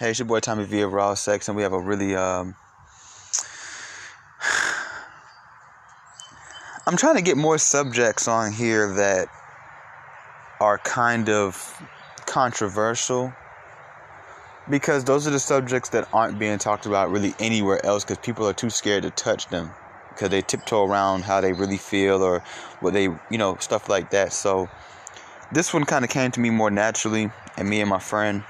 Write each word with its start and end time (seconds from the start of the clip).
Hey, 0.00 0.08
it's 0.08 0.18
your 0.18 0.24
boy 0.24 0.40
Tommy 0.40 0.64
V 0.64 0.80
of 0.80 0.94
Raw 0.94 1.12
Sex, 1.12 1.46
and 1.48 1.54
we 1.58 1.62
have 1.62 1.74
a 1.74 1.78
really 1.78 2.16
um. 2.16 2.54
I'm 6.86 6.96
trying 6.96 7.16
to 7.16 7.22
get 7.22 7.36
more 7.36 7.58
subjects 7.58 8.26
on 8.26 8.50
here 8.50 8.94
that 8.94 9.28
are 10.58 10.78
kind 10.78 11.28
of 11.28 11.82
controversial 12.24 13.34
because 14.70 15.04
those 15.04 15.26
are 15.26 15.32
the 15.32 15.38
subjects 15.38 15.90
that 15.90 16.08
aren't 16.14 16.38
being 16.38 16.56
talked 16.56 16.86
about 16.86 17.10
really 17.10 17.34
anywhere 17.38 17.84
else 17.84 18.02
because 18.02 18.16
people 18.24 18.48
are 18.48 18.54
too 18.54 18.70
scared 18.70 19.02
to 19.02 19.10
touch 19.10 19.48
them 19.48 19.70
because 20.08 20.30
they 20.30 20.40
tiptoe 20.40 20.86
around 20.86 21.24
how 21.24 21.42
they 21.42 21.52
really 21.52 21.76
feel 21.76 22.22
or 22.22 22.42
what 22.80 22.94
they, 22.94 23.02
you 23.02 23.36
know, 23.36 23.58
stuff 23.60 23.90
like 23.90 24.12
that. 24.12 24.32
So 24.32 24.66
this 25.52 25.74
one 25.74 25.84
kind 25.84 26.06
of 26.06 26.10
came 26.10 26.30
to 26.30 26.40
me 26.40 26.48
more 26.48 26.70
naturally, 26.70 27.30
and 27.58 27.68
me 27.68 27.82
and 27.82 27.90
my 27.90 27.98
friend, 27.98 28.44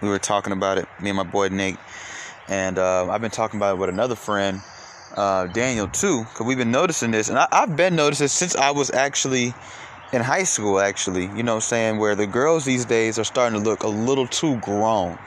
we 0.00 0.08
were 0.08 0.18
talking 0.18 0.52
about 0.52 0.78
it, 0.78 0.86
me 1.00 1.10
and 1.10 1.16
my 1.16 1.22
boy 1.24 1.48
Nate, 1.48 1.78
and 2.48 2.78
uh, 2.78 3.08
I've 3.10 3.20
been 3.20 3.30
talking 3.30 3.58
about 3.58 3.74
it 3.74 3.78
with 3.78 3.88
another 3.88 4.14
friend, 4.14 4.60
uh, 5.16 5.46
Daniel 5.46 5.88
too, 5.88 6.24
because 6.24 6.46
we've 6.46 6.58
been 6.58 6.70
noticing 6.70 7.10
this, 7.10 7.28
and 7.28 7.38
I, 7.38 7.48
I've 7.50 7.76
been 7.76 7.96
noticing 7.96 8.28
since 8.28 8.56
I 8.56 8.70
was 8.70 8.90
actually 8.90 9.54
in 10.12 10.22
high 10.22 10.44
school, 10.44 10.80
actually, 10.80 11.24
you 11.36 11.42
know, 11.42 11.54
what 11.54 11.64
I'm 11.64 11.68
saying 11.68 11.98
where 11.98 12.14
the 12.14 12.26
girls 12.26 12.64
these 12.64 12.84
days 12.84 13.18
are 13.18 13.24
starting 13.24 13.58
to 13.58 13.64
look 13.64 13.82
a 13.82 13.88
little 13.88 14.26
too 14.26 14.56
grown, 14.60 15.18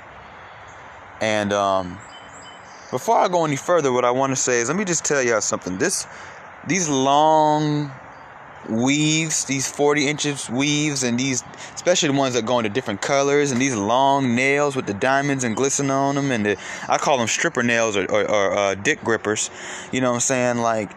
and 1.20 1.54
um, 1.54 1.98
before 2.92 3.18
I 3.18 3.28
go 3.28 3.46
any 3.46 3.56
further, 3.56 3.92
what 3.92 4.06
I 4.06 4.12
want 4.12 4.32
to 4.32 4.36
say 4.36 4.60
is 4.60 4.68
let 4.68 4.78
me 4.78 4.86
just 4.86 5.06
tell 5.06 5.22
y'all 5.22 5.42
something. 5.42 5.78
This, 5.78 6.08
these 6.68 6.90
long 6.90 7.92
weaves, 8.70 9.46
these 9.46 9.70
40 9.70 10.08
inches 10.08 10.50
weaves, 10.50 11.04
and 11.04 11.20
these, 11.20 11.44
especially 11.74 12.10
the 12.10 12.18
ones 12.18 12.36
that 12.36 12.46
go 12.46 12.60
into 12.60 12.70
different 12.70 13.02
colors, 13.02 13.52
and 13.52 13.60
these 13.60 13.76
long 13.76 14.36
nails 14.36 14.76
with 14.76 14.86
the 14.86 14.94
diamonds 14.94 15.44
and 15.44 15.56
glisten 15.56 15.90
on 15.90 16.16
them, 16.16 16.32
and 16.32 16.46
the, 16.46 16.58
I 16.88 16.98
call 16.98 17.18
them 17.18 17.28
stripper 17.28 17.64
nails 17.64 17.98
or, 17.98 18.06
or, 18.06 18.30
or 18.30 18.58
uh, 18.58 18.76
dick 18.76 19.04
grippers. 19.04 19.50
You 19.92 20.02
know 20.02 20.10
what 20.10 20.16
I'm 20.16 20.22
saying? 20.22 20.58
Like, 20.60 20.92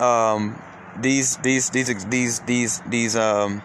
um, 0.00 0.60
these, 1.00 1.36
these, 1.38 1.70
these, 1.70 2.04
these, 2.06 2.40
these, 2.40 2.80
these, 2.88 3.16
um, 3.16 3.62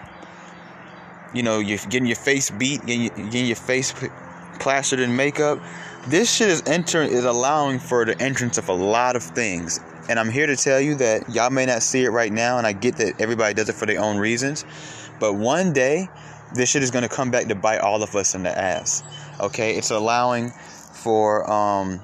you 1.33 1.43
know, 1.43 1.59
you're 1.59 1.79
getting 1.89 2.05
your 2.05 2.15
face 2.15 2.49
beat, 2.49 2.85
getting, 2.85 3.07
getting 3.29 3.45
your 3.47 3.55
face 3.55 3.93
plastered 4.59 4.99
in 4.99 5.15
makeup. 5.15 5.59
This 6.07 6.33
shit 6.33 6.49
is 6.49 6.61
entering, 6.65 7.11
is 7.11 7.23
allowing 7.23 7.79
for 7.79 8.05
the 8.05 8.21
entrance 8.21 8.57
of 8.57 8.67
a 8.69 8.73
lot 8.73 9.15
of 9.15 9.23
things 9.23 9.79
and 10.09 10.19
I'm 10.19 10.29
here 10.29 10.47
to 10.47 10.55
tell 10.55 10.79
you 10.79 10.95
that 10.95 11.29
y'all 11.29 11.49
may 11.49 11.65
not 11.65 11.81
see 11.81 12.03
it 12.03 12.09
right 12.09 12.31
now, 12.31 12.57
and 12.57 12.67
I 12.67 12.73
get 12.73 12.97
that 12.97 13.21
everybody 13.21 13.53
does 13.53 13.69
it 13.69 13.73
for 13.73 13.85
their 13.85 14.01
own 14.01 14.17
reasons. 14.17 14.65
But 15.19 15.33
one 15.33 15.73
day, 15.73 16.09
this 16.53 16.69
shit 16.69 16.83
is 16.83 16.91
going 16.91 17.03
to 17.03 17.09
come 17.09 17.31
back 17.31 17.47
to 17.47 17.55
bite 17.55 17.79
all 17.79 18.03
of 18.03 18.15
us 18.15 18.35
in 18.35 18.43
the 18.43 18.57
ass. 18.57 19.03
Okay? 19.39 19.75
It's 19.75 19.91
allowing 19.91 20.51
for, 20.51 21.49
um, 21.49 22.01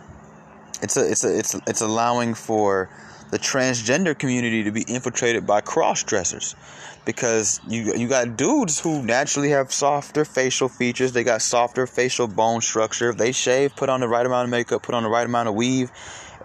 it's 0.81 0.97
a, 0.97 1.11
it's 1.11 1.23
a, 1.23 1.37
it's, 1.37 1.55
it's 1.67 1.81
allowing 1.81 2.33
for 2.33 2.89
the 3.31 3.37
transgender 3.37 4.17
community 4.17 4.63
to 4.63 4.71
be 4.71 4.83
infiltrated 4.87 5.45
by 5.45 5.61
cross 5.61 6.03
dressers 6.03 6.55
because 7.09 7.59
you 7.67 7.93
you 7.95 8.07
got 8.07 8.37
dudes 8.37 8.79
who 8.79 9.01
naturally 9.01 9.49
have 9.49 9.71
softer 9.71 10.23
facial 10.23 10.69
features 10.69 11.11
they 11.11 11.23
got 11.23 11.41
softer 11.41 11.87
facial 11.87 12.27
bone 12.27 12.61
structure 12.61 13.09
if 13.09 13.17
they 13.17 13.31
shave 13.31 13.75
put 13.75 13.89
on 13.89 13.99
the 13.99 14.07
right 14.07 14.25
amount 14.25 14.45
of 14.45 14.51
makeup 14.51 14.83
put 14.83 14.93
on 14.93 15.03
the 15.03 15.09
right 15.09 15.25
amount 15.25 15.49
of 15.49 15.55
weave 15.55 15.91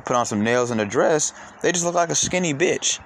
put 0.04 0.16
on 0.16 0.26
some 0.26 0.42
nails 0.42 0.70
and 0.70 0.80
a 0.80 0.86
dress, 0.86 1.32
they 1.62 1.72
just 1.72 1.84
look 1.84 1.94
like 1.94 2.10
a 2.10 2.14
skinny 2.14 2.52
bitch. 2.52 3.00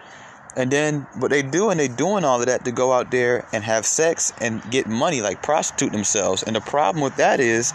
And 0.56 0.70
then 0.70 1.06
what 1.18 1.30
they 1.30 1.42
do, 1.42 1.70
and 1.70 1.78
they 1.78 1.88
doing 1.88 2.24
all 2.24 2.40
of 2.40 2.46
that 2.46 2.64
to 2.64 2.72
go 2.72 2.92
out 2.92 3.10
there 3.10 3.46
and 3.52 3.62
have 3.62 3.86
sex 3.86 4.32
and 4.40 4.62
get 4.70 4.86
money, 4.86 5.20
like 5.20 5.42
prostitute 5.42 5.92
themselves. 5.92 6.42
And 6.42 6.56
the 6.56 6.60
problem 6.60 7.02
with 7.02 7.16
that 7.16 7.38
is, 7.38 7.72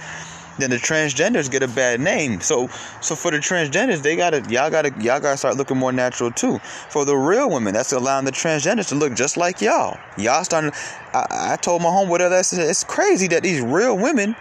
then 0.60 0.70
the 0.70 0.78
transgenders 0.78 1.50
get 1.50 1.64
a 1.64 1.68
bad 1.68 2.00
name. 2.00 2.42
So, 2.42 2.68
so 3.02 3.16
for 3.16 3.32
the 3.32 3.38
transgenders, 3.38 4.02
they 4.02 4.16
gotta, 4.16 4.40
y'all 4.50 4.70
gotta, 4.70 4.90
y'all 5.00 5.20
gotta 5.20 5.38
start 5.38 5.58
looking 5.58 5.78
more 5.78 5.92
natural 5.92 6.32
too. 6.32 6.60
For 6.90 7.06
the 7.06 7.16
real 7.16 7.50
women, 7.50 7.74
that's 7.74 7.92
allowing 7.92 8.26
the 8.26 8.32
transgenders 8.32 8.90
to 8.90 8.96
look 8.96 9.14
just 9.16 9.38
like 9.38 9.62
y'all. 9.62 9.98
Y'all 10.18 10.44
starting. 10.44 10.72
I, 11.14 11.54
I 11.54 11.56
told 11.58 11.82
my 11.82 11.90
home 11.90 12.10
whatever 12.10 12.36
that's. 12.36 12.54
It's 12.54 12.84
crazy 12.84 13.28
that 13.30 13.44
these 13.44 13.62
real 13.62 13.98
women 13.98 14.36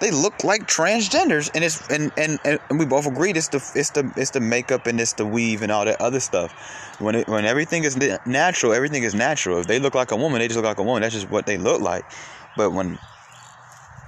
they 0.00 0.10
look 0.10 0.44
like 0.44 0.66
transgenders 0.66 1.50
and 1.54 1.64
it's 1.64 1.86
and, 1.88 2.12
and 2.16 2.38
and 2.44 2.60
we 2.78 2.84
both 2.84 3.06
agreed 3.06 3.36
it's 3.36 3.48
the 3.48 3.56
it's 3.74 3.90
the 3.90 4.12
it's 4.16 4.30
the 4.30 4.40
makeup 4.40 4.86
and 4.86 5.00
it's 5.00 5.14
the 5.14 5.24
weave 5.24 5.62
and 5.62 5.72
all 5.72 5.84
that 5.84 6.00
other 6.00 6.20
stuff 6.20 6.52
when 7.00 7.14
it 7.14 7.28
when 7.28 7.44
everything 7.44 7.84
is 7.84 7.96
natural 8.26 8.72
everything 8.72 9.02
is 9.02 9.14
natural 9.14 9.58
if 9.58 9.66
they 9.66 9.78
look 9.78 9.94
like 9.94 10.10
a 10.10 10.16
woman 10.16 10.38
they 10.38 10.48
just 10.48 10.56
look 10.56 10.66
like 10.66 10.78
a 10.78 10.82
woman 10.82 11.02
that's 11.02 11.14
just 11.14 11.30
what 11.30 11.46
they 11.46 11.56
look 11.56 11.80
like 11.80 12.04
but 12.56 12.72
when 12.72 12.98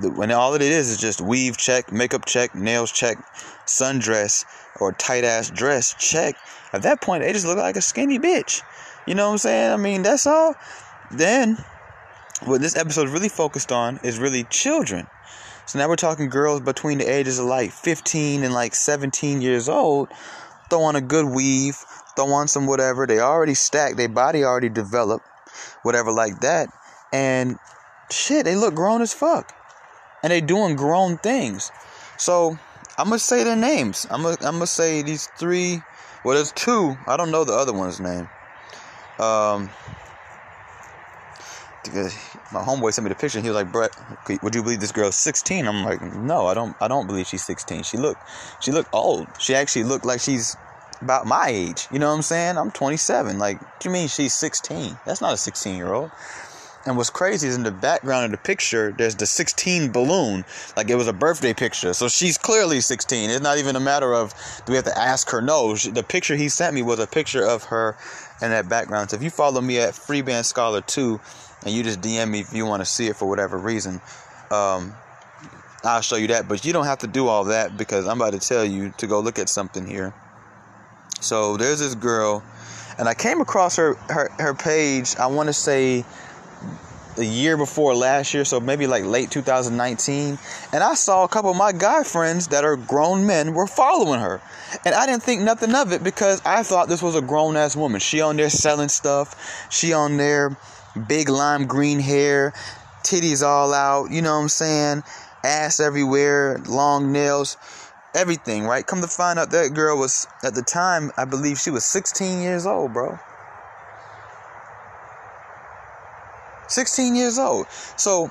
when 0.00 0.30
all 0.30 0.54
it 0.54 0.62
is 0.62 0.90
is 0.90 0.98
just 0.98 1.20
weave 1.20 1.56
check 1.56 1.92
makeup 1.92 2.24
check 2.24 2.54
nails 2.54 2.92
check 2.92 3.18
sundress 3.66 4.44
or 4.80 4.92
tight 4.92 5.24
ass 5.24 5.50
dress 5.50 5.94
check 5.98 6.36
at 6.72 6.82
that 6.82 7.00
point 7.00 7.22
they 7.22 7.32
just 7.32 7.46
look 7.46 7.58
like 7.58 7.76
a 7.76 7.82
skinny 7.82 8.18
bitch 8.18 8.62
you 9.06 9.14
know 9.14 9.26
what 9.26 9.32
i'm 9.32 9.38
saying 9.38 9.72
i 9.72 9.76
mean 9.76 10.02
that's 10.02 10.26
all 10.26 10.54
then 11.10 11.56
what 12.44 12.60
this 12.60 12.76
episode 12.76 13.08
really 13.08 13.28
focused 13.28 13.72
on 13.72 13.98
is 14.02 14.18
really 14.18 14.44
children 14.44 15.06
so 15.68 15.78
now 15.78 15.86
we're 15.86 15.96
talking 15.96 16.30
girls 16.30 16.62
between 16.62 16.96
the 16.96 17.04
ages 17.04 17.38
of 17.38 17.44
like 17.44 17.72
15 17.72 18.42
and 18.42 18.54
like 18.54 18.74
17 18.74 19.42
years 19.42 19.68
old. 19.68 20.08
Throw 20.70 20.80
on 20.80 20.96
a 20.96 21.02
good 21.02 21.26
weave, 21.26 21.76
throw 22.16 22.32
on 22.32 22.48
some 22.48 22.66
whatever. 22.66 23.06
They 23.06 23.20
already 23.20 23.52
stacked, 23.52 23.98
their 23.98 24.08
body 24.08 24.44
already 24.44 24.70
developed, 24.70 25.26
whatever 25.82 26.10
like 26.10 26.40
that. 26.40 26.70
And 27.12 27.58
shit, 28.10 28.46
they 28.46 28.56
look 28.56 28.74
grown 28.74 29.02
as 29.02 29.12
fuck. 29.12 29.52
And 30.22 30.32
they 30.32 30.40
doing 30.40 30.76
grown 30.76 31.18
things. 31.18 31.70
So 32.16 32.58
I'm 32.96 33.06
gonna 33.06 33.18
say 33.18 33.44
their 33.44 33.56
names. 33.56 34.06
I'm 34.10 34.22
gonna 34.22 34.36
I'm 34.40 34.54
gonna 34.54 34.66
say 34.66 35.02
these 35.02 35.26
three. 35.38 35.80
Well, 36.24 36.34
there's 36.34 36.52
two. 36.52 36.96
I 37.06 37.16
don't 37.16 37.30
know 37.30 37.44
the 37.44 37.52
other 37.52 37.72
one's 37.72 38.00
name. 38.00 38.28
Um, 39.20 39.70
my 42.52 42.60
homeboy 42.60 42.92
sent 42.92 43.04
me 43.04 43.08
the 43.08 43.14
picture 43.14 43.38
and 43.38 43.44
he 43.44 43.50
was 43.50 43.56
like, 43.56 43.72
Brett, 43.72 43.90
would 44.42 44.54
you 44.54 44.62
believe 44.62 44.80
this 44.80 44.92
girl's 44.92 45.16
16? 45.16 45.66
I'm 45.66 45.84
like, 45.84 46.02
no, 46.02 46.46
I 46.46 46.54
don't 46.54 46.76
I 46.80 46.88
don't 46.88 47.06
believe 47.06 47.26
she's 47.26 47.44
16. 47.44 47.82
She 47.84 47.96
looked 47.96 48.20
she 48.60 48.72
looked 48.72 48.90
old. 48.92 49.28
She 49.38 49.54
actually 49.54 49.84
looked 49.84 50.04
like 50.04 50.20
she's 50.20 50.56
about 51.00 51.26
my 51.26 51.48
age. 51.48 51.86
You 51.92 51.98
know 51.98 52.08
what 52.08 52.16
I'm 52.16 52.22
saying? 52.22 52.58
I'm 52.58 52.70
27. 52.70 53.38
Like, 53.38 53.60
you 53.84 53.90
mean 53.90 54.08
she's 54.08 54.34
16? 54.34 54.98
That's 55.06 55.20
not 55.20 55.32
a 55.32 55.36
16 55.36 55.76
year 55.76 55.92
old. 55.92 56.10
And 56.88 56.96
what's 56.96 57.10
crazy 57.10 57.48
is 57.48 57.54
in 57.54 57.62
the 57.62 57.70
background 57.70 58.24
of 58.24 58.30
the 58.30 58.38
picture, 58.38 58.94
there's 58.96 59.14
the 59.14 59.26
16 59.26 59.92
balloon, 59.92 60.44
like 60.76 60.88
it 60.88 60.94
was 60.94 61.06
a 61.06 61.12
birthday 61.12 61.52
picture. 61.52 61.92
So 61.92 62.08
she's 62.08 62.38
clearly 62.38 62.80
16. 62.80 63.30
It's 63.30 63.42
not 63.42 63.58
even 63.58 63.76
a 63.76 63.80
matter 63.80 64.14
of 64.14 64.32
do 64.64 64.72
we 64.72 64.76
have 64.76 64.86
to 64.86 64.98
ask 64.98 65.28
her? 65.30 65.42
No, 65.42 65.74
the 65.74 66.02
picture 66.02 66.34
he 66.34 66.48
sent 66.48 66.74
me 66.74 66.82
was 66.82 66.98
a 66.98 67.06
picture 67.06 67.44
of 67.44 67.64
her 67.64 67.96
in 68.40 68.50
that 68.50 68.68
background. 68.68 69.10
So 69.10 69.16
if 69.16 69.22
you 69.22 69.30
follow 69.30 69.60
me 69.60 69.78
at 69.78 69.92
Freeband 69.92 70.44
Scholar 70.44 70.80
2, 70.80 71.20
and 71.64 71.74
you 71.74 71.82
just 71.82 72.00
DM 72.00 72.30
me 72.30 72.40
if 72.40 72.52
you 72.52 72.66
want 72.66 72.80
to 72.80 72.86
see 72.86 73.06
it 73.06 73.16
for 73.16 73.28
whatever 73.28 73.58
reason. 73.58 74.00
Um, 74.50 74.94
I'll 75.84 76.00
show 76.00 76.16
you 76.16 76.28
that, 76.28 76.48
but 76.48 76.64
you 76.64 76.72
don't 76.72 76.86
have 76.86 76.98
to 76.98 77.06
do 77.06 77.28
all 77.28 77.44
that 77.44 77.76
because 77.76 78.06
I'm 78.06 78.20
about 78.20 78.32
to 78.32 78.40
tell 78.40 78.64
you 78.64 78.92
to 78.98 79.06
go 79.06 79.20
look 79.20 79.38
at 79.38 79.48
something 79.48 79.86
here. 79.86 80.14
So 81.20 81.56
there's 81.56 81.80
this 81.80 81.94
girl, 81.94 82.42
and 82.98 83.08
I 83.08 83.14
came 83.14 83.40
across 83.40 83.76
her 83.76 83.94
her, 84.08 84.30
her 84.38 84.54
page. 84.54 85.16
I 85.16 85.26
want 85.26 85.48
to 85.48 85.52
say 85.52 86.04
the 87.18 87.26
year 87.26 87.56
before 87.56 87.94
last 87.94 88.32
year, 88.32 88.44
so 88.44 88.60
maybe 88.60 88.86
like 88.86 89.04
late 89.04 89.30
2019. 89.30 90.38
And 90.72 90.82
I 90.82 90.94
saw 90.94 91.24
a 91.24 91.28
couple 91.28 91.50
of 91.50 91.56
my 91.56 91.72
guy 91.72 92.04
friends 92.04 92.48
that 92.48 92.64
are 92.64 92.76
grown 92.76 93.26
men 93.26 93.52
were 93.52 93.66
following 93.66 94.20
her. 94.20 94.40
And 94.84 94.94
I 94.94 95.04
didn't 95.04 95.24
think 95.24 95.42
nothing 95.42 95.74
of 95.74 95.92
it 95.92 96.02
because 96.02 96.40
I 96.46 96.62
thought 96.62 96.88
this 96.88 97.02
was 97.02 97.14
a 97.14 97.20
grown 97.20 97.56
ass 97.56 97.76
woman. 97.76 98.00
She 98.00 98.20
on 98.20 98.36
there 98.36 98.48
selling 98.48 98.88
stuff. 98.88 99.68
She 99.70 99.92
on 99.92 100.16
there 100.16 100.56
big 101.06 101.28
lime 101.28 101.66
green 101.66 102.00
hair, 102.00 102.52
titties 103.02 103.46
all 103.46 103.72
out, 103.72 104.10
you 104.10 104.22
know 104.22 104.34
what 104.34 104.42
I'm 104.42 104.48
saying? 104.48 105.02
Ass 105.44 105.80
everywhere, 105.80 106.60
long 106.66 107.12
nails, 107.12 107.56
everything, 108.14 108.64
right? 108.64 108.86
Come 108.86 109.00
to 109.00 109.06
find 109.06 109.38
out 109.38 109.50
that 109.50 109.74
girl 109.74 109.98
was, 109.98 110.26
at 110.42 110.54
the 110.54 110.62
time, 110.62 111.12
I 111.16 111.24
believe 111.24 111.58
she 111.58 111.70
was 111.70 111.84
16 111.84 112.42
years 112.42 112.66
old, 112.66 112.92
bro. 112.92 113.18
16 116.68 117.14
years 117.14 117.38
old. 117.38 117.66
So, 117.96 118.30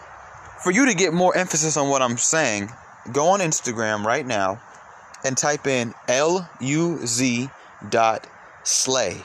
for 0.63 0.71
you 0.71 0.87
to 0.87 0.93
get 0.93 1.13
more 1.13 1.35
emphasis 1.35 1.77
on 1.77 1.89
what 1.89 2.01
I'm 2.01 2.17
saying, 2.17 2.71
go 3.11 3.27
on 3.29 3.39
Instagram 3.39 4.03
right 4.03 4.25
now 4.25 4.61
and 5.23 5.37
type 5.37 5.67
in 5.67 5.93
L 6.07 6.49
U 6.61 6.99
Z 7.05 7.49
dot 7.89 8.27
slay. 8.63 9.21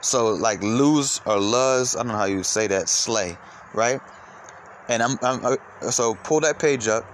So 0.00 0.30
like 0.30 0.62
lose 0.62 1.20
or 1.26 1.38
luz, 1.38 1.94
I 1.94 2.00
don't 2.00 2.08
know 2.08 2.18
how 2.18 2.24
you 2.24 2.42
say 2.42 2.66
that, 2.68 2.88
slay, 2.88 3.36
right? 3.72 4.00
And 4.88 5.02
I'm, 5.02 5.16
I'm 5.22 5.56
so 5.90 6.14
pull 6.14 6.40
that 6.40 6.58
page 6.58 6.88
up, 6.88 7.04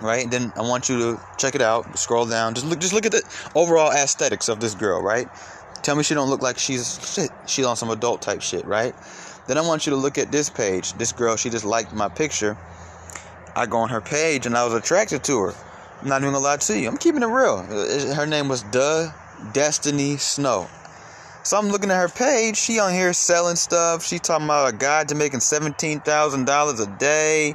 right? 0.00 0.22
And 0.22 0.32
Then 0.32 0.52
I 0.54 0.62
want 0.62 0.88
you 0.88 0.98
to 0.98 1.20
check 1.38 1.54
it 1.54 1.62
out. 1.62 1.98
Scroll 1.98 2.26
down. 2.26 2.54
Just 2.54 2.66
look, 2.66 2.78
just 2.78 2.92
look 2.92 3.04
at 3.04 3.12
the 3.12 3.22
overall 3.54 3.90
aesthetics 3.90 4.48
of 4.48 4.60
this 4.60 4.74
girl, 4.74 5.02
right? 5.02 5.28
Tell 5.82 5.96
me 5.96 6.02
she 6.02 6.14
don't 6.14 6.30
look 6.30 6.40
like 6.40 6.58
she's 6.58 7.14
shit. 7.14 7.30
She's 7.46 7.66
on 7.66 7.76
some 7.76 7.90
adult 7.90 8.22
type 8.22 8.42
shit, 8.42 8.64
right? 8.64 8.94
Then 9.46 9.58
I 9.58 9.60
want 9.60 9.86
you 9.86 9.90
to 9.90 9.96
look 9.96 10.16
at 10.18 10.32
this 10.32 10.48
page. 10.48 10.94
This 10.94 11.12
girl, 11.12 11.36
she 11.36 11.50
just 11.50 11.64
liked 11.64 11.92
my 11.92 12.08
picture. 12.08 12.56
I 13.54 13.66
go 13.66 13.78
on 13.78 13.90
her 13.90 14.00
page 14.00 14.46
and 14.46 14.56
I 14.56 14.64
was 14.64 14.74
attracted 14.74 15.22
to 15.24 15.38
her. 15.40 15.54
I'm 16.02 16.08
not 16.08 16.22
even 16.22 16.32
gonna 16.32 16.44
lie 16.44 16.56
to 16.56 16.78
you. 16.78 16.88
I'm 16.88 16.96
keeping 16.96 17.22
it 17.22 17.26
real. 17.26 17.64
Uh, 17.68 18.14
her 18.14 18.26
name 18.26 18.48
was 18.48 18.62
Duh 18.64 19.10
Destiny 19.52 20.16
Snow. 20.16 20.68
So 21.44 21.58
I'm 21.58 21.68
looking 21.68 21.90
at 21.90 22.00
her 22.00 22.08
page. 22.08 22.56
She 22.56 22.78
on 22.78 22.92
here 22.92 23.12
selling 23.12 23.56
stuff. 23.56 24.04
She 24.04 24.18
talking 24.18 24.46
about 24.46 24.72
a 24.72 24.76
guide 24.76 25.08
to 25.10 25.14
making 25.14 25.40
seventeen 25.40 26.00
thousand 26.00 26.46
dollars 26.46 26.80
a 26.80 26.86
day 26.98 27.54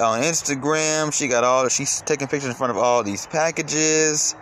on 0.00 0.22
Instagram. 0.22 1.12
She 1.12 1.28
got 1.28 1.44
all. 1.44 1.68
She's 1.68 2.00
taking 2.02 2.28
pictures 2.28 2.48
in 2.48 2.54
front 2.54 2.70
of 2.70 2.78
all 2.78 3.02
these 3.02 3.26
packages. 3.26 4.34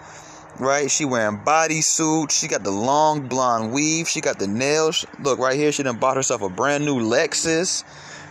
Right? 0.58 0.90
She 0.90 1.04
wearing 1.04 1.38
bodysuit. 1.38 2.30
She 2.30 2.48
got 2.48 2.64
the 2.64 2.70
long 2.70 3.28
blonde 3.28 3.72
weave. 3.72 4.08
She 4.08 4.20
got 4.20 4.38
the 4.38 4.46
nails. 4.46 5.06
Look 5.22 5.38
right 5.38 5.56
here. 5.56 5.72
She 5.72 5.82
done 5.82 5.96
bought 5.96 6.16
herself 6.16 6.42
a 6.42 6.48
brand 6.48 6.84
new 6.84 6.98
Lexus 6.98 7.84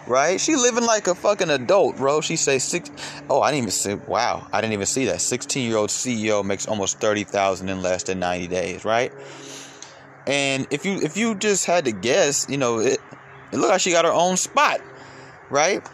right? 0.09 0.41
She 0.41 0.55
living 0.55 0.83
like 0.83 1.07
a 1.07 1.15
fucking 1.15 1.49
adult, 1.49 1.97
bro. 1.97 2.19
She 2.19 2.35
say 2.35 2.59
six. 2.59 2.91
Oh, 3.29 3.41
I 3.41 3.51
didn't 3.51 3.59
even 3.59 3.71
see. 3.71 3.93
Wow, 3.93 4.47
I 4.51 4.59
didn't 4.59 4.73
even 4.73 4.87
see 4.87 5.05
that. 5.05 5.21
Sixteen 5.21 5.69
year 5.69 5.77
old 5.77 5.89
CEO 5.89 6.43
makes 6.43 6.67
almost 6.67 6.99
thirty 6.99 7.23
thousand 7.23 7.69
in 7.69 7.81
less 7.81 8.03
than 8.03 8.19
ninety 8.19 8.47
days, 8.47 8.83
right? 8.83 9.13
And 10.27 10.67
if 10.71 10.85
you 10.85 10.97
if 10.97 11.15
you 11.15 11.35
just 11.35 11.65
had 11.65 11.85
to 11.85 11.91
guess, 11.91 12.47
you 12.49 12.57
know, 12.57 12.79
it, 12.79 12.99
it 13.51 13.57
looked 13.57 13.71
like 13.71 13.81
she 13.81 13.91
got 13.91 14.05
her 14.05 14.11
own 14.11 14.35
spot, 14.35 14.81
right? 15.49 15.87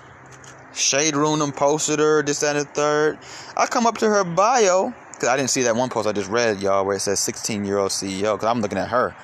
Shade 0.73 1.15
Room 1.15 1.39
posted 1.53 1.99
her, 1.99 2.21
this, 2.21 2.41
that, 2.41 2.57
and 2.57 2.65
the 2.65 2.69
third. 2.69 3.19
I 3.55 3.65
come 3.65 3.85
up 3.85 3.99
to 3.99 4.09
her 4.09 4.25
bio, 4.25 4.93
because 5.15 5.29
I 5.29 5.37
didn't 5.37 5.49
see 5.49 5.63
that 5.63 5.75
one 5.75 5.89
post 5.89 6.07
I 6.07 6.11
just 6.11 6.29
read, 6.29 6.61
y'all, 6.61 6.85
where 6.85 6.97
it 6.97 6.99
says 6.99 7.19
16 7.19 7.65
year 7.65 7.77
old 7.77 7.91
CEO, 7.91 8.35
because 8.35 8.45
I'm 8.45 8.61
looking 8.61 8.77
at 8.77 8.89
her. 8.89 9.15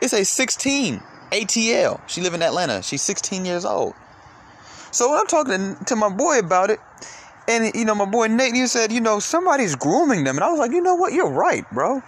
It's 0.00 0.12
a 0.12 0.24
16 0.24 1.02
ATL. 1.32 2.08
She 2.08 2.20
live 2.20 2.34
in 2.34 2.42
Atlanta. 2.42 2.82
She's 2.82 3.02
16 3.02 3.44
years 3.44 3.64
old. 3.64 3.94
So 4.92 5.10
when 5.10 5.20
I'm 5.20 5.26
talking 5.26 5.76
to 5.86 5.96
my 5.96 6.08
boy 6.08 6.38
about 6.38 6.70
it, 6.70 6.80
and 7.48 7.74
you 7.74 7.84
know, 7.84 7.94
my 7.94 8.04
boy 8.04 8.26
Nate, 8.28 8.54
he 8.54 8.66
said, 8.66 8.92
you 8.92 9.00
know, 9.00 9.18
somebody's 9.18 9.74
grooming 9.74 10.24
them, 10.24 10.36
and 10.36 10.44
I 10.44 10.50
was 10.50 10.58
like, 10.58 10.72
you 10.72 10.80
know 10.80 10.94
what, 10.94 11.12
you're 11.12 11.30
right, 11.30 11.64
bro. 11.72 12.02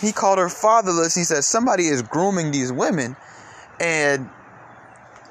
He 0.00 0.12
called 0.12 0.38
her 0.38 0.48
fatherless. 0.48 1.14
He 1.14 1.24
said 1.24 1.44
somebody 1.44 1.86
is 1.86 2.02
grooming 2.02 2.52
these 2.52 2.72
women, 2.72 3.16
and 3.80 4.28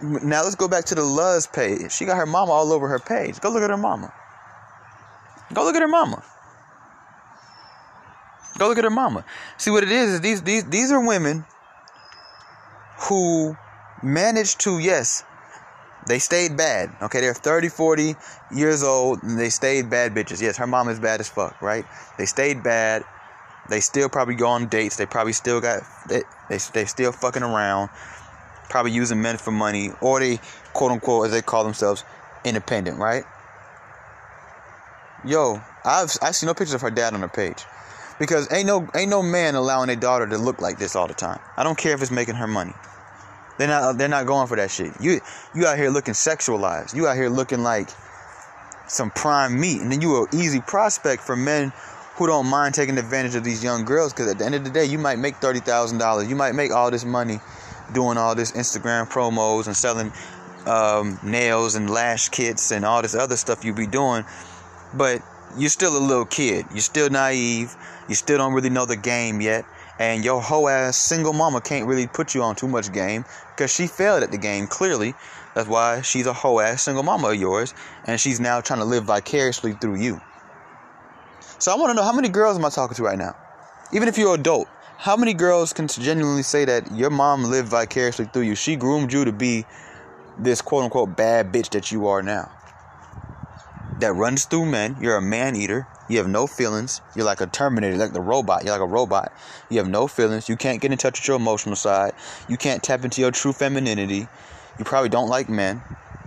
now 0.02 0.44
let's 0.44 0.56
go 0.56 0.68
back 0.68 0.86
to 0.86 0.96
the 0.96 1.04
Luz 1.04 1.48
page. 1.48 1.92
She 1.92 2.06
got 2.06 2.18
her 2.18 2.26
mama 2.26 2.52
all 2.52 2.72
over 2.74 2.88
her 2.88 3.00
page. 3.00 3.40
Go 3.40 3.52
look 3.52 3.64
at 3.64 3.70
her 3.70 3.78
mama. 3.78 4.14
Go 5.54 5.64
look 5.64 5.76
at 5.76 5.82
her 5.82 5.88
mama. 5.88 6.24
Go 8.60 8.68
look 8.68 8.78
at 8.78 8.84
her 8.84 8.90
mama. 8.90 9.26
See 9.58 9.72
what 9.72 9.84
it 9.84 9.92
is 9.92 10.14
is 10.16 10.22
these 10.22 10.42
these 10.44 10.66
these 10.66 10.92
are 10.92 11.06
women 11.06 11.46
who 13.08 13.56
managed 14.04 14.60
to, 14.62 14.80
yes, 14.80 15.24
they 16.08 16.20
stayed 16.20 16.58
bad. 16.58 16.96
Okay, 17.02 17.22
they're 17.22 17.34
30, 17.34 17.70
40 17.70 18.16
years 18.54 18.84
old 18.84 19.24
and 19.24 19.40
they 19.40 19.50
stayed 19.50 19.90
bad 19.90 20.14
bitches. 20.14 20.42
Yes, 20.42 20.58
her 20.58 20.68
mom 20.68 20.90
is 20.90 21.00
bad 21.00 21.20
as 21.20 21.30
fuck, 21.30 21.62
right? 21.62 21.86
They 22.18 22.26
stayed 22.26 22.64
bad. 22.64 23.04
They 23.70 23.80
still 23.80 24.10
probably 24.10 24.36
go 24.36 24.48
on 24.48 24.68
dates. 24.68 24.96
They 24.98 25.06
probably 25.06 25.34
still 25.34 25.62
got, 25.62 25.84
they, 26.08 26.24
they, 26.50 26.58
they 26.74 26.86
still 26.86 27.12
fucking 27.12 27.44
around. 27.44 27.90
Probably 28.70 28.92
using 28.92 29.22
men 29.22 29.38
for 29.38 29.52
money. 29.52 29.92
Or 30.02 30.20
they, 30.20 30.40
quote 30.74 30.92
unquote, 30.92 31.28
as 31.28 31.32
they 31.32 31.42
call 31.42 31.64
themselves, 31.64 32.04
independent, 32.44 32.98
right? 32.98 33.24
Yo, 35.26 35.62
I've, 35.86 36.12
I've 36.22 36.36
seen 36.36 36.48
no 36.48 36.54
pictures 36.54 36.74
of 36.74 36.82
her 36.82 36.92
dad 36.92 37.14
on 37.14 37.22
her 37.22 37.28
page. 37.28 37.64
Because 38.20 38.52
ain't 38.52 38.68
no 38.68 38.88
ain't 38.94 39.10
no 39.10 39.24
man 39.24 39.56
allowing 39.56 39.90
a 39.90 39.96
daughter 39.96 40.28
to 40.28 40.38
look 40.38 40.62
like 40.62 40.78
this 40.78 40.96
all 40.96 41.08
the 41.08 41.14
time. 41.14 41.40
I 41.58 41.64
don't 41.64 41.78
care 41.78 41.94
if 41.94 42.02
it's 42.02 42.12
making 42.12 42.36
her 42.36 42.48
money. 42.48 42.74
They're 43.58 43.68
not 43.68 43.98
they're 43.98 44.08
not 44.08 44.26
going 44.26 44.48
for 44.48 44.58
that 44.58 44.72
shit. 44.72 44.94
You 45.00 45.22
you 45.56 45.66
out 45.66 45.78
here 45.78 45.90
looking 45.90 46.14
sexualized. 46.14 46.96
You 46.96 47.08
out 47.08 47.16
here 47.16 47.30
looking 47.30 47.64
like 47.64 47.90
some 48.88 49.12
prime 49.12 49.60
meat, 49.60 49.82
and 49.82 49.92
then 49.92 50.02
you 50.02 50.24
an 50.24 50.28
easy 50.34 50.60
prospect 50.60 51.24
for 51.24 51.36
men 51.36 51.72
who 52.16 52.28
don't 52.28 52.48
mind 52.48 52.76
taking 52.76 52.98
advantage 52.98 53.36
of 53.36 53.44
these 53.44 53.64
young 53.64 53.86
girls. 53.86 54.12
Because 54.12 54.30
at 54.30 54.38
the 54.38 54.46
end 54.46 54.56
of 54.56 54.64
the 54.64 54.70
day, 54.70 54.86
you 54.86 54.98
might 54.98 55.20
make 55.20 55.36
thirty 55.38 55.60
thousand 55.60 56.00
dollars. 56.00 56.30
You 56.30 56.36
might 56.36 56.54
make 56.54 56.72
all 56.72 56.92
this 56.92 57.06
money 57.06 57.40
doing 57.94 58.18
all 58.18 58.36
this 58.36 58.52
Instagram 58.52 59.10
promos 59.10 59.68
and 59.68 59.76
selling 59.76 60.12
um, 60.66 61.20
nails 61.24 61.76
and 61.76 61.90
lash 61.90 62.30
kits 62.30 62.72
and 62.72 62.86
all 62.86 63.02
this 63.02 63.16
other 63.16 63.38
stuff 63.38 63.64
you 63.64 63.74
be 63.74 63.88
doing. 63.88 64.26
But 64.94 65.22
you're 65.58 65.70
still 65.70 65.98
a 65.98 66.00
little 66.00 66.26
kid. 66.26 66.66
You're 66.72 66.82
still 66.82 67.10
naive. 67.10 67.76
You 68.08 68.16
still 68.16 68.38
don't 68.38 68.54
really 68.54 68.70
know 68.70 68.86
the 68.86 68.98
game 68.98 69.42
yet. 69.42 69.66
And 70.00 70.24
your 70.24 70.42
hoe 70.42 70.68
ass 70.68 70.98
single 70.98 71.34
mama 71.34 71.60
can't 71.60 71.86
really 71.86 72.08
put 72.08 72.34
you 72.34 72.42
on 72.42 72.56
too 72.56 72.68
much 72.68 72.92
game 72.94 73.26
because 73.50 73.74
she 73.74 73.88
failed 73.88 74.24
at 74.24 74.32
the 74.32 74.38
game 74.38 74.68
clearly. 74.68 75.14
That's 75.56 75.68
why 75.68 76.02
she's 76.02 76.26
a 76.26 76.34
hoe 76.34 76.60
ass 76.60 76.84
single 76.84 77.04
mama 77.04 77.30
of 77.30 77.36
yours, 77.36 77.74
and 78.06 78.20
she's 78.20 78.40
now 78.40 78.62
trying 78.62 78.80
to 78.80 78.86
live 78.86 79.04
vicariously 79.04 79.74
through 79.74 79.96
you. 79.96 80.22
So 81.58 81.74
I 81.74 81.76
want 81.76 81.90
to 81.90 81.94
know 81.96 82.04
how 82.04 82.14
many 82.14 82.30
girls 82.30 82.58
am 82.58 82.64
I 82.64 82.70
talking 82.70 82.96
to 82.96 83.04
right 83.04 83.18
now? 83.18 83.36
Even 83.92 84.08
if 84.08 84.18
you're 84.18 84.34
an 84.36 84.40
adult, 84.40 84.70
how 84.98 85.18
many 85.18 85.34
girls 85.34 85.74
can 85.74 85.88
genuinely 85.88 86.44
say 86.44 86.64
that 86.66 86.92
your 86.96 87.10
mom 87.10 87.44
lived 87.44 87.68
vicariously 87.68 88.26
through 88.26 88.44
you? 88.44 88.56
She 88.56 88.78
groomed 88.78 89.12
you 89.12 89.26
to 89.26 89.34
be 89.34 89.66
this 90.38 90.62
quote 90.62 90.86
unquote 90.86 91.18
bad 91.18 91.52
bitch 91.52 91.70
that 91.72 91.92
you 91.92 92.08
are 92.08 92.22
now. 92.22 92.50
That 94.00 94.14
runs 94.14 94.46
through 94.46 94.66
men. 94.66 94.96
You're 95.02 95.18
a 95.18 95.22
man 95.22 95.56
eater. 95.56 95.88
You 96.08 96.18
have 96.18 96.28
no 96.28 96.48
feelings. 96.48 97.02
You're 97.16 97.26
like 97.26 97.42
a 97.42 97.48
Terminator, 97.48 97.98
like 97.98 98.14
the 98.14 98.22
robot. 98.22 98.64
You're 98.64 98.72
like 98.72 98.82
a 98.82 98.92
robot. 98.92 99.34
You 99.70 99.78
have 99.78 99.90
no 99.90 100.08
feelings. 100.08 100.48
You 100.48 100.56
can't 100.56 100.82
get 100.82 100.92
in 100.92 100.98
touch 100.98 101.20
with 101.20 101.28
your 101.28 101.36
emotional 101.38 101.76
side. 101.76 102.14
You 102.48 102.58
can't 102.58 102.82
tap 102.82 103.04
into 103.04 103.22
your 103.22 103.32
true 103.32 103.52
femininity. 103.52 104.28
You 104.78 104.86
probably 104.86 105.10
don't 105.10 105.28
like 105.28 105.50
men. 105.50 105.82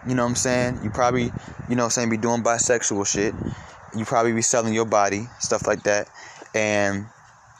You 0.06 0.14
know 0.14 0.22
what 0.22 0.30
I'm 0.30 0.36
saying? 0.36 0.80
You 0.82 0.90
probably, 0.90 1.24
you 1.68 1.76
know 1.76 1.82
what 1.82 1.84
I'm 1.84 1.90
saying, 1.90 2.10
be 2.10 2.16
doing 2.16 2.42
bisexual 2.42 3.06
shit. 3.06 3.34
You 3.96 4.04
probably 4.04 4.32
be 4.32 4.42
selling 4.42 4.74
your 4.74 4.84
body, 4.84 5.28
stuff 5.40 5.66
like 5.66 5.84
that. 5.84 6.08
And 6.54 7.06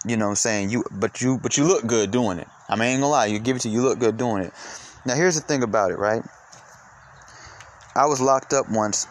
you 0.04 0.16
know 0.16 0.26
what 0.26 0.30
I'm 0.30 0.36
saying, 0.36 0.70
you 0.70 0.84
but 0.90 1.20
you 1.20 1.38
but 1.38 1.56
you 1.56 1.64
look 1.64 1.86
good 1.86 2.10
doing 2.10 2.38
it. 2.38 2.48
I 2.68 2.74
mean, 2.74 2.82
I 2.82 2.86
ain't 2.88 3.00
gonna 3.00 3.12
lie, 3.12 3.26
you 3.26 3.38
give 3.38 3.56
it 3.56 3.60
to 3.60 3.68
you, 3.68 3.80
you 3.80 3.82
look 3.82 3.98
good 3.98 4.16
doing 4.16 4.42
it. 4.42 4.52
Now 5.06 5.14
here's 5.14 5.36
the 5.36 5.40
thing 5.40 5.62
about 5.62 5.92
it, 5.92 5.98
right? 5.98 6.22
I 7.94 8.06
was 8.06 8.20
locked 8.20 8.52
up 8.52 8.68
once 8.70 9.06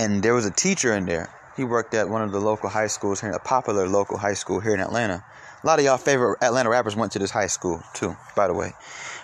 and 0.00 0.22
there 0.22 0.34
was 0.34 0.46
a 0.46 0.50
teacher 0.50 0.94
in 0.94 1.04
there 1.04 1.28
he 1.60 1.64
worked 1.64 1.92
at 1.92 2.08
one 2.08 2.22
of 2.22 2.32
the 2.32 2.40
local 2.40 2.70
high 2.70 2.86
schools 2.86 3.20
here, 3.20 3.32
a 3.32 3.38
popular 3.38 3.86
local 3.86 4.16
high 4.16 4.32
school 4.32 4.60
here 4.60 4.72
in 4.72 4.80
Atlanta. 4.80 5.22
A 5.62 5.66
lot 5.66 5.78
of 5.78 5.84
y'all 5.84 5.98
favorite 5.98 6.38
Atlanta 6.42 6.70
rappers 6.70 6.96
went 6.96 7.12
to 7.12 7.18
this 7.18 7.30
high 7.30 7.48
school 7.48 7.82
too, 7.92 8.16
by 8.34 8.46
the 8.46 8.54
way, 8.54 8.72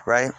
right? 0.04 0.30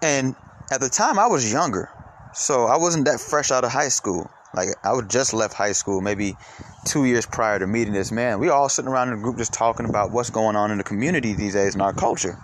And 0.00 0.36
at 0.70 0.80
the 0.80 0.88
time, 0.88 1.18
I 1.18 1.26
was 1.26 1.50
younger, 1.50 1.90
so 2.34 2.66
I 2.66 2.76
wasn't 2.76 3.06
that 3.06 3.18
fresh 3.18 3.50
out 3.50 3.64
of 3.64 3.72
high 3.72 3.88
school. 3.88 4.30
Like 4.54 4.68
I 4.84 4.92
was 4.92 5.06
just 5.08 5.34
left 5.34 5.54
high 5.54 5.72
school, 5.72 6.00
maybe 6.00 6.36
two 6.84 7.04
years 7.04 7.26
prior 7.26 7.58
to 7.58 7.66
meeting 7.66 7.94
this 7.94 8.12
man. 8.12 8.38
We 8.38 8.48
all 8.48 8.68
sitting 8.68 8.88
around 8.88 9.08
in 9.08 9.18
a 9.18 9.20
group 9.20 9.38
just 9.38 9.52
talking 9.52 9.88
about 9.88 10.12
what's 10.12 10.30
going 10.30 10.54
on 10.54 10.70
in 10.70 10.78
the 10.78 10.84
community 10.84 11.32
these 11.32 11.54
days 11.54 11.74
in 11.74 11.80
our 11.80 11.92
culture. 11.92 12.38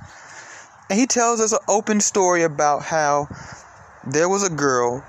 And 0.90 0.98
he 0.98 1.06
tells 1.06 1.40
us 1.40 1.52
an 1.52 1.60
open 1.68 2.00
story 2.00 2.42
about 2.42 2.82
how 2.82 3.28
there 4.04 4.28
was 4.28 4.42
a 4.42 4.50
girl 4.50 5.04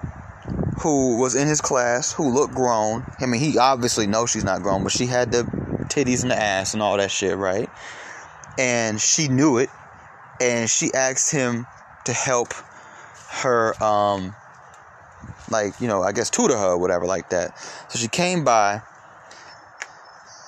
who 0.79 1.17
was 1.17 1.35
in 1.35 1.47
his 1.47 1.61
class 1.61 2.11
who 2.11 2.33
looked 2.33 2.53
grown. 2.53 3.05
I 3.19 3.25
mean, 3.25 3.39
he 3.39 3.57
obviously 3.57 4.07
knows 4.07 4.31
she's 4.31 4.43
not 4.43 4.61
grown, 4.61 4.83
but 4.83 4.91
she 4.91 5.05
had 5.05 5.31
the 5.31 5.43
titties 5.89 6.21
and 6.21 6.31
the 6.31 6.39
ass 6.39 6.73
and 6.73 6.83
all 6.83 6.97
that 6.97 7.11
shit, 7.11 7.37
right? 7.37 7.69
And 8.57 8.99
she 8.99 9.27
knew 9.27 9.57
it, 9.57 9.69
and 10.41 10.69
she 10.69 10.93
asked 10.93 11.31
him 11.31 11.65
to 12.05 12.13
help 12.13 12.53
her, 13.29 13.81
um, 13.83 14.35
like 15.49 15.79
you 15.81 15.87
know, 15.87 16.03
I 16.03 16.11
guess 16.11 16.29
tutor 16.29 16.57
her 16.57 16.71
or 16.71 16.77
whatever 16.77 17.05
like 17.05 17.29
that. 17.29 17.57
So 17.89 17.99
she 17.99 18.07
came 18.07 18.43
by 18.43 18.81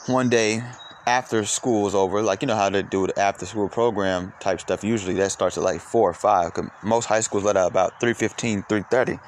one 0.08 0.30
day 0.30 0.64
after 1.06 1.46
school 1.46 1.84
was 1.84 1.96
over, 1.96 2.22
like 2.22 2.42
you 2.42 2.48
know 2.48 2.56
how 2.56 2.70
to 2.70 2.84
do 2.84 3.08
the 3.08 3.18
after 3.18 3.46
school 3.46 3.70
program 3.70 4.34
type 4.40 4.60
stuff. 4.60 4.84
Usually 4.84 5.14
that 5.16 5.32
starts 5.32 5.58
at 5.58 5.64
like 5.64 5.80
four 5.80 6.10
or 6.10 6.14
five. 6.14 6.52
Most 6.84 7.06
high 7.06 7.22
schools 7.22 7.46
let 7.46 7.56
out 7.56 7.72
about 7.72 8.00
3.15, 8.02 8.68
3.30. 8.68 9.20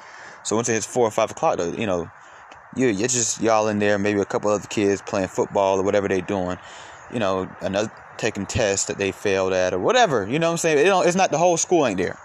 So 0.42 0.56
once 0.56 0.68
it 0.68 0.74
hits 0.74 0.86
four 0.86 1.06
or 1.06 1.10
five 1.10 1.30
o'clock, 1.30 1.58
though, 1.58 1.72
you 1.72 1.86
know, 1.86 2.10
you 2.76 2.86
you're 2.88 3.08
just 3.08 3.40
y'all 3.40 3.68
in 3.68 3.78
there, 3.78 3.98
maybe 3.98 4.20
a 4.20 4.24
couple 4.24 4.50
other 4.50 4.66
kids 4.68 5.02
playing 5.02 5.28
football 5.28 5.78
or 5.78 5.82
whatever 5.82 6.08
they're 6.08 6.20
doing, 6.20 6.58
you 7.12 7.18
know, 7.18 7.48
another 7.60 7.90
taking 8.16 8.46
tests 8.46 8.86
that 8.86 8.98
they 8.98 9.12
failed 9.12 9.52
at 9.52 9.72
or 9.72 9.78
whatever. 9.78 10.26
You 10.26 10.38
know 10.38 10.48
what 10.48 10.52
I'm 10.52 10.58
saying? 10.58 10.78
It 10.78 10.84
don't, 10.84 11.06
it's 11.06 11.16
not 11.16 11.30
the 11.30 11.38
whole 11.38 11.56
school 11.56 11.86
ain't 11.86 11.98
there. 11.98 12.18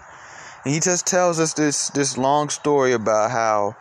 And 0.63 0.73
he 0.73 0.79
just 0.79 1.05
tells 1.05 1.39
us 1.39 1.53
this 1.53 1.89
this 1.89 2.17
long 2.17 2.49
story 2.49 2.93
about 2.93 3.31
how 3.31 3.75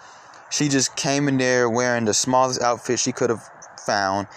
she 0.51 0.69
just 0.69 0.97
came 0.97 1.29
in 1.29 1.39
there 1.39 1.69
wearing 1.69 2.05
the 2.05 2.15
smallest 2.15 2.63
outfit 2.63 3.01
she 3.01 3.13
could 3.13 3.31
have 3.31 3.43
found 3.85 4.29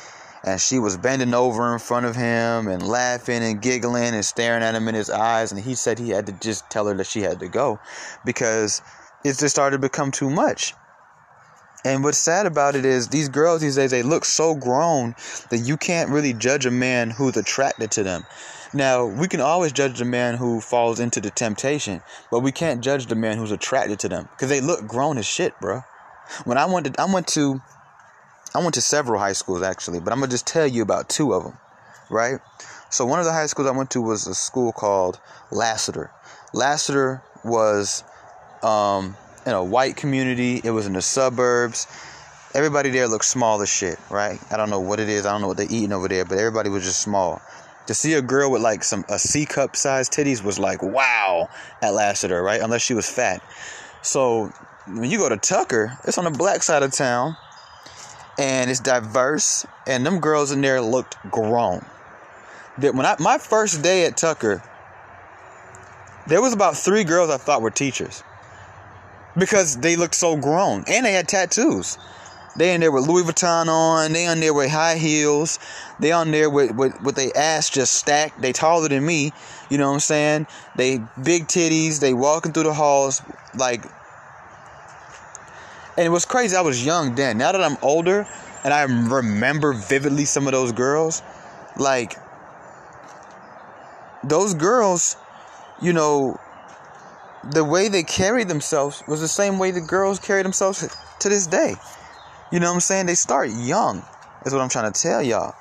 and 0.44 0.62
she 0.62 0.80
was 0.80 0.98
bending 0.98 1.34
over 1.34 1.74
in 1.74 1.80
front 1.80 2.06
of 2.06 2.16
him 2.16 2.68
and 2.68 2.82
laughing 2.88 3.44
and 3.44 3.62
giggling 3.62 4.14
and 4.14 4.24
staring 4.24 4.64
at 4.64 4.76
him 4.76 4.88
in 4.88 4.96
his 4.96 5.10
eyes 5.10 5.52
and 5.52 5.62
he 5.62 5.76
said 5.76 6.00
he 6.00 6.10
had 6.10 6.26
to 6.26 6.32
just 6.32 6.70
tell 6.70 6.88
her 6.88 6.94
that 6.94 7.06
she 7.06 7.22
had 7.22 7.40
to 7.40 7.48
go 7.48 7.80
because 8.24 8.82
it 9.28 9.38
just 9.38 9.56
started 9.56 9.78
to 9.78 9.82
become 9.82 10.12
too 10.12 10.30
much. 10.30 10.74
And 11.86 12.04
what's 12.04 12.18
sad 12.18 12.46
about 12.46 12.76
it 12.76 12.86
is 12.86 13.08
these 13.08 13.30
girls 13.30 13.62
these 13.62 13.76
days 13.76 13.92
they 13.92 14.04
look 14.04 14.26
so 14.26 14.56
grown 14.56 15.16
that 15.50 15.60
you 15.60 15.78
can't 15.78 16.10
really 16.10 16.34
judge 16.34 16.66
a 16.66 16.72
man 16.72 17.12
who's 17.12 17.38
attracted 17.38 17.92
to 17.92 18.04
them. 18.04 18.26
Now, 18.74 19.06
we 19.06 19.28
can 19.28 19.40
always 19.40 19.72
judge 19.72 20.00
the 20.00 20.06
man 20.06 20.36
who 20.36 20.60
falls 20.60 21.00
into 21.00 21.22
the 21.22 21.30
temptation, 21.30 22.02
but 22.30 22.42
we 22.42 22.52
can't 22.52 22.84
judge 22.84 23.06
the 23.06 23.16
man 23.16 23.38
who's 23.38 23.52
attracted 23.52 24.00
to 24.00 24.10
them 24.10 24.28
because 24.32 24.50
they 24.50 24.60
look 24.60 24.86
grown 24.88 25.18
as 25.18 25.26
shit, 25.26 25.58
bro. 25.62 25.82
When 26.44 26.58
I 26.58 26.66
went 26.66 26.94
to, 26.94 27.02
I 27.02 27.06
went 27.06 27.28
to, 27.30 27.62
I 28.54 28.60
went 28.60 28.74
to 28.74 28.82
several 28.82 29.20
high 29.20 29.34
schools 29.34 29.62
actually, 29.62 30.02
but 30.02 30.12
I'm 30.12 30.20
gonna 30.20 30.32
just 30.32 30.48
tell 30.48 30.68
you 30.68 30.82
about 30.82 31.08
two 31.08 31.34
of 31.34 31.44
them, 31.44 31.58
right? 32.10 32.40
So 32.90 33.06
one 33.06 33.20
of 33.20 33.26
the 33.26 33.34
high 33.34 33.46
schools 33.46 33.68
I 33.68 33.72
went 33.72 33.92
to 33.92 34.02
was 34.02 34.28
a 34.28 34.36
school 34.36 34.74
called 34.74 35.20
Lassiter. 35.52 36.12
Lassiter 36.54 37.22
was 37.46 38.04
um, 38.64 39.16
in 39.48 39.54
a 39.54 39.64
white 39.64 39.96
community. 39.96 40.62
It 40.64 40.72
was 40.72 40.86
in 40.86 40.94
the 40.94 41.02
suburbs. 41.02 41.88
Everybody 42.54 42.90
there 42.90 43.08
looked 43.08 43.26
small 43.26 43.62
as 43.62 43.70
shit, 43.70 43.98
right? 44.10 44.40
I 44.52 44.58
don't 44.58 44.70
know 44.70 44.80
what 44.80 45.00
it 45.00 45.10
is. 45.10 45.26
I 45.26 45.32
don't 45.32 45.42
know 45.42 45.48
what 45.48 45.58
they're 45.58 45.68
eating 45.70 45.94
over 45.94 46.08
there, 46.08 46.26
but 46.26 46.38
everybody 46.38 46.70
was 46.70 46.84
just 46.84 47.02
small. 47.02 47.42
To 47.88 47.94
see 47.94 48.14
a 48.14 48.22
girl 48.22 48.52
with 48.52 48.62
like 48.62 48.84
some 48.84 49.06
a 49.08 49.18
C 49.18 49.46
cup 49.46 49.76
size 49.78 50.10
titties 50.10 50.44
was 50.44 50.60
like 50.60 50.84
wow 50.84 51.50
at 51.82 51.94
Lassiter, 51.94 52.44
right? 52.44 52.60
Unless 52.60 52.82
she 52.82 52.94
was 52.94 53.10
fat. 53.10 53.42
So 54.02 54.52
when 54.88 55.10
you 55.10 55.18
go 55.18 55.30
to 55.30 55.38
Tucker, 55.38 55.98
it's 56.04 56.18
on 56.18 56.26
the 56.26 56.32
black 56.32 56.64
side 56.64 56.84
of 56.84 56.92
town, 56.92 57.38
and 58.38 58.70
it's 58.70 58.82
diverse, 58.82 59.66
and 59.86 60.06
them 60.06 60.20
girls 60.20 60.52
in 60.52 60.60
there 60.60 60.82
looked 60.82 61.16
grown. 61.32 61.86
That 62.80 62.94
when 62.94 63.06
I 63.06 63.16
my 63.20 63.38
first 63.38 63.82
day 63.82 64.06
at 64.06 64.18
Tucker, 64.18 64.62
there 66.28 66.42
was 66.42 66.52
about 66.52 66.76
three 66.76 67.06
girls 67.06 67.30
I 67.30 67.38
thought 67.38 67.62
were 67.62 67.72
teachers 67.72 68.24
because 69.38 69.78
they 69.78 69.96
looked 69.96 70.16
so 70.16 70.36
grown 70.36 70.84
and 70.88 71.06
they 71.06 71.14
had 71.14 71.28
tattoos. 71.28 71.98
They 72.58 72.74
in 72.74 72.82
there 72.82 72.92
with 72.92 73.08
Louis 73.08 73.24
Vuitton 73.24 73.68
on. 73.68 74.14
They 74.14 74.26
on 74.26 74.40
there 74.40 74.54
with 74.54 74.72
high 74.72 74.96
heels. 74.96 75.60
They 76.00 76.12
on 76.12 76.32
there 76.32 76.50
with, 76.50 76.72
with, 76.72 77.00
with 77.04 77.16
their 77.16 77.32
ass 77.38 77.70
just 77.70 77.94
stacked. 77.94 78.42
They 78.42 78.52
taller 78.52 78.90
than 78.90 79.06
me. 79.06 79.32
You 79.70 79.78
know 79.78 79.90
what 79.90 79.96
I'm 79.96 80.00
saying? 80.00 80.48
They 80.76 80.98
big 81.22 81.48
titties. 81.48 82.00
They 82.00 82.14
walking 82.14 82.54
through 82.54 82.64
the 82.64 82.74
halls 82.74 83.22
like. 83.56 83.84
And 85.98 86.06
it 86.06 86.10
was 86.10 86.26
crazy. 86.26 86.56
I 86.56 86.62
was 86.62 86.84
young 86.84 87.14
then. 87.14 87.38
Now 87.38 87.52
that 87.52 87.62
I'm 87.62 87.78
older 87.84 88.28
and 88.64 88.74
I 88.74 88.84
remember 88.84 89.74
vividly 89.74 90.26
some 90.26 90.48
of 90.48 90.54
those 90.54 90.72
girls, 90.72 91.22
like 91.78 92.16
those 94.24 94.56
girls, 94.56 95.16
you 95.80 95.94
know, 95.94 96.40
the 97.44 97.64
way 97.64 97.88
they 97.88 98.04
carried 98.04 98.48
themselves 98.48 99.04
was 99.08 99.22
the 99.22 99.28
same 99.28 99.60
way 99.60 99.72
the 99.72 99.82
girls 99.82 100.20
carry 100.20 100.44
themselves 100.44 100.88
to 101.20 101.30
this 101.30 101.48
day. 101.48 101.76
You 102.52 102.60
know 102.60 102.68
what 102.68 102.76
I'm 102.76 102.82
saying? 102.82 103.06
They 103.06 103.16
start 103.16 103.50
young, 103.50 104.04
is 104.46 104.54
what 104.54 104.62
I'm 104.62 104.70
trying 104.70 104.92
to 104.92 105.02
tell 105.02 105.22
y'all. 105.22 105.56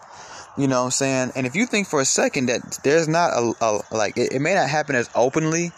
You 0.56 0.68
know 0.68 0.80
what 0.80 0.86
I'm 0.86 0.90
saying? 0.92 1.32
And 1.36 1.46
if 1.46 1.54
you 1.54 1.66
think 1.66 1.86
for 1.86 2.00
a 2.00 2.04
second 2.04 2.46
that 2.46 2.78
there's 2.82 3.08
not 3.08 3.32
a, 3.32 3.52
a 3.60 3.80
like 3.94 4.16
it, 4.16 4.32
it, 4.32 4.40
may 4.40 4.54
not 4.54 4.70
happen 4.70 4.96
as 4.96 5.10
openly 5.14 5.70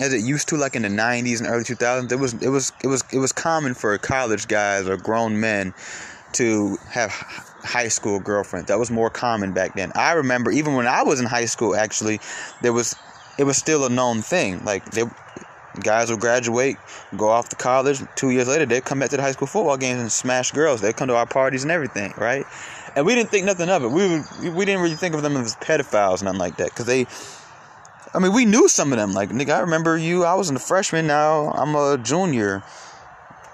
as 0.00 0.12
it 0.12 0.22
used 0.22 0.48
to 0.48 0.56
like 0.56 0.76
in 0.76 0.82
the 0.82 0.88
90s 0.88 1.38
and 1.38 1.48
early 1.48 1.64
2000s, 1.64 2.12
it 2.12 2.16
was 2.16 2.34
it 2.34 2.48
was 2.48 2.72
it 2.82 2.88
was 2.88 3.04
it 3.10 3.18
was 3.18 3.32
common 3.32 3.72
for 3.72 3.96
college 3.96 4.46
guys 4.46 4.86
or 4.86 4.98
grown 4.98 5.40
men 5.40 5.72
to 6.32 6.76
have 6.90 7.10
high 7.62 7.88
school 7.88 8.20
girlfriends. 8.20 8.68
That 8.68 8.78
was 8.78 8.90
more 8.90 9.08
common 9.08 9.52
back 9.52 9.74
then. 9.74 9.92
I 9.94 10.12
remember 10.12 10.50
even 10.50 10.74
when 10.74 10.86
I 10.86 11.02
was 11.02 11.20
in 11.20 11.26
high 11.26 11.46
school 11.46 11.74
actually, 11.74 12.20
there 12.60 12.74
was 12.74 12.94
it 13.38 13.44
was 13.44 13.56
still 13.56 13.86
a 13.86 13.88
known 13.88 14.20
thing. 14.22 14.64
Like 14.64 14.90
they 14.90 15.04
guys 15.80 16.10
will 16.10 16.18
graduate, 16.18 16.76
go 17.16 17.28
off 17.28 17.48
to 17.50 17.56
college. 17.56 18.02
Two 18.16 18.30
years 18.30 18.48
later, 18.48 18.66
they 18.66 18.80
come 18.80 18.98
back 18.98 19.10
to 19.10 19.16
the 19.16 19.22
high 19.22 19.32
school 19.32 19.46
football 19.46 19.76
games 19.76 20.00
and 20.00 20.10
smash 20.10 20.50
girls. 20.52 20.80
They 20.80 20.92
come 20.92 21.08
to 21.08 21.16
our 21.16 21.26
parties 21.26 21.62
and 21.62 21.70
everything, 21.70 22.12
right? 22.16 22.44
And 22.96 23.06
we 23.06 23.14
didn't 23.14 23.30
think 23.30 23.46
nothing 23.46 23.68
of 23.68 23.84
it. 23.84 23.88
We 23.88 24.50
we 24.50 24.64
didn't 24.64 24.82
really 24.82 24.96
think 24.96 25.14
of 25.14 25.22
them 25.22 25.36
as 25.36 25.54
pedophiles, 25.56 26.22
nothing 26.22 26.40
like 26.40 26.56
that, 26.56 26.70
because 26.70 26.86
they. 26.86 27.06
I 28.14 28.20
mean, 28.20 28.32
we 28.32 28.46
knew 28.46 28.68
some 28.68 28.90
of 28.92 28.98
them. 28.98 29.12
Like, 29.12 29.28
nigga, 29.28 29.50
I 29.50 29.60
remember 29.60 29.96
you. 29.96 30.24
I 30.24 30.34
was 30.34 30.48
in 30.48 30.54
the 30.54 30.60
freshman. 30.60 31.06
Now 31.06 31.50
I'm 31.52 31.74
a 31.74 31.98
junior. 31.98 32.62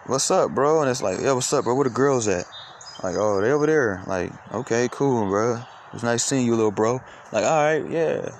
What's 0.06 0.30
up, 0.30 0.52
bro? 0.52 0.80
And 0.80 0.90
it's 0.90 1.02
like, 1.02 1.20
yeah, 1.20 1.32
what's 1.32 1.52
up, 1.52 1.64
bro? 1.64 1.74
Where 1.74 1.84
the 1.84 1.90
girls 1.90 2.28
at? 2.28 2.44
Like, 3.02 3.16
oh, 3.18 3.40
they 3.40 3.50
over 3.50 3.66
there. 3.66 4.02
Like, 4.06 4.32
okay, 4.52 4.88
cool, 4.90 5.28
bro. 5.28 5.56
It 5.56 5.92
was 5.92 6.02
nice 6.02 6.24
seeing 6.24 6.46
you, 6.46 6.54
little 6.54 6.70
bro. 6.70 7.00
Like, 7.32 7.44
all 7.44 7.62
right, 7.62 7.90
yeah. 7.90 8.30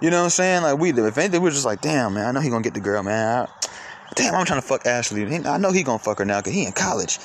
You 0.00 0.10
know 0.10 0.18
what 0.18 0.24
I'm 0.24 0.30
saying? 0.30 0.62
Like 0.62 0.78
we, 0.78 0.90
if 0.90 1.18
anything, 1.18 1.42
we're 1.42 1.50
just 1.50 1.66
like, 1.66 1.80
damn, 1.80 2.14
man. 2.14 2.24
I 2.24 2.32
know 2.32 2.40
he 2.40 2.50
gonna 2.50 2.62
get 2.62 2.74
the 2.74 2.80
girl, 2.80 3.02
man. 3.02 3.46
I, 3.46 3.68
damn, 4.14 4.34
I'm 4.34 4.46
trying 4.46 4.60
to 4.60 4.66
fuck 4.66 4.86
Ashley. 4.86 5.24
I 5.44 5.58
know 5.58 5.72
he 5.72 5.82
gonna 5.82 5.98
fuck 5.98 6.18
her 6.18 6.24
now 6.24 6.40
because 6.40 6.54
he 6.54 6.64
in 6.64 6.72
college. 6.72 7.18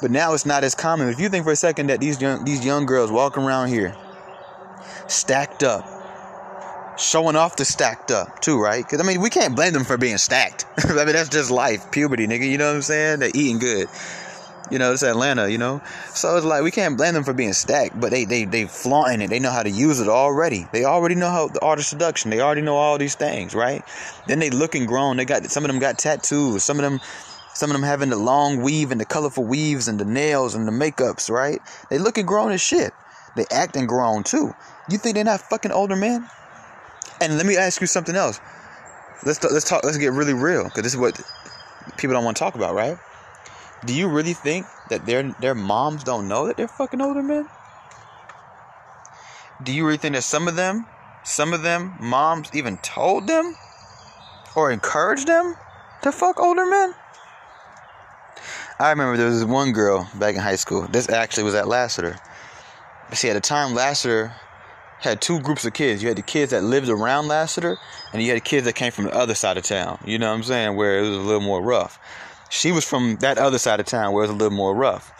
But 0.00 0.10
now 0.10 0.34
it's 0.34 0.44
not 0.44 0.64
as 0.64 0.74
common. 0.74 1.08
If 1.08 1.20
you 1.20 1.28
think 1.28 1.44
for 1.44 1.52
a 1.52 1.56
second 1.56 1.86
that 1.88 2.00
these 2.00 2.20
young 2.20 2.44
these 2.44 2.64
young 2.64 2.86
girls 2.86 3.12
walking 3.12 3.44
around 3.44 3.68
here, 3.68 3.96
stacked 5.06 5.62
up, 5.62 5.86
showing 6.98 7.36
off 7.36 7.56
the 7.56 7.64
stacked 7.64 8.10
up 8.10 8.40
too, 8.40 8.60
right? 8.60 8.84
Because 8.84 9.00
I 9.00 9.04
mean, 9.04 9.20
we 9.20 9.30
can't 9.30 9.54
blame 9.54 9.72
them 9.72 9.84
for 9.84 9.96
being 9.96 10.18
stacked. 10.18 10.66
I 10.78 11.04
mean, 11.04 11.06
that's 11.06 11.28
just 11.28 11.50
life, 11.50 11.90
puberty, 11.92 12.26
nigga. 12.26 12.50
You 12.50 12.58
know 12.58 12.68
what 12.70 12.76
I'm 12.76 12.82
saying? 12.82 13.20
They're 13.20 13.30
eating 13.32 13.58
good. 13.58 13.88
You 14.72 14.78
know, 14.78 14.94
it's 14.94 15.02
Atlanta, 15.02 15.50
you 15.50 15.58
know. 15.58 15.82
So 16.14 16.34
it's 16.38 16.46
like 16.46 16.62
we 16.62 16.70
can't 16.70 16.96
blame 16.96 17.12
them 17.12 17.24
for 17.24 17.34
being 17.34 17.52
stacked, 17.52 18.00
but 18.00 18.10
they 18.10 18.24
they 18.24 18.46
they 18.46 18.64
flaunting 18.64 19.20
it. 19.20 19.28
They 19.28 19.38
know 19.38 19.50
how 19.50 19.62
to 19.62 19.68
use 19.68 20.00
it 20.00 20.08
already. 20.08 20.66
They 20.72 20.84
already 20.84 21.14
know 21.14 21.28
how 21.28 21.48
the 21.48 21.60
art 21.60 21.78
of 21.78 21.84
seduction. 21.84 22.30
They 22.30 22.40
already 22.40 22.62
know 22.62 22.76
all 22.76 22.96
these 22.96 23.14
things, 23.14 23.54
right? 23.54 23.84
Then 24.26 24.38
they 24.38 24.48
looking 24.48 24.86
grown. 24.86 25.18
They 25.18 25.26
got 25.26 25.44
some 25.50 25.62
of 25.62 25.68
them 25.68 25.78
got 25.78 25.98
tattoos. 25.98 26.64
Some 26.64 26.78
of 26.78 26.84
them 26.84 27.00
some 27.52 27.68
of 27.68 27.74
them 27.74 27.82
having 27.82 28.08
the 28.08 28.16
long 28.16 28.62
weave 28.62 28.92
and 28.92 29.00
the 29.00 29.04
colorful 29.04 29.44
weaves 29.44 29.88
and 29.88 30.00
the 30.00 30.06
nails 30.06 30.54
and 30.54 30.66
the 30.66 30.72
makeups, 30.72 31.28
right? 31.28 31.60
They 31.90 31.98
looking 31.98 32.24
grown 32.24 32.50
as 32.50 32.62
shit. 32.62 32.94
They 33.36 33.44
acting 33.50 33.86
grown 33.86 34.24
too. 34.24 34.54
You 34.88 34.96
think 34.96 35.16
they're 35.16 35.24
not 35.24 35.42
fucking 35.42 35.70
older 35.70 35.96
men? 35.96 36.26
And 37.20 37.36
let 37.36 37.44
me 37.44 37.58
ask 37.58 37.78
you 37.82 37.86
something 37.86 38.16
else. 38.16 38.40
Let's 39.24 39.44
let's 39.44 39.68
talk. 39.68 39.84
Let's 39.84 39.98
get 39.98 40.12
really 40.12 40.34
real 40.34 40.64
because 40.64 40.82
this 40.82 40.94
is 40.94 40.98
what 40.98 41.20
people 41.98 42.14
don't 42.14 42.24
want 42.24 42.38
to 42.38 42.42
talk 42.42 42.54
about, 42.54 42.74
right? 42.74 42.96
Do 43.84 43.94
you 43.94 44.08
really 44.08 44.34
think 44.34 44.66
that 44.90 45.06
their 45.06 45.34
their 45.40 45.54
moms 45.54 46.04
don't 46.04 46.28
know 46.28 46.46
that 46.46 46.56
they're 46.56 46.68
fucking 46.68 47.00
older 47.00 47.22
men? 47.22 47.48
Do 49.62 49.72
you 49.72 49.84
really 49.84 49.98
think 49.98 50.14
that 50.14 50.22
some 50.22 50.48
of 50.48 50.56
them, 50.56 50.86
some 51.24 51.52
of 51.52 51.62
them 51.62 51.94
moms 52.00 52.48
even 52.54 52.78
told 52.78 53.26
them 53.26 53.54
or 54.54 54.70
encouraged 54.70 55.26
them 55.26 55.56
to 56.02 56.12
fuck 56.12 56.40
older 56.40 56.66
men? 56.66 56.94
I 58.78 58.90
remember 58.90 59.16
there 59.16 59.28
was 59.28 59.44
one 59.44 59.72
girl 59.72 60.08
back 60.16 60.34
in 60.34 60.40
high 60.40 60.56
school. 60.56 60.88
This 60.88 61.08
actually 61.08 61.44
was 61.44 61.54
at 61.54 61.68
Lassiter. 61.68 62.18
See, 63.12 63.28
at 63.28 63.34
the 63.34 63.40
time, 63.40 63.74
Lassiter 63.74 64.34
had 65.00 65.20
two 65.20 65.40
groups 65.40 65.64
of 65.64 65.72
kids. 65.72 66.02
You 66.02 66.08
had 66.08 66.16
the 66.16 66.22
kids 66.22 66.50
that 66.52 66.62
lived 66.64 66.88
around 66.88 67.28
Lassiter, 67.28 67.76
and 68.12 68.22
you 68.22 68.28
had 68.28 68.36
the 68.36 68.40
kids 68.40 68.64
that 68.64 68.74
came 68.74 68.90
from 68.90 69.04
the 69.04 69.14
other 69.14 69.34
side 69.34 69.56
of 69.56 69.64
town. 69.64 70.02
You 70.04 70.18
know 70.18 70.30
what 70.30 70.36
I'm 70.36 70.42
saying? 70.42 70.76
Where 70.76 70.98
it 70.98 71.02
was 71.02 71.10
a 71.10 71.20
little 71.20 71.40
more 71.40 71.62
rough. 71.62 71.98
She 72.52 72.70
was 72.70 72.84
from 72.84 73.16
that 73.20 73.38
other 73.38 73.56
side 73.56 73.80
of 73.80 73.86
town 73.86 74.12
where 74.12 74.24
it 74.24 74.28
was 74.28 74.34
a 74.34 74.38
little 74.38 74.54
more 74.54 74.74
rough. 74.74 75.10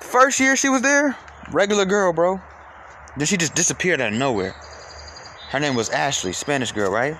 First 0.00 0.40
year 0.40 0.56
she 0.56 0.70
was 0.70 0.80
there, 0.80 1.14
regular 1.52 1.84
girl, 1.84 2.14
bro. 2.14 2.40
Then 3.18 3.26
she 3.26 3.36
just 3.36 3.54
disappeared 3.54 4.00
out 4.00 4.14
of 4.14 4.18
nowhere. 4.18 4.52
Her 5.50 5.60
name 5.60 5.74
was 5.74 5.90
Ashley, 5.90 6.32
Spanish 6.32 6.72
girl, 6.72 6.90
right? 6.90 7.18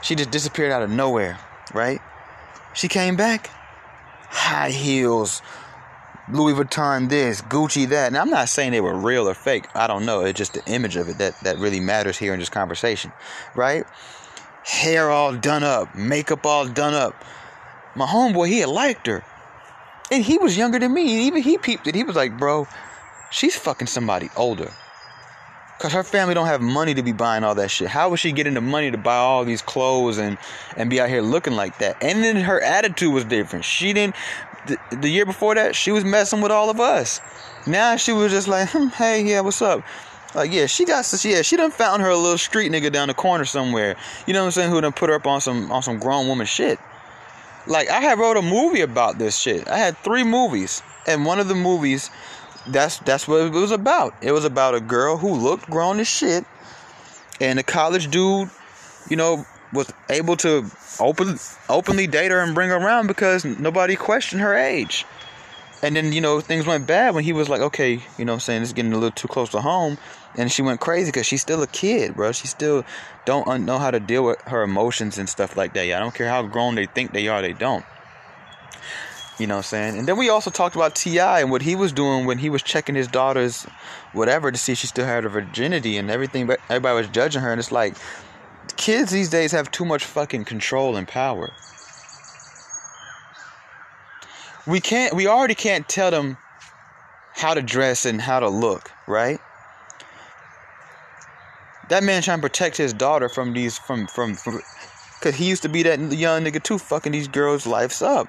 She 0.00 0.14
just 0.14 0.30
disappeared 0.30 0.70
out 0.70 0.82
of 0.82 0.90
nowhere, 0.90 1.40
right? 1.74 1.98
She 2.72 2.86
came 2.86 3.16
back, 3.16 3.50
high 4.28 4.70
heels, 4.70 5.42
Louis 6.30 6.52
Vuitton 6.54 7.08
this, 7.08 7.42
Gucci 7.42 7.88
that. 7.88 8.06
And 8.06 8.16
I'm 8.16 8.30
not 8.30 8.48
saying 8.48 8.70
they 8.70 8.80
were 8.80 8.94
real 8.94 9.28
or 9.28 9.34
fake. 9.34 9.66
I 9.74 9.88
don't 9.88 10.06
know. 10.06 10.20
It's 10.20 10.38
just 10.38 10.54
the 10.54 10.64
image 10.72 10.94
of 10.94 11.08
it 11.08 11.18
that, 11.18 11.34
that 11.40 11.58
really 11.58 11.80
matters 11.80 12.16
here 12.16 12.32
in 12.32 12.38
this 12.38 12.48
conversation, 12.48 13.12
right? 13.56 13.84
Hair 14.62 15.10
all 15.10 15.34
done 15.34 15.64
up, 15.64 15.96
makeup 15.96 16.46
all 16.46 16.68
done 16.68 16.94
up, 16.94 17.24
my 17.94 18.06
homeboy, 18.06 18.48
he 18.48 18.60
had 18.60 18.68
liked 18.68 19.06
her. 19.06 19.24
And 20.10 20.22
he 20.22 20.38
was 20.38 20.56
younger 20.56 20.78
than 20.78 20.92
me. 20.92 21.26
Even 21.26 21.42
he 21.42 21.58
peeped 21.58 21.86
it. 21.86 21.94
He 21.94 22.04
was 22.04 22.16
like, 22.16 22.38
bro, 22.38 22.66
she's 23.30 23.56
fucking 23.56 23.86
somebody 23.86 24.30
older. 24.36 24.70
Cause 25.80 25.92
her 25.92 26.04
family 26.04 26.34
don't 26.34 26.46
have 26.46 26.60
money 26.60 26.94
to 26.94 27.02
be 27.02 27.12
buying 27.12 27.42
all 27.42 27.56
that 27.56 27.70
shit. 27.70 27.88
How 27.88 28.08
was 28.08 28.20
she 28.20 28.32
getting 28.32 28.54
the 28.54 28.60
money 28.60 28.90
to 28.90 28.96
buy 28.96 29.16
all 29.16 29.44
these 29.44 29.60
clothes 29.60 30.18
and 30.18 30.38
and 30.76 30.88
be 30.88 31.00
out 31.00 31.08
here 31.08 31.20
looking 31.20 31.54
like 31.54 31.78
that? 31.78 32.02
And 32.02 32.22
then 32.22 32.36
her 32.36 32.60
attitude 32.62 33.12
was 33.12 33.24
different. 33.24 33.64
She 33.64 33.92
didn't. 33.92 34.14
The, 34.66 34.78
the 34.92 35.10
year 35.10 35.26
before 35.26 35.56
that, 35.56 35.74
she 35.74 35.90
was 35.90 36.04
messing 36.04 36.40
with 36.40 36.52
all 36.52 36.70
of 36.70 36.80
us. 36.80 37.20
Now 37.66 37.96
she 37.96 38.12
was 38.12 38.30
just 38.30 38.46
like, 38.46 38.70
hmm, 38.70 38.86
hey, 38.86 39.24
yeah, 39.24 39.40
what's 39.40 39.60
up? 39.60 39.82
Like, 40.34 40.52
yeah, 40.52 40.66
she 40.66 40.84
got 40.84 41.12
yeah, 41.24 41.42
she 41.42 41.56
done 41.56 41.70
found 41.70 42.02
her 42.02 42.08
a 42.08 42.16
little 42.16 42.38
street 42.38 42.72
nigga 42.72 42.90
down 42.90 43.08
the 43.08 43.14
corner 43.14 43.44
somewhere. 43.44 43.96
You 44.26 44.32
know 44.32 44.40
what 44.40 44.46
I'm 44.46 44.52
saying? 44.52 44.70
Who 44.70 44.80
done 44.80 44.92
put 44.92 45.10
her 45.10 45.16
up 45.16 45.26
on 45.26 45.40
some 45.40 45.70
on 45.70 45.82
some 45.82 45.98
grown 45.98 46.28
woman 46.28 46.46
shit. 46.46 46.78
Like 47.66 47.88
I 47.88 48.00
had 48.00 48.18
wrote 48.18 48.36
a 48.36 48.42
movie 48.42 48.82
about 48.82 49.18
this 49.18 49.36
shit. 49.36 49.68
I 49.68 49.78
had 49.78 49.96
three 49.98 50.24
movies, 50.24 50.82
and 51.06 51.24
one 51.24 51.38
of 51.38 51.48
the 51.48 51.54
movies, 51.54 52.10
that's 52.66 52.98
that's 52.98 53.26
what 53.26 53.42
it 53.42 53.52
was 53.52 53.70
about. 53.70 54.14
It 54.22 54.32
was 54.32 54.44
about 54.44 54.74
a 54.74 54.80
girl 54.80 55.16
who 55.16 55.34
looked 55.34 55.70
grown 55.70 56.00
as 56.00 56.08
shit, 56.08 56.44
and 57.40 57.58
a 57.58 57.62
college 57.62 58.10
dude, 58.10 58.50
you 59.08 59.16
know, 59.16 59.46
was 59.72 59.90
able 60.10 60.36
to 60.38 60.70
open 61.00 61.38
openly 61.68 62.06
date 62.06 62.30
her 62.30 62.40
and 62.40 62.54
bring 62.54 62.70
her 62.70 62.76
around 62.76 63.06
because 63.06 63.44
nobody 63.44 63.96
questioned 63.96 64.42
her 64.42 64.54
age. 64.54 65.06
And 65.84 65.94
then 65.94 66.12
you 66.12 66.20
know 66.20 66.40
things 66.40 66.66
went 66.66 66.86
bad 66.86 67.14
when 67.14 67.24
he 67.24 67.32
was 67.32 67.48
like, 67.48 67.60
okay, 67.60 68.00
you 68.16 68.24
know, 68.24 68.32
I'm 68.32 68.40
saying 68.40 68.62
it's 68.62 68.72
getting 68.72 68.92
a 68.92 68.96
little 68.96 69.10
too 69.10 69.28
close 69.28 69.50
to 69.50 69.60
home 69.60 69.98
and 70.36 70.50
she 70.50 70.62
went 70.62 70.80
crazy 70.80 71.10
because 71.10 71.26
she's 71.26 71.42
still 71.42 71.62
a 71.62 71.66
kid, 71.66 72.14
bro. 72.14 72.32
She 72.32 72.46
still 72.46 72.84
don't 73.24 73.64
know 73.64 73.78
how 73.78 73.90
to 73.90 74.00
deal 74.00 74.24
with 74.24 74.40
her 74.42 74.62
emotions 74.62 75.18
and 75.18 75.28
stuff 75.28 75.56
like 75.56 75.74
that. 75.74 75.86
Yeah, 75.86 75.98
I 75.98 76.00
don't 76.00 76.14
care 76.14 76.28
how 76.28 76.42
grown 76.42 76.74
they 76.74 76.86
think 76.86 77.12
they 77.12 77.28
are, 77.28 77.42
they 77.42 77.52
don't. 77.52 77.84
You 79.38 79.46
know 79.46 79.56
what 79.56 79.58
I'm 79.58 79.64
saying? 79.64 79.98
And 79.98 80.08
then 80.08 80.16
we 80.16 80.28
also 80.28 80.50
talked 80.50 80.76
about 80.76 80.94
T.I. 80.94 81.40
and 81.40 81.50
what 81.50 81.62
he 81.62 81.74
was 81.74 81.92
doing 81.92 82.24
when 82.24 82.38
he 82.38 82.48
was 82.48 82.62
checking 82.62 82.94
his 82.94 83.08
daughter's 83.08 83.64
whatever 84.12 84.52
to 84.52 84.58
see 84.58 84.72
if 84.72 84.78
she 84.78 84.86
still 84.86 85.06
had 85.06 85.24
her 85.24 85.30
virginity 85.30 85.96
and 85.96 86.08
everything. 86.08 86.46
But 86.46 86.60
everybody 86.68 86.96
was 86.96 87.08
judging 87.08 87.42
her, 87.42 87.50
and 87.50 87.58
it's 87.58 87.72
like 87.72 87.96
kids 88.76 89.10
these 89.10 89.30
days 89.30 89.50
have 89.50 89.72
too 89.72 89.84
much 89.84 90.04
fucking 90.04 90.44
control 90.44 90.94
and 90.96 91.08
power. 91.08 91.52
We 94.66 94.80
can't. 94.80 95.14
We 95.14 95.26
already 95.26 95.54
can't 95.54 95.88
tell 95.88 96.10
them 96.10 96.38
how 97.34 97.54
to 97.54 97.62
dress 97.62 98.06
and 98.06 98.20
how 98.20 98.40
to 98.40 98.48
look, 98.48 98.90
right? 99.06 99.38
That 101.90 102.02
man 102.02 102.22
trying 102.22 102.38
to 102.38 102.42
protect 102.42 102.76
his 102.76 102.92
daughter 102.92 103.28
from 103.28 103.52
these 103.52 103.76
from 103.76 104.06
from, 104.06 104.36
cause 105.20 105.34
he 105.34 105.46
used 105.46 105.62
to 105.62 105.68
be 105.68 105.82
that 105.82 106.00
young 106.12 106.44
nigga 106.44 106.62
too, 106.62 106.78
fucking 106.78 107.12
these 107.12 107.28
girls' 107.28 107.66
lives 107.66 108.00
up. 108.00 108.28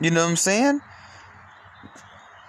You 0.00 0.10
know 0.10 0.22
what 0.22 0.30
I'm 0.30 0.36
saying? 0.36 0.80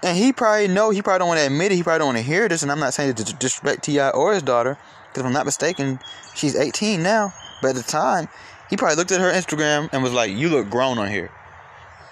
And 0.02 0.18
he 0.18 0.32
probably 0.32 0.70
know 0.70 0.92
he 0.92 1.02
probably 1.02 1.20
don't 1.20 1.28
want 1.28 1.40
to 1.42 1.48
admit 1.48 1.74
it. 1.74 1.76
He 1.76 1.84
probably 1.84 2.00
don't 2.00 2.08
want 2.08 2.18
to 2.20 2.24
hear 2.24 2.48
this. 2.48 2.64
And 2.64 2.72
I'm 2.72 2.80
not 2.80 2.94
saying 2.94 3.16
to 3.16 3.24
disrespect 3.24 3.84
T.I. 3.84 4.12
or 4.12 4.34
his 4.34 4.44
daughter, 4.44 4.78
because 5.08 5.22
if 5.22 5.26
I'm 5.26 5.34
not 5.34 5.46
mistaken, 5.46 6.00
she's 6.36 6.56
18 6.56 7.04
now. 7.04 7.34
But 7.62 7.70
at 7.70 7.76
the 7.76 7.84
time, 7.84 8.30
he 8.70 8.78
probably 8.78 8.96
looked 8.96 9.12
at 9.12 9.20
her 9.20 9.32
Instagram 9.32 9.90
and 9.92 10.02
was 10.02 10.14
like, 10.14 10.32
"You 10.32 10.48
look 10.48 10.70
grown 10.70 10.98
on 10.98 11.10
here. 11.10 11.30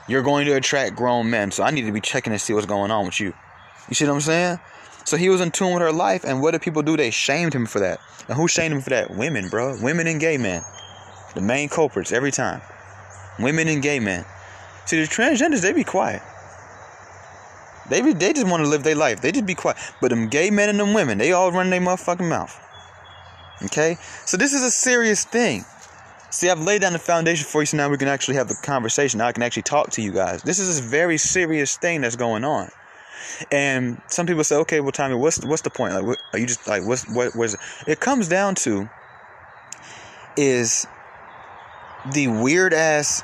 You're 0.07 0.23
going 0.23 0.45
to 0.45 0.53
attract 0.53 0.95
grown 0.95 1.29
men, 1.29 1.51
so 1.51 1.63
I 1.63 1.71
need 1.71 1.85
to 1.85 1.91
be 1.91 2.01
checking 2.01 2.33
to 2.33 2.39
see 2.39 2.53
what's 2.53 2.65
going 2.65 2.91
on 2.91 3.05
with 3.05 3.19
you." 3.19 3.33
You 3.89 3.95
see 3.95 4.05
what 4.05 4.13
I'm 4.13 4.21
saying? 4.21 4.59
So 5.05 5.15
he 5.15 5.29
was 5.29 5.39
in 5.39 5.51
tune 5.51 5.73
with 5.73 5.81
her 5.81 5.91
life, 5.91 6.25
and 6.25 6.41
what 6.41 6.51
did 6.51 6.61
people 6.61 6.81
do? 6.81 6.97
They 6.97 7.11
shamed 7.11 7.53
him 7.53 7.65
for 7.65 7.79
that. 7.79 7.99
And 8.27 8.37
who 8.37 8.47
shamed 8.47 8.73
him 8.73 8.81
for 8.81 8.89
that? 8.89 9.11
Women, 9.11 9.47
bro. 9.47 9.77
Women 9.81 10.05
and 10.07 10.19
gay 10.19 10.37
men. 10.37 10.63
The 11.33 11.41
main 11.41 11.69
culprits 11.69 12.11
every 12.11 12.31
time. 12.31 12.61
Women 13.39 13.69
and 13.69 13.81
gay 13.81 13.99
men. 13.99 14.25
See, 14.85 14.99
the 14.99 15.07
transgenders, 15.07 15.61
they 15.61 15.71
be 15.71 15.85
quiet. 15.85 16.21
They 17.89 18.01
be, 18.01 18.11
they 18.13 18.33
just 18.33 18.47
want 18.47 18.63
to 18.63 18.69
live 18.69 18.83
their 18.83 18.95
life. 18.95 19.21
They 19.21 19.31
just 19.31 19.45
be 19.45 19.55
quiet. 19.55 19.77
But 20.01 20.09
them 20.09 20.27
gay 20.27 20.49
men 20.49 20.67
and 20.67 20.79
them 20.79 20.93
women, 20.93 21.17
they 21.17 21.31
all 21.31 21.51
run 21.51 21.69
their 21.69 21.79
motherfucking 21.79 22.27
mouth. 22.27 22.59
Okay? 23.63 23.97
So 24.25 24.35
this 24.35 24.53
is 24.53 24.63
a 24.63 24.71
serious 24.71 25.23
thing. 25.23 25.63
See, 26.29 26.49
I've 26.49 26.59
laid 26.59 26.81
down 26.81 26.93
the 26.93 26.99
foundation 26.99 27.45
for 27.45 27.61
you 27.61 27.65
so 27.65 27.77
now 27.77 27.89
we 27.89 27.97
can 27.97 28.09
actually 28.09 28.35
have 28.35 28.47
the 28.47 28.55
conversation. 28.61 29.19
Now 29.19 29.27
I 29.27 29.31
can 29.31 29.43
actually 29.43 29.63
talk 29.63 29.91
to 29.91 30.01
you 30.01 30.11
guys. 30.11 30.43
This 30.43 30.59
is 30.59 30.79
a 30.79 30.81
very 30.81 31.17
serious 31.17 31.77
thing 31.77 32.01
that's 32.01 32.17
going 32.17 32.43
on. 32.43 32.69
And 33.51 34.01
some 34.07 34.25
people 34.25 34.43
say, 34.43 34.55
okay, 34.57 34.79
well, 34.79 34.91
Tommy, 34.91 35.15
what's 35.15 35.43
what's 35.45 35.61
the 35.61 35.69
point? 35.69 35.93
Like, 35.93 36.05
what, 36.05 36.17
are 36.33 36.39
you 36.39 36.45
just 36.45 36.67
like, 36.67 36.85
what's 36.85 37.07
what 37.09 37.35
was 37.35 37.53
it? 37.53 37.59
it 37.87 37.99
comes 37.99 38.27
down 38.27 38.55
to 38.55 38.89
is 40.35 40.85
the 42.13 42.27
weird 42.27 42.73
ass 42.73 43.23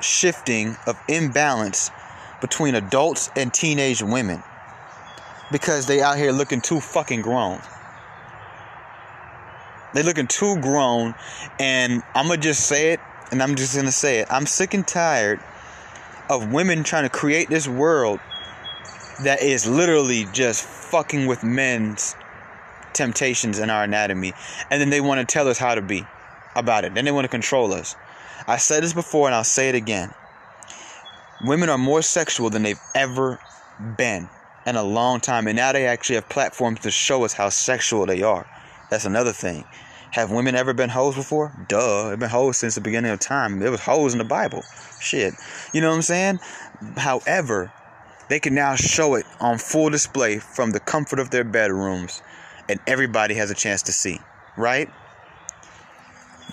shifting 0.00 0.76
of 0.86 0.98
imbalance 1.08 1.90
between 2.40 2.74
adults 2.74 3.30
and 3.36 3.52
teenage 3.52 4.02
women 4.02 4.42
because 5.52 5.86
they 5.86 6.00
out 6.00 6.16
here 6.16 6.32
looking 6.32 6.60
too 6.60 6.80
fucking 6.80 7.22
grown. 7.22 7.60
They 9.96 10.02
looking 10.02 10.26
too 10.26 10.60
grown, 10.60 11.14
and 11.58 12.02
I'm 12.14 12.28
gonna 12.28 12.36
just 12.36 12.66
say 12.66 12.92
it, 12.92 13.00
and 13.30 13.42
I'm 13.42 13.54
just 13.54 13.74
gonna 13.74 13.90
say 13.90 14.18
it. 14.18 14.28
I'm 14.30 14.44
sick 14.44 14.74
and 14.74 14.86
tired 14.86 15.40
of 16.28 16.52
women 16.52 16.84
trying 16.84 17.04
to 17.04 17.08
create 17.08 17.48
this 17.48 17.66
world 17.66 18.20
that 19.24 19.40
is 19.40 19.66
literally 19.66 20.26
just 20.34 20.64
fucking 20.64 21.26
with 21.26 21.42
men's 21.42 22.14
temptations 22.92 23.58
in 23.58 23.70
our 23.70 23.84
anatomy, 23.84 24.34
and 24.70 24.82
then 24.82 24.90
they 24.90 25.00
want 25.00 25.26
to 25.26 25.32
tell 25.32 25.48
us 25.48 25.56
how 25.56 25.74
to 25.74 25.80
be 25.80 26.06
about 26.54 26.84
it. 26.84 26.92
Then 26.92 27.06
they 27.06 27.10
want 27.10 27.24
to 27.24 27.30
control 27.30 27.72
us. 27.72 27.96
I 28.46 28.58
said 28.58 28.82
this 28.82 28.92
before 28.92 29.28
and 29.28 29.34
I'll 29.34 29.44
say 29.44 29.70
it 29.70 29.74
again. 29.74 30.12
Women 31.46 31.70
are 31.70 31.78
more 31.78 32.02
sexual 32.02 32.50
than 32.50 32.64
they've 32.64 32.80
ever 32.94 33.40
been 33.96 34.28
in 34.66 34.76
a 34.76 34.84
long 34.84 35.20
time, 35.20 35.46
and 35.46 35.56
now 35.56 35.72
they 35.72 35.86
actually 35.86 36.16
have 36.16 36.28
platforms 36.28 36.80
to 36.80 36.90
show 36.90 37.24
us 37.24 37.32
how 37.32 37.48
sexual 37.48 38.04
they 38.04 38.20
are. 38.20 38.46
That's 38.90 39.06
another 39.06 39.32
thing. 39.32 39.64
Have 40.16 40.30
women 40.30 40.54
ever 40.54 40.72
been 40.72 40.88
hoes 40.88 41.14
before? 41.14 41.52
Duh. 41.68 42.08
They've 42.08 42.18
been 42.18 42.30
hoes 42.30 42.56
since 42.56 42.74
the 42.74 42.80
beginning 42.80 43.10
of 43.10 43.20
time. 43.20 43.58
There 43.58 43.70
was 43.70 43.80
hoes 43.80 44.14
in 44.14 44.18
the 44.18 44.24
Bible. 44.24 44.62
Shit. 44.98 45.34
You 45.74 45.82
know 45.82 45.90
what 45.90 45.96
I'm 45.96 46.00
saying? 46.00 46.40
However, 46.96 47.70
they 48.30 48.40
can 48.40 48.54
now 48.54 48.76
show 48.76 49.16
it 49.16 49.26
on 49.40 49.58
full 49.58 49.90
display 49.90 50.38
from 50.38 50.70
the 50.70 50.80
comfort 50.80 51.18
of 51.18 51.28
their 51.28 51.44
bedrooms, 51.44 52.22
and 52.66 52.80
everybody 52.86 53.34
has 53.34 53.50
a 53.50 53.54
chance 53.54 53.82
to 53.82 53.92
see. 53.92 54.18
Right? 54.56 54.88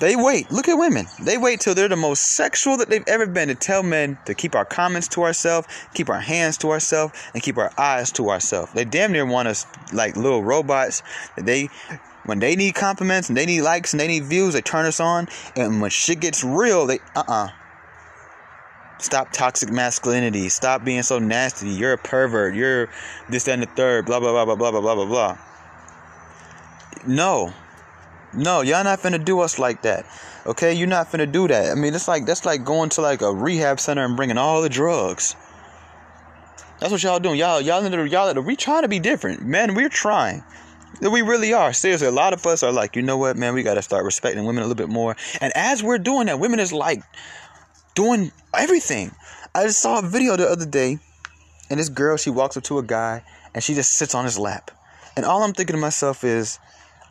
They 0.01 0.17
wait. 0.17 0.51
Look 0.51 0.67
at 0.67 0.73
women. 0.73 1.05
They 1.21 1.37
wait 1.37 1.61
till 1.61 1.73
they're 1.73 1.87
the 1.87 1.95
most 1.95 2.35
sexual 2.35 2.75
that 2.75 2.89
they've 2.89 3.07
ever 3.07 3.27
been 3.27 3.47
to 3.47 3.55
tell 3.55 3.81
men 3.81 4.17
to 4.25 4.33
keep 4.33 4.55
our 4.55 4.65
comments 4.65 5.07
to 5.09 5.23
ourselves, 5.23 5.69
keep 5.93 6.09
our 6.09 6.19
hands 6.19 6.57
to 6.57 6.71
ourselves, 6.71 7.17
and 7.33 7.41
keep 7.41 7.57
our 7.57 7.71
eyes 7.77 8.11
to 8.13 8.29
ourselves. 8.29 8.73
They 8.73 8.83
damn 8.83 9.13
near 9.13 9.25
want 9.25 9.47
us 9.47 9.65
like 9.93 10.17
little 10.17 10.43
robots. 10.43 11.01
They, 11.37 11.69
when 12.25 12.39
they 12.39 12.55
need 12.55 12.75
compliments 12.75 13.29
and 13.29 13.37
they 13.37 13.45
need 13.45 13.61
likes 13.61 13.93
and 13.93 13.99
they 13.99 14.07
need 14.07 14.23
views, 14.23 14.53
they 14.53 14.61
turn 14.61 14.85
us 14.85 14.99
on. 14.99 15.27
And 15.55 15.81
when 15.81 15.91
shit 15.91 16.19
gets 16.19 16.43
real, 16.43 16.85
they 16.85 16.99
uh 17.15 17.23
uh 17.27 17.49
Stop 18.99 19.33
toxic 19.33 19.69
masculinity. 19.69 20.47
Stop 20.47 20.85
being 20.85 21.03
so 21.03 21.19
nasty. 21.19 21.67
You're 21.69 21.93
a 21.93 21.97
pervert. 21.97 22.55
You're 22.55 22.89
this, 23.27 23.43
that, 23.43 23.53
and 23.53 23.63
the 23.63 23.67
third. 23.67 24.05
Blah 24.05 24.21
blah 24.21 24.31
blah 24.31 24.45
blah 24.45 24.55
blah 24.55 24.71
blah 24.71 24.81
blah 24.81 24.95
blah 24.95 25.05
blah. 25.05 25.37
No, 27.05 27.53
no, 28.33 28.61
y'all 28.61 28.83
not 28.83 28.99
finna 28.99 29.23
do 29.23 29.41
us 29.41 29.59
like 29.59 29.81
that. 29.81 30.05
Okay, 30.45 30.73
you're 30.73 30.87
not 30.87 31.11
finna 31.11 31.29
do 31.29 31.49
that. 31.49 31.71
I 31.71 31.75
mean, 31.75 31.93
it's 31.93 32.07
like 32.07 32.25
that's 32.25 32.45
like 32.45 32.63
going 32.63 32.89
to 32.91 33.01
like 33.01 33.21
a 33.21 33.33
rehab 33.33 33.81
center 33.81 34.05
and 34.05 34.15
bringing 34.15 34.37
all 34.37 34.61
the 34.61 34.69
drugs. 34.69 35.35
That's 36.79 36.91
what 36.91 37.03
y'all 37.03 37.19
doing. 37.19 37.37
Y'all, 37.37 37.59
y'all, 37.61 37.83
y'all, 38.07 38.41
we 38.41 38.55
trying 38.55 38.83
to 38.83 38.87
be 38.87 38.99
different, 38.99 39.41
man. 39.41 39.75
We're 39.75 39.89
trying. 39.89 40.43
We 41.01 41.21
really 41.21 41.53
are. 41.53 41.73
Seriously, 41.73 42.07
a 42.07 42.11
lot 42.11 42.33
of 42.33 42.45
us 42.45 42.63
are 42.63 42.71
like, 42.71 42.95
you 42.95 43.01
know 43.01 43.17
what, 43.17 43.35
man, 43.35 43.53
we 43.53 43.63
got 43.63 43.73
to 43.75 43.81
start 43.81 44.05
respecting 44.05 44.45
women 44.45 44.63
a 44.63 44.67
little 44.67 44.75
bit 44.75 44.93
more. 44.93 45.15
And 45.41 45.51
as 45.55 45.83
we're 45.83 45.97
doing 45.97 46.27
that, 46.27 46.39
women 46.39 46.59
is 46.59 46.71
like 46.71 47.03
doing 47.95 48.31
everything. 48.53 49.11
I 49.55 49.63
just 49.63 49.81
saw 49.81 49.99
a 49.99 50.01
video 50.01 50.35
the 50.35 50.47
other 50.47 50.65
day, 50.65 50.99
and 51.69 51.79
this 51.79 51.89
girl, 51.89 52.17
she 52.17 52.29
walks 52.29 52.57
up 52.57 52.63
to 52.63 52.79
a 52.79 52.83
guy, 52.83 53.23
and 53.53 53.63
she 53.63 53.73
just 53.73 53.91
sits 53.91 54.15
on 54.15 54.25
his 54.25 54.39
lap. 54.39 54.71
And 55.15 55.25
all 55.25 55.43
I'm 55.43 55.53
thinking 55.53 55.75
to 55.75 55.81
myself 55.81 56.23
is, 56.23 56.59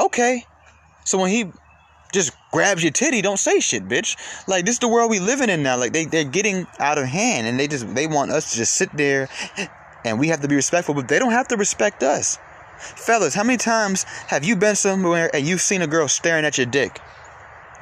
okay, 0.01 0.45
so 1.05 1.19
when 1.19 1.31
he 1.31 1.53
just 2.13 2.33
grabs 2.53 2.83
your 2.83 2.93
titty, 2.93 3.23
don't 3.23 3.39
say 3.39 3.61
shit, 3.61 3.89
bitch. 3.89 4.17
Like 4.47 4.65
this 4.65 4.75
is 4.75 4.79
the 4.81 4.89
world 4.89 5.11
we 5.11 5.19
living 5.19 5.51
in 5.51 5.63
now. 5.63 5.77
Like 5.77 5.93
they 5.93 6.05
they're 6.05 6.25
getting 6.25 6.67
out 6.79 6.99
of 6.99 7.07
hand, 7.07 7.47
and 7.47 7.59
they 7.59 7.69
just 7.69 7.95
they 7.95 8.07
want 8.07 8.31
us 8.31 8.53
to 8.53 8.59
just 8.59 8.75
sit 8.75 8.91
there, 8.97 9.29
and 10.05 10.19
we 10.19 10.29
have 10.29 10.41
to 10.43 10.49
be 10.49 10.55
respectful, 10.55 10.95
but 10.95 11.09
they 11.09 11.19
don't 11.19 11.33
have 11.33 11.49
to 11.49 11.57
respect 11.57 12.03
us. 12.03 12.39
Fellas, 12.83 13.35
how 13.35 13.45
many 13.45 13.57
times 13.57 14.05
have 14.27 14.45
you 14.45 14.57
been 14.57 14.77
somewhere 14.77 15.31
and 15.35 15.47
you've 15.47 15.61
seen 15.61 15.83
a 15.83 15.87
girl 15.87 16.09
staring 16.09 16.45
at 16.45 16.59
your 16.59 16.67
dick? 16.67 17.01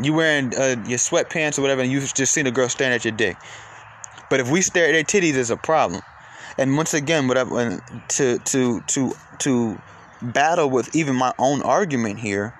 You 0.00 0.12
wearing 0.12 0.54
uh, 0.54 0.76
your 0.86 0.98
sweatpants 0.98 1.58
or 1.58 1.62
whatever, 1.62 1.82
and 1.82 1.90
you've 1.90 2.14
just 2.14 2.32
seen 2.32 2.46
a 2.46 2.50
girl 2.50 2.68
staring 2.68 2.94
at 2.94 3.04
your 3.04 3.12
dick. 3.12 3.36
But 4.30 4.40
if 4.40 4.50
we 4.50 4.62
stare 4.62 4.86
at 4.86 4.92
their 4.92 5.04
titties, 5.04 5.34
there's 5.34 5.50
a 5.50 5.56
problem. 5.56 6.02
And 6.56 6.76
once 6.76 6.94
again, 6.94 7.28
what 7.28 7.38
I, 7.38 7.78
to 8.08 8.38
to 8.38 8.80
to 8.80 9.12
to 9.38 9.82
battle 10.22 10.68
with 10.68 10.94
even 10.94 11.16
my 11.16 11.32
own 11.38 11.62
argument 11.62 12.18
here 12.18 12.54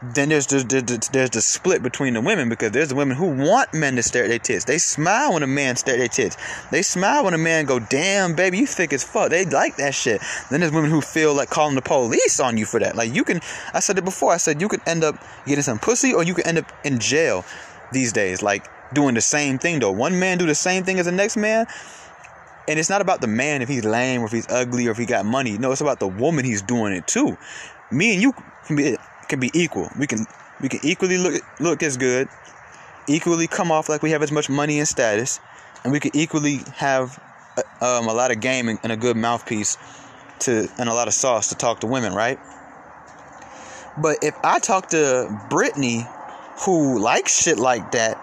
then 0.00 0.28
there's 0.28 0.46
the, 0.46 0.58
the, 0.58 1.08
there's 1.12 1.30
the 1.30 1.40
split 1.40 1.82
between 1.82 2.14
the 2.14 2.20
women 2.20 2.48
because 2.48 2.70
there's 2.70 2.90
the 2.90 2.94
women 2.94 3.16
who 3.16 3.26
want 3.26 3.74
men 3.74 3.96
to 3.96 4.02
stare 4.02 4.24
at 4.24 4.28
their 4.28 4.38
tits. 4.38 4.64
They 4.64 4.78
smile 4.78 5.34
when 5.34 5.42
a 5.42 5.48
man 5.48 5.74
stare 5.74 5.94
at 5.94 5.98
their 5.98 6.08
tits. 6.08 6.36
They 6.70 6.82
smile 6.82 7.24
when 7.24 7.34
a 7.34 7.38
man 7.38 7.64
go, 7.64 7.80
damn, 7.80 8.36
baby, 8.36 8.58
you 8.58 8.66
thick 8.66 8.92
as 8.92 9.02
fuck. 9.02 9.30
They 9.30 9.44
like 9.44 9.76
that 9.76 9.94
shit. 9.94 10.22
Then 10.50 10.60
there's 10.60 10.72
women 10.72 10.90
who 10.90 11.00
feel 11.00 11.34
like 11.34 11.50
calling 11.50 11.74
the 11.74 11.82
police 11.82 12.38
on 12.38 12.56
you 12.56 12.64
for 12.64 12.78
that. 12.78 12.94
Like 12.94 13.12
you 13.12 13.24
can, 13.24 13.40
I 13.74 13.80
said 13.80 13.98
it 13.98 14.04
before. 14.04 14.32
I 14.32 14.36
said 14.36 14.60
you 14.60 14.68
could 14.68 14.82
end 14.86 15.02
up 15.02 15.16
getting 15.46 15.62
some 15.62 15.80
pussy 15.80 16.14
or 16.14 16.22
you 16.22 16.34
could 16.34 16.46
end 16.46 16.58
up 16.58 16.70
in 16.84 17.00
jail 17.00 17.44
these 17.90 18.12
days. 18.12 18.40
Like 18.40 18.68
doing 18.94 19.16
the 19.16 19.20
same 19.20 19.58
thing 19.58 19.80
though. 19.80 19.90
One 19.92 20.20
man 20.20 20.38
do 20.38 20.46
the 20.46 20.54
same 20.54 20.84
thing 20.84 21.00
as 21.00 21.06
the 21.06 21.12
next 21.12 21.36
man. 21.36 21.66
And 22.68 22.78
it's 22.78 22.90
not 22.90 23.00
about 23.00 23.20
the 23.20 23.26
man 23.26 23.62
if 23.62 23.68
he's 23.68 23.84
lame 23.84 24.20
or 24.20 24.26
if 24.26 24.32
he's 24.32 24.48
ugly 24.48 24.86
or 24.86 24.92
if 24.92 24.98
he 24.98 25.06
got 25.06 25.24
money. 25.24 25.58
No, 25.58 25.72
it's 25.72 25.80
about 25.80 25.98
the 25.98 26.06
woman 26.06 26.44
he's 26.44 26.62
doing 26.62 26.92
it 26.92 27.06
to. 27.08 27.36
Me 27.90 28.12
and 28.12 28.22
you 28.22 28.34
can 29.28 29.40
be 29.40 29.50
equal. 29.54 29.90
We 29.98 30.06
can 30.06 30.26
we 30.60 30.68
can 30.68 30.80
equally 30.82 31.18
look 31.18 31.42
look 31.60 31.82
as 31.82 31.96
good, 31.96 32.28
equally 33.06 33.46
come 33.46 33.70
off 33.70 33.88
like 33.88 34.02
we 34.02 34.10
have 34.10 34.22
as 34.22 34.32
much 34.32 34.48
money 34.48 34.78
and 34.78 34.88
status, 34.88 35.40
and 35.84 35.92
we 35.92 36.00
can 36.00 36.10
equally 36.14 36.60
have 36.76 37.18
a, 37.56 37.84
uh, 37.84 37.98
um, 37.98 38.08
a 38.08 38.12
lot 38.12 38.30
of 38.30 38.40
game 38.40 38.68
and, 38.68 38.78
and 38.82 38.92
a 38.92 38.96
good 38.96 39.16
mouthpiece 39.16 39.76
to 40.40 40.68
and 40.78 40.88
a 40.88 40.94
lot 40.94 41.08
of 41.08 41.14
sauce 41.14 41.48
to 41.48 41.54
talk 41.54 41.80
to 41.80 41.86
women, 41.86 42.14
right? 42.14 42.38
But 44.00 44.18
if 44.22 44.34
I 44.44 44.60
talk 44.60 44.88
to 44.90 45.28
Brittany, 45.50 46.06
who 46.64 46.98
likes 47.00 47.42
shit 47.42 47.58
like 47.58 47.92
that, 47.92 48.16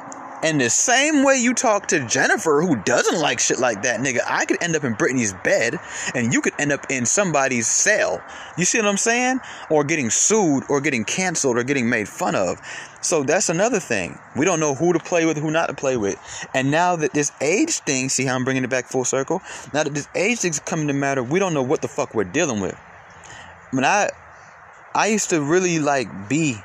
And 0.45 0.61
the 0.61 0.69
same 0.69 1.23
way 1.23 1.37
you 1.37 1.55
talk 1.55 1.87
to 1.87 2.05
Jennifer, 2.05 2.61
who 2.61 2.75
doesn't 2.75 3.19
like 3.19 3.39
shit 3.39 3.57
like 3.57 3.81
that, 3.81 3.99
nigga, 3.99 4.19
I 4.27 4.45
could 4.45 4.61
end 4.61 4.75
up 4.75 4.83
in 4.83 4.93
Britney's 4.93 5.33
bed 5.43 5.79
and 6.13 6.31
you 6.31 6.39
could 6.39 6.53
end 6.59 6.71
up 6.71 6.85
in 6.91 7.07
somebody's 7.07 7.65
cell. 7.65 8.21
You 8.55 8.63
see 8.63 8.77
what 8.77 8.87
I'm 8.87 8.97
saying? 8.97 9.39
Or 9.71 9.83
getting 9.83 10.11
sued 10.11 10.65
or 10.69 10.81
getting 10.81 11.03
canceled 11.03 11.57
or 11.57 11.63
getting 11.63 11.89
made 11.89 12.07
fun 12.07 12.35
of. 12.35 12.59
So 13.01 13.23
that's 13.23 13.49
another 13.49 13.79
thing. 13.79 14.19
We 14.35 14.45
don't 14.45 14.59
know 14.59 14.75
who 14.75 14.93
to 14.93 14.99
play 14.99 15.25
with, 15.25 15.37
who 15.37 15.49
not 15.49 15.65
to 15.69 15.73
play 15.73 15.97
with. 15.97 16.19
And 16.53 16.69
now 16.69 16.95
that 16.95 17.11
this 17.11 17.31
age 17.41 17.79
thing, 17.79 18.09
see 18.09 18.25
how 18.25 18.35
I'm 18.35 18.43
bringing 18.43 18.63
it 18.63 18.69
back 18.69 18.85
full 18.85 19.03
circle? 19.03 19.41
Now 19.73 19.81
that 19.81 19.95
this 19.95 20.07
age 20.13 20.41
thing's 20.41 20.59
coming 20.59 20.85
to 20.89 20.93
matter, 20.93 21.23
we 21.23 21.39
don't 21.39 21.55
know 21.55 21.63
what 21.63 21.81
the 21.81 21.87
fuck 21.87 22.13
we're 22.13 22.23
dealing 22.23 22.61
with. 22.61 22.75
When 23.71 23.83
I 23.83 24.11
I 24.93 25.07
used 25.07 25.31
to 25.31 25.41
really 25.41 25.79
like 25.79 26.29
be 26.29 26.57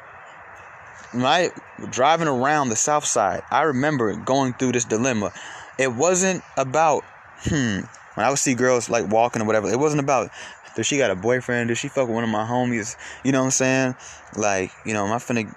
when 1.13 1.25
I 1.25 1.51
driving 1.91 2.29
around 2.29 2.69
the 2.69 2.77
south 2.77 3.05
side, 3.05 3.43
I 3.51 3.63
remember 3.63 4.15
going 4.15 4.55
through 4.55 4.73
this 4.73 4.85
dilemma. 4.85 5.33
It 5.79 5.93
wasn't 5.93 6.43
about 6.57 7.05
hmm 7.45 7.81
when 8.15 8.27
I 8.27 8.31
would 8.31 8.39
see 8.39 8.55
girls 8.55 8.91
like 8.91 9.11
walking 9.11 9.41
or 9.41 9.45
whatever, 9.45 9.71
it 9.71 9.79
wasn't 9.79 10.01
about 10.01 10.31
does 10.77 10.87
she 10.87 10.99
got 10.99 11.11
a 11.11 11.17
boyfriend? 11.17 11.69
Does 11.69 11.79
she 11.79 11.89
fuck 11.89 12.07
with 12.07 12.15
one 12.15 12.25
of 12.25 12.31
my 12.31 12.45
homies? 12.45 12.97
You 13.25 13.33
know 13.33 13.41
what 13.41 13.47
I'm 13.47 13.51
saying? 13.51 13.95
Like, 14.37 14.71
you 14.85 14.95
know, 14.95 15.05
am 15.05 15.13
I 15.13 15.17
finna 15.17 15.53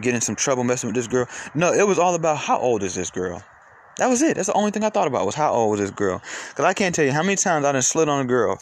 get 0.00 0.14
in 0.14 0.20
some 0.20 0.34
trouble 0.34 0.64
messing 0.64 0.88
with 0.88 0.96
this 0.96 1.06
girl? 1.06 1.26
No, 1.54 1.72
it 1.72 1.86
was 1.86 1.98
all 1.98 2.14
about 2.14 2.38
how 2.38 2.58
old 2.58 2.82
is 2.82 2.94
this 2.94 3.10
girl? 3.10 3.42
That 3.98 4.08
was 4.08 4.22
it. 4.22 4.36
That's 4.36 4.48
the 4.48 4.54
only 4.54 4.70
thing 4.70 4.84
I 4.84 4.90
thought 4.90 5.06
about 5.06 5.26
was 5.26 5.34
how 5.34 5.52
old 5.52 5.72
was 5.72 5.80
this 5.80 5.90
girl. 5.90 6.20
Cause 6.54 6.64
I 6.64 6.72
can't 6.72 6.94
tell 6.94 7.04
you 7.04 7.12
how 7.12 7.22
many 7.22 7.36
times 7.36 7.64
I 7.64 7.72
done 7.72 7.82
slid 7.82 8.08
on 8.08 8.20
a 8.20 8.24
girl 8.24 8.58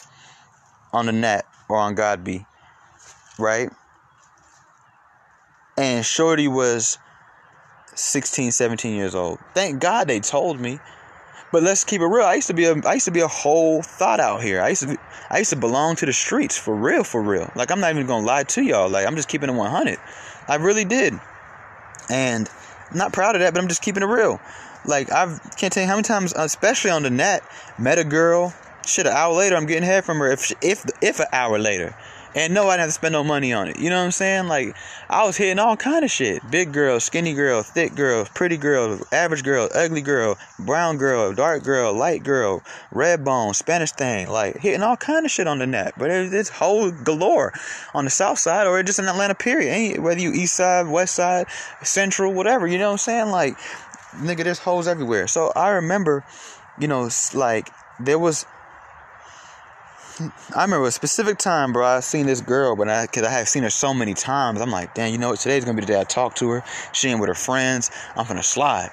on 0.93 1.05
the 1.05 1.11
net 1.11 1.45
or 1.69 1.77
on 1.77 1.95
Godby, 1.95 2.45
right? 3.37 3.69
And 5.77 6.03
Shorty 6.03 6.47
was 6.47 6.97
16, 7.95 8.51
17 8.51 8.95
years 8.95 9.15
old. 9.15 9.39
Thank 9.53 9.79
God 9.79 10.07
they 10.07 10.19
told 10.19 10.59
me. 10.59 10.79
But 11.51 11.63
let's 11.63 11.83
keep 11.83 12.01
it 12.01 12.05
real. 12.05 12.25
I 12.25 12.35
used 12.35 12.47
to 12.47 12.53
be 12.53 12.65
a 12.65 12.75
I 12.85 12.95
used 12.95 13.05
to 13.05 13.11
be 13.11 13.21
a 13.21 13.27
whole 13.27 13.81
thought 13.81 14.19
out 14.19 14.43
here. 14.43 14.61
I 14.61 14.69
used 14.69 14.81
to 14.81 14.89
be, 14.89 14.97
I 15.29 15.37
used 15.37 15.51
to 15.51 15.55
belong 15.55 15.95
to 15.97 16.05
the 16.05 16.11
streets 16.11 16.57
for 16.57 16.75
real, 16.75 17.03
for 17.03 17.21
real. 17.21 17.49
Like 17.55 17.71
I'm 17.71 17.79
not 17.79 17.91
even 17.91 18.05
gonna 18.05 18.25
lie 18.25 18.43
to 18.43 18.61
y'all. 18.61 18.89
Like 18.89 19.07
I'm 19.07 19.15
just 19.15 19.29
keeping 19.29 19.49
it 19.49 19.53
100. 19.53 19.97
I 20.49 20.55
really 20.55 20.83
did, 20.83 21.13
and 22.09 22.49
I'm 22.91 22.97
not 22.97 23.13
proud 23.13 23.35
of 23.35 23.41
that. 23.41 23.53
But 23.53 23.61
I'm 23.61 23.69
just 23.69 23.81
keeping 23.81 24.03
it 24.03 24.07
real. 24.07 24.41
Like 24.85 25.11
I 25.11 25.37
can't 25.57 25.71
tell 25.71 25.83
you 25.83 25.87
how 25.87 25.95
many 25.95 26.03
times, 26.03 26.33
especially 26.35 26.91
on 26.91 27.03
the 27.03 27.09
net, 27.09 27.43
met 27.79 27.97
a 27.97 28.03
girl. 28.03 28.53
Shit, 28.85 29.05
an 29.05 29.13
hour 29.13 29.33
later, 29.33 29.55
I'm 29.55 29.65
getting 29.65 29.83
head 29.83 30.03
from 30.03 30.17
her. 30.19 30.29
If 30.29 30.51
if 30.61 30.85
if 31.01 31.19
an 31.21 31.27
hour 31.31 31.59
later, 31.59 31.95
and 32.35 32.53
no, 32.53 32.67
I 32.67 32.73
didn't 32.73 32.79
have 32.81 32.89
to 32.89 32.93
spend 32.93 33.13
no 33.13 33.23
money 33.23 33.53
on 33.53 33.67
it. 33.67 33.79
You 33.79 33.89
know 33.89 33.97
what 33.97 34.05
I'm 34.05 34.11
saying? 34.11 34.47
Like 34.47 34.75
I 35.09 35.25
was 35.25 35.37
hitting 35.37 35.59
all 35.59 35.77
kind 35.77 36.03
of 36.03 36.11
shit. 36.11 36.41
Big 36.49 36.71
girl, 36.71 36.99
skinny 36.99 37.33
girl, 37.33 37.63
thick 37.63 37.95
girl, 37.95 38.25
pretty 38.33 38.57
girl, 38.57 38.99
average 39.11 39.43
girl, 39.43 39.69
ugly 39.73 40.01
girl, 40.01 40.37
brown 40.59 40.97
girl, 40.97 41.33
dark 41.33 41.63
girl, 41.63 41.93
light 41.93 42.23
girl, 42.23 42.63
red 42.91 43.23
bone, 43.23 43.53
Spanish 43.53 43.91
thing. 43.91 44.29
Like 44.29 44.57
hitting 44.57 44.83
all 44.83 44.97
kind 44.97 45.25
of 45.25 45.31
shit 45.31 45.47
on 45.47 45.59
the 45.59 45.67
net. 45.67 45.93
But 45.97 46.11
it's 46.11 46.49
whole 46.49 46.91
galore 46.91 47.53
on 47.93 48.05
the 48.05 48.11
south 48.11 48.39
side 48.39 48.67
or 48.67 48.81
just 48.83 48.99
in 48.99 49.05
Atlanta. 49.05 49.35
Period. 49.35 50.01
Whether 50.01 50.21
you 50.21 50.31
east 50.31 50.55
side, 50.55 50.87
west 50.87 51.15
side, 51.15 51.47
central, 51.83 52.33
whatever. 52.33 52.67
You 52.67 52.77
know 52.77 52.87
what 52.87 52.93
I'm 52.93 52.97
saying? 52.97 53.29
Like 53.29 53.57
nigga, 54.15 54.43
there's 54.43 54.59
hoes 54.59 54.87
everywhere. 54.87 55.27
So 55.27 55.51
I 55.55 55.69
remember, 55.69 56.23
you 56.79 56.87
know, 56.87 57.09
like 57.33 57.69
there 57.99 58.19
was 58.19 58.45
I 60.55 60.63
remember 60.63 60.87
a 60.87 60.91
specific 60.91 61.37
time, 61.37 61.73
bro. 61.73 61.85
I 61.85 61.99
seen 61.99 62.25
this 62.25 62.41
girl, 62.41 62.75
but 62.75 62.87
I, 62.89 63.07
cause 63.07 63.23
I 63.23 63.29
have 63.29 63.47
seen 63.47 63.63
her 63.63 63.69
so 63.69 63.93
many 63.93 64.13
times. 64.13 64.61
I'm 64.61 64.71
like, 64.71 64.93
damn, 64.95 65.11
you 65.11 65.17
know 65.17 65.29
what? 65.29 65.39
Today's 65.39 65.65
gonna 65.65 65.75
be 65.75 65.81
the 65.81 65.93
day 65.93 65.99
I 65.99 66.03
talk 66.03 66.35
to 66.35 66.49
her. 66.49 66.63
She 66.93 67.09
ain't 67.09 67.19
with 67.19 67.27
her 67.27 67.35
friends. 67.35 67.91
I'm 68.15 68.27
gonna 68.27 68.43
slide. 68.43 68.89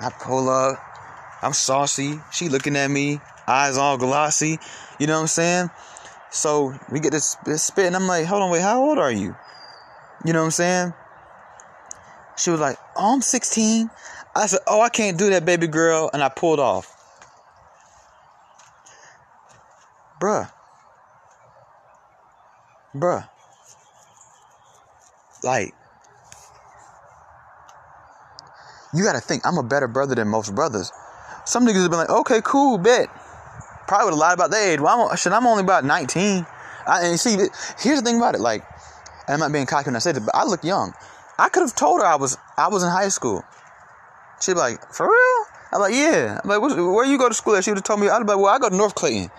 I 0.00 0.10
pull 0.10 0.48
up. 0.48 0.78
I'm 1.42 1.52
saucy. 1.52 2.20
She 2.32 2.48
looking 2.48 2.76
at 2.76 2.90
me, 2.90 3.20
eyes 3.46 3.76
all 3.76 3.98
glossy. 3.98 4.58
You 4.98 5.06
know 5.06 5.14
what 5.14 5.22
I'm 5.22 5.26
saying? 5.26 5.70
So 6.30 6.74
we 6.90 7.00
get 7.00 7.12
this, 7.12 7.36
this 7.44 7.62
spit, 7.62 7.86
and 7.86 7.94
I'm 7.94 8.06
like, 8.08 8.26
hold 8.26 8.42
on, 8.42 8.50
wait, 8.50 8.62
how 8.62 8.82
old 8.82 8.98
are 8.98 9.12
you? 9.12 9.36
You 10.24 10.32
know 10.32 10.40
what 10.40 10.46
I'm 10.46 10.50
saying? 10.50 10.94
She 12.36 12.50
was 12.50 12.60
like, 12.60 12.78
oh, 12.96 13.14
I'm 13.14 13.20
16. 13.20 13.90
I 14.34 14.46
said, 14.46 14.60
oh, 14.66 14.80
I 14.80 14.88
can't 14.88 15.16
do 15.16 15.30
that, 15.30 15.44
baby 15.44 15.68
girl, 15.68 16.10
and 16.12 16.22
I 16.22 16.28
pulled 16.28 16.58
off. 16.58 16.90
Bruh, 20.20 20.50
Bruh. 22.94 23.28
Like, 25.42 25.74
you 28.94 29.04
gotta 29.04 29.20
think, 29.20 29.46
I'm 29.46 29.58
a 29.58 29.62
better 29.62 29.88
brother 29.88 30.14
than 30.14 30.28
most 30.28 30.54
brothers. 30.54 30.92
Some 31.44 31.66
niggas 31.66 31.82
have 31.82 31.90
been 31.90 31.98
like, 31.98 32.10
okay, 32.10 32.40
cool, 32.42 32.78
bet. 32.78 33.08
Probably 33.86 34.06
would 34.06 34.10
have 34.12 34.18
lied 34.18 34.34
about 34.34 34.50
their 34.50 34.72
age. 34.72 34.80
Well, 34.80 35.08
I'm, 35.10 35.16
shit, 35.16 35.32
I'm 35.32 35.46
only 35.46 35.62
about 35.62 35.84
19. 35.84 36.46
I, 36.86 37.06
and 37.06 37.20
see, 37.20 37.36
here's 37.78 38.00
the 38.00 38.02
thing 38.02 38.16
about 38.16 38.34
it. 38.34 38.40
Like, 38.40 38.64
and 39.26 39.34
I'm 39.34 39.40
not 39.40 39.52
being 39.52 39.66
cocky 39.66 39.86
when 39.86 39.96
I 39.96 39.98
say 39.98 40.12
this, 40.12 40.24
but 40.24 40.34
I 40.34 40.44
look 40.44 40.64
young. 40.64 40.94
I 41.38 41.48
could 41.48 41.60
have 41.60 41.74
told 41.74 42.00
her 42.00 42.06
I 42.06 42.16
was 42.16 42.38
I 42.56 42.68
was 42.68 42.82
in 42.82 42.90
high 42.90 43.08
school. 43.08 43.42
She'd 44.40 44.54
be 44.54 44.58
like, 44.58 44.92
for 44.92 45.06
real? 45.06 45.46
I'm 45.72 45.80
like, 45.80 45.94
yeah. 45.94 46.40
I'm 46.42 46.48
like, 46.48 46.60
where 46.60 47.04
you 47.04 47.18
go 47.18 47.28
to 47.28 47.34
school 47.34 47.56
at? 47.56 47.64
She 47.64 47.70
would 47.70 47.78
have 47.78 47.84
told 47.84 48.00
me, 48.00 48.08
I'd 48.08 48.20
be 48.20 48.32
like, 48.32 48.38
well, 48.38 48.54
I 48.54 48.58
go 48.58 48.68
to 48.68 48.76
North 48.76 48.94
Clayton. 48.94 49.30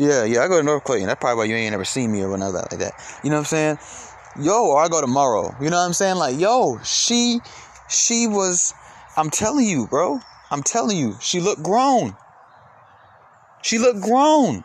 Yeah, 0.00 0.24
yeah, 0.24 0.42
I 0.42 0.48
go 0.48 0.56
to 0.56 0.62
North 0.62 0.84
Clayton. 0.84 1.08
That's 1.08 1.20
probably 1.20 1.36
why 1.36 1.44
you 1.44 1.56
ain't 1.56 1.74
ever 1.74 1.84
seen 1.84 2.10
me 2.10 2.24
or 2.24 2.34
nothing 2.38 2.54
like 2.54 2.70
that. 2.70 2.94
You 3.22 3.28
know 3.28 3.36
what 3.36 3.40
I'm 3.40 3.44
saying? 3.44 3.78
Yo, 4.40 4.68
or 4.68 4.82
I 4.82 4.88
go 4.88 5.02
tomorrow. 5.02 5.54
You 5.60 5.68
know 5.68 5.76
what 5.76 5.84
I'm 5.84 5.92
saying? 5.92 6.16
Like, 6.16 6.40
yo, 6.40 6.78
she, 6.82 7.40
she 7.90 8.26
was. 8.26 8.72
I'm 9.18 9.28
telling 9.28 9.66
you, 9.66 9.88
bro. 9.88 10.20
I'm 10.50 10.62
telling 10.62 10.96
you, 10.96 11.18
she 11.20 11.38
looked 11.38 11.62
grown. 11.62 12.16
She 13.62 13.76
looked 13.76 14.00
grown. 14.00 14.64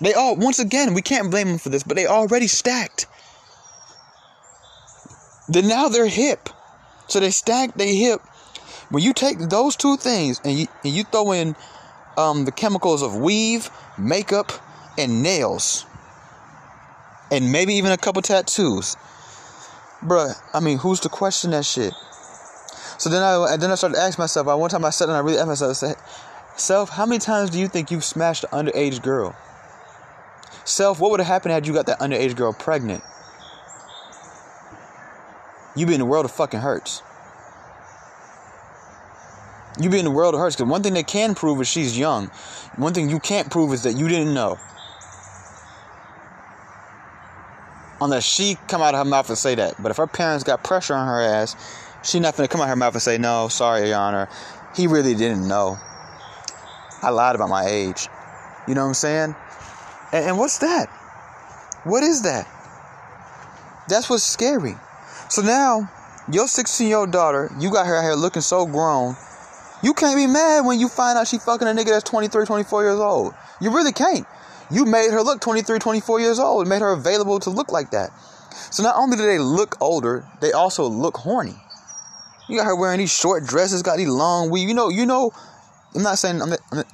They 0.00 0.12
all, 0.12 0.34
once 0.34 0.58
again, 0.58 0.94
we 0.94 1.02
can't 1.02 1.30
blame 1.30 1.46
them 1.46 1.58
for 1.58 1.68
this, 1.68 1.84
but 1.84 1.96
they 1.96 2.06
already 2.06 2.48
stacked. 2.48 3.06
Then 5.48 5.68
now 5.68 5.86
they're 5.86 6.08
hip. 6.08 6.48
So 7.06 7.20
they 7.20 7.30
stack, 7.30 7.74
they 7.74 7.94
hip. 7.94 8.20
When 8.90 9.04
you 9.04 9.12
take 9.12 9.38
those 9.38 9.76
two 9.76 9.96
things 9.96 10.40
and 10.44 10.58
you 10.58 10.66
and 10.82 10.92
you 10.92 11.04
throw 11.04 11.30
in 11.30 11.54
um, 12.18 12.44
the 12.44 12.52
chemicals 12.52 13.02
of 13.02 13.16
weave, 13.16 13.70
makeup, 13.96 14.52
and 14.98 15.22
nails. 15.22 15.86
And 17.30 17.52
maybe 17.52 17.74
even 17.74 17.92
a 17.92 17.96
couple 17.96 18.20
tattoos. 18.22 18.96
Bruh, 20.02 20.34
I 20.52 20.60
mean, 20.60 20.78
who's 20.78 21.00
to 21.00 21.08
question 21.08 21.52
that 21.52 21.64
shit? 21.64 21.94
So 22.98 23.08
then 23.08 23.22
I 23.22 23.52
and 23.52 23.62
then 23.62 23.70
I 23.70 23.76
started 23.76 23.98
asking 23.98 24.22
myself, 24.22 24.48
I 24.48 24.54
one 24.54 24.70
time 24.70 24.84
I 24.84 24.90
sat 24.90 25.08
and 25.08 25.16
I 25.16 25.20
really 25.20 25.38
asked 25.38 25.46
myself, 25.46 25.70
I 25.70 25.74
said, 25.74 25.96
Self, 26.56 26.90
how 26.90 27.06
many 27.06 27.20
times 27.20 27.50
do 27.50 27.60
you 27.60 27.68
think 27.68 27.92
you've 27.92 28.04
smashed 28.04 28.44
an 28.50 28.66
underage 28.66 29.00
girl? 29.00 29.36
Self, 30.64 30.98
what 30.98 31.12
would 31.12 31.20
have 31.20 31.26
happened 31.28 31.52
had 31.52 31.66
you 31.66 31.72
got 31.72 31.86
that 31.86 32.00
underage 32.00 32.34
girl 32.34 32.52
pregnant? 32.52 33.04
You'd 35.76 35.86
be 35.86 35.94
in 35.94 36.00
the 36.00 36.06
world 36.06 36.24
of 36.24 36.32
fucking 36.32 36.60
hurts 36.60 37.02
you 39.80 39.90
be 39.90 39.98
in 39.98 40.04
the 40.04 40.10
world 40.10 40.34
of 40.34 40.40
hurts. 40.40 40.56
Because 40.56 40.70
one 40.70 40.82
thing 40.82 40.94
they 40.94 41.02
can 41.02 41.34
prove 41.34 41.60
is 41.60 41.68
she's 41.68 41.96
young. 41.96 42.26
One 42.76 42.94
thing 42.94 43.08
you 43.08 43.20
can't 43.20 43.50
prove 43.50 43.72
is 43.72 43.84
that 43.84 43.96
you 43.96 44.08
didn't 44.08 44.34
know. 44.34 44.58
Unless 48.00 48.24
she 48.24 48.56
come 48.68 48.82
out 48.82 48.94
of 48.94 49.04
her 49.04 49.10
mouth 49.10 49.28
and 49.28 49.38
say 49.38 49.54
that. 49.56 49.80
But 49.82 49.90
if 49.90 49.96
her 49.96 50.06
parents 50.06 50.44
got 50.44 50.62
pressure 50.62 50.94
on 50.94 51.06
her 51.06 51.20
ass, 51.20 51.56
she 52.04 52.20
not 52.20 52.36
gonna 52.36 52.48
come 52.48 52.60
out 52.60 52.64
of 52.64 52.70
her 52.70 52.76
mouth 52.76 52.94
and 52.94 53.02
say, 53.02 53.18
no, 53.18 53.48
sorry, 53.48 53.88
Your 53.88 53.98
Honor. 53.98 54.28
He 54.76 54.86
really 54.86 55.14
didn't 55.14 55.46
know. 55.46 55.78
I 57.02 57.10
lied 57.10 57.34
about 57.34 57.48
my 57.48 57.64
age. 57.66 58.08
You 58.66 58.74
know 58.74 58.82
what 58.82 58.88
I'm 58.88 58.94
saying? 58.94 59.34
And, 60.12 60.26
and 60.26 60.38
what's 60.38 60.58
that? 60.58 60.88
What 61.84 62.02
is 62.02 62.22
that? 62.22 62.46
That's 63.88 64.10
what's 64.10 64.24
scary. 64.24 64.74
So 65.28 65.42
now, 65.42 65.90
your 66.30 66.46
16 66.46 66.86
year 66.86 66.98
old 66.98 67.10
daughter, 67.10 67.50
you 67.58 67.70
got 67.70 67.86
her 67.86 68.02
here 68.02 68.14
looking 68.14 68.42
so 68.42 68.66
grown 68.66 69.16
you 69.82 69.94
can't 69.94 70.16
be 70.16 70.26
mad 70.26 70.64
when 70.66 70.80
you 70.80 70.88
find 70.88 71.18
out 71.18 71.28
she 71.28 71.38
fucking 71.38 71.66
a 71.68 71.70
nigga 71.70 71.86
that's 71.86 72.08
23, 72.08 72.46
24 72.46 72.82
years 72.82 73.00
old. 73.00 73.34
You 73.60 73.74
really 73.74 73.92
can't. 73.92 74.26
You 74.70 74.84
made 74.84 75.10
her 75.10 75.22
look 75.22 75.40
23, 75.40 75.78
24 75.78 76.20
years 76.20 76.38
old 76.38 76.62
and 76.62 76.68
made 76.68 76.80
her 76.80 76.92
available 76.92 77.38
to 77.40 77.50
look 77.50 77.72
like 77.72 77.90
that. 77.92 78.10
So 78.70 78.82
not 78.82 78.96
only 78.96 79.16
do 79.16 79.24
they 79.24 79.38
look 79.38 79.76
older, 79.80 80.26
they 80.40 80.52
also 80.52 80.86
look 80.86 81.16
horny. 81.16 81.54
You 82.48 82.56
got 82.56 82.66
her 82.66 82.76
wearing 82.76 82.98
these 82.98 83.12
short 83.12 83.46
dresses, 83.46 83.82
got 83.82 83.98
these 83.98 84.08
long 84.08 84.50
weave. 84.50 84.68
You 84.68 84.74
know, 84.74 84.88
you 84.88 85.06
know. 85.06 85.32
I'm 85.94 86.02
not 86.02 86.18
saying 86.18 86.42
I'm 86.42 86.50
not, 86.50 86.60
I'm 86.70 86.84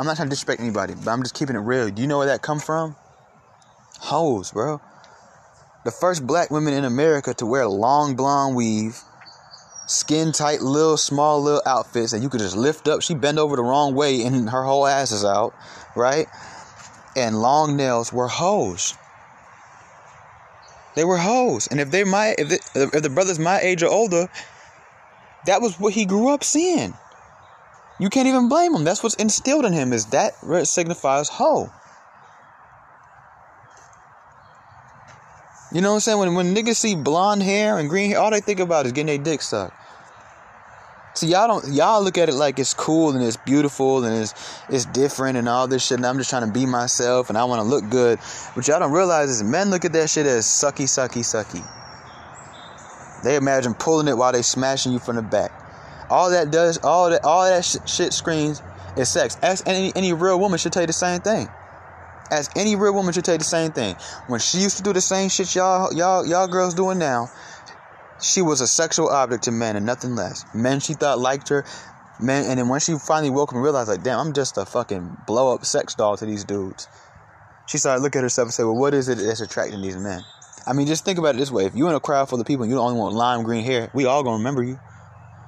I'm 0.00 0.06
not 0.06 0.16
trying 0.16 0.28
to 0.28 0.30
disrespect 0.30 0.60
anybody, 0.60 0.94
but 0.94 1.10
I'm 1.10 1.22
just 1.22 1.34
keeping 1.34 1.56
it 1.56 1.60
real. 1.60 1.90
Do 1.90 2.00
you 2.00 2.08
know 2.08 2.18
where 2.18 2.28
that 2.28 2.42
come 2.42 2.58
from? 2.58 2.96
Hoes, 4.00 4.50
bro. 4.50 4.80
The 5.84 5.90
first 5.90 6.26
black 6.26 6.50
women 6.50 6.72
in 6.72 6.84
America 6.84 7.34
to 7.34 7.46
wear 7.46 7.68
long 7.68 8.16
blonde 8.16 8.56
weave 8.56 8.98
skin 9.90 10.32
tight 10.32 10.62
little 10.62 10.96
small 10.96 11.42
little 11.42 11.62
outfits 11.66 12.12
that 12.12 12.22
you 12.22 12.28
could 12.28 12.40
just 12.40 12.56
lift 12.56 12.88
up. 12.88 13.02
She 13.02 13.14
bent 13.14 13.38
over 13.38 13.56
the 13.56 13.62
wrong 13.62 13.94
way 13.94 14.22
and 14.22 14.48
her 14.50 14.62
whole 14.62 14.86
ass 14.86 15.10
is 15.10 15.24
out, 15.24 15.54
right? 15.96 16.26
And 17.16 17.40
long 17.42 17.76
nails 17.76 18.12
were 18.12 18.28
hoes. 18.28 18.94
They 20.96 21.04
were 21.04 21.18
hoes, 21.18 21.68
and 21.68 21.78
if 21.78 21.90
they 21.90 22.02
my 22.02 22.34
if, 22.36 22.52
if 22.74 23.02
the 23.02 23.10
brother's 23.10 23.38
my 23.38 23.60
age 23.60 23.82
or 23.82 23.88
older, 23.88 24.28
that 25.46 25.62
was 25.62 25.78
what 25.78 25.94
he 25.94 26.04
grew 26.04 26.30
up 26.34 26.42
seeing. 26.42 26.94
You 28.00 28.08
can't 28.08 28.26
even 28.26 28.48
blame 28.48 28.74
him. 28.74 28.84
That's 28.84 29.02
what's 29.02 29.14
instilled 29.14 29.64
in 29.64 29.72
him. 29.72 29.92
Is 29.92 30.06
that 30.06 30.34
signifies 30.66 31.28
hoe? 31.28 31.70
You 35.72 35.80
know 35.80 35.90
what 35.90 35.94
I'm 35.96 36.00
saying? 36.00 36.18
When 36.18 36.34
when 36.34 36.54
niggas 36.54 36.76
see 36.76 36.96
blonde 36.96 37.42
hair 37.42 37.78
and 37.78 37.88
green 37.88 38.10
hair, 38.10 38.18
all 38.18 38.30
they 38.30 38.40
think 38.40 38.58
about 38.58 38.86
is 38.86 38.92
getting 38.92 39.06
their 39.06 39.18
dick 39.18 39.42
sucked. 39.42 39.79
See, 41.12 41.26
y'all 41.26 41.48
don't 41.48 41.74
y'all 41.74 42.02
look 42.02 42.18
at 42.18 42.28
it 42.28 42.34
like 42.34 42.58
it's 42.60 42.72
cool 42.72 43.10
and 43.10 43.22
it's 43.22 43.36
beautiful 43.36 44.04
and 44.04 44.22
it's 44.22 44.32
it's 44.68 44.84
different 44.86 45.36
and 45.36 45.48
all 45.48 45.66
this 45.66 45.86
shit. 45.86 45.98
And 45.98 46.06
I'm 46.06 46.18
just 46.18 46.30
trying 46.30 46.46
to 46.46 46.52
be 46.52 46.66
myself 46.66 47.28
and 47.30 47.36
I 47.36 47.44
want 47.44 47.60
to 47.62 47.68
look 47.68 47.88
good. 47.90 48.20
But 48.54 48.68
y'all 48.68 48.78
don't 48.78 48.92
realize 48.92 49.28
is 49.28 49.42
men 49.42 49.70
look 49.70 49.84
at 49.84 49.92
that 49.92 50.08
shit 50.08 50.26
as 50.26 50.46
sucky, 50.46 50.84
sucky, 50.84 51.20
sucky. 51.20 51.64
They 53.24 53.36
imagine 53.36 53.74
pulling 53.74 54.06
it 54.06 54.16
while 54.16 54.32
they 54.32 54.42
smashing 54.42 54.92
you 54.92 55.00
from 55.00 55.16
the 55.16 55.22
back. 55.22 55.52
All 56.08 56.30
that 56.30 56.50
does, 56.50 56.78
all 56.78 57.10
that, 57.10 57.24
all 57.24 57.44
that 57.44 57.64
sh- 57.64 57.76
shit 57.86 58.12
screams 58.12 58.62
is 58.96 59.08
sex. 59.08 59.36
As 59.42 59.62
any 59.66 59.92
any 59.96 60.12
real 60.12 60.38
woman 60.38 60.58
should 60.58 60.72
tell 60.72 60.82
you 60.82 60.88
the 60.88 60.92
same 60.92 61.20
thing. 61.20 61.48
As 62.30 62.48
any 62.54 62.76
real 62.76 62.94
woman 62.94 63.12
should 63.12 63.24
tell 63.24 63.34
you 63.34 63.38
the 63.38 63.44
same 63.44 63.72
thing. 63.72 63.96
When 64.28 64.38
she 64.38 64.58
used 64.58 64.76
to 64.76 64.82
do 64.84 64.92
the 64.92 65.00
same 65.00 65.28
shit 65.28 65.54
y'all 65.56 65.92
y'all 65.92 66.24
y'all 66.24 66.46
girls 66.46 66.74
doing 66.74 66.98
now, 66.98 67.30
she 68.22 68.42
was 68.42 68.60
a 68.60 68.66
sexual 68.66 69.08
object 69.08 69.44
to 69.44 69.52
men 69.52 69.76
and 69.76 69.86
nothing 69.86 70.14
less. 70.14 70.44
Men 70.54 70.80
she 70.80 70.94
thought 70.94 71.18
liked 71.18 71.48
her. 71.48 71.64
Men, 72.20 72.44
and 72.44 72.58
then 72.58 72.68
when 72.68 72.80
she 72.80 72.98
finally 72.98 73.30
woke 73.30 73.50
up 73.50 73.54
and 73.54 73.64
realized, 73.64 73.88
like, 73.88 74.02
damn, 74.02 74.18
I'm 74.18 74.32
just 74.34 74.58
a 74.58 74.66
fucking 74.66 75.16
blow 75.26 75.54
up 75.54 75.64
sex 75.64 75.94
doll 75.94 76.18
to 76.18 76.26
these 76.26 76.44
dudes. 76.44 76.86
She 77.66 77.78
started 77.78 78.02
looking 78.02 78.18
at 78.18 78.24
herself 78.24 78.46
and 78.46 78.52
said, 78.52 78.64
well, 78.64 78.76
what 78.76 78.92
is 78.92 79.08
it 79.08 79.16
that's 79.16 79.40
attracting 79.40 79.80
these 79.80 79.96
men? 79.96 80.22
I 80.66 80.72
mean, 80.74 80.86
just 80.86 81.04
think 81.04 81.18
about 81.18 81.34
it 81.34 81.38
this 81.38 81.50
way: 81.50 81.64
if 81.64 81.74
you're 81.74 81.88
in 81.88 81.94
a 81.94 82.00
crowd 82.00 82.28
full 82.28 82.40
of 82.40 82.46
people 82.46 82.64
and 82.64 82.72
you 82.72 82.78
only 82.78 82.98
want 82.98 83.14
lime 83.14 83.42
green 83.42 83.64
hair, 83.64 83.90
we 83.94 84.04
all 84.04 84.22
gonna 84.22 84.36
remember 84.36 84.62
you. 84.62 84.78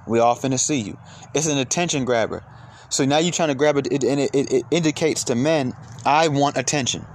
We 0.06 0.18
all 0.18 0.34
finna 0.34 0.58
see 0.58 0.80
you. 0.80 0.98
It's 1.34 1.46
an 1.46 1.58
attention 1.58 2.04
grabber. 2.04 2.42
So 2.88 3.04
now 3.04 3.18
you're 3.18 3.32
trying 3.32 3.48
to 3.48 3.54
grab 3.54 3.76
it, 3.76 3.86
and 3.92 4.20
it, 4.20 4.34
it, 4.34 4.52
it 4.52 4.64
indicates 4.70 5.24
to 5.24 5.34
men, 5.34 5.74
I 6.04 6.28
want 6.28 6.56
attention. 6.56 7.06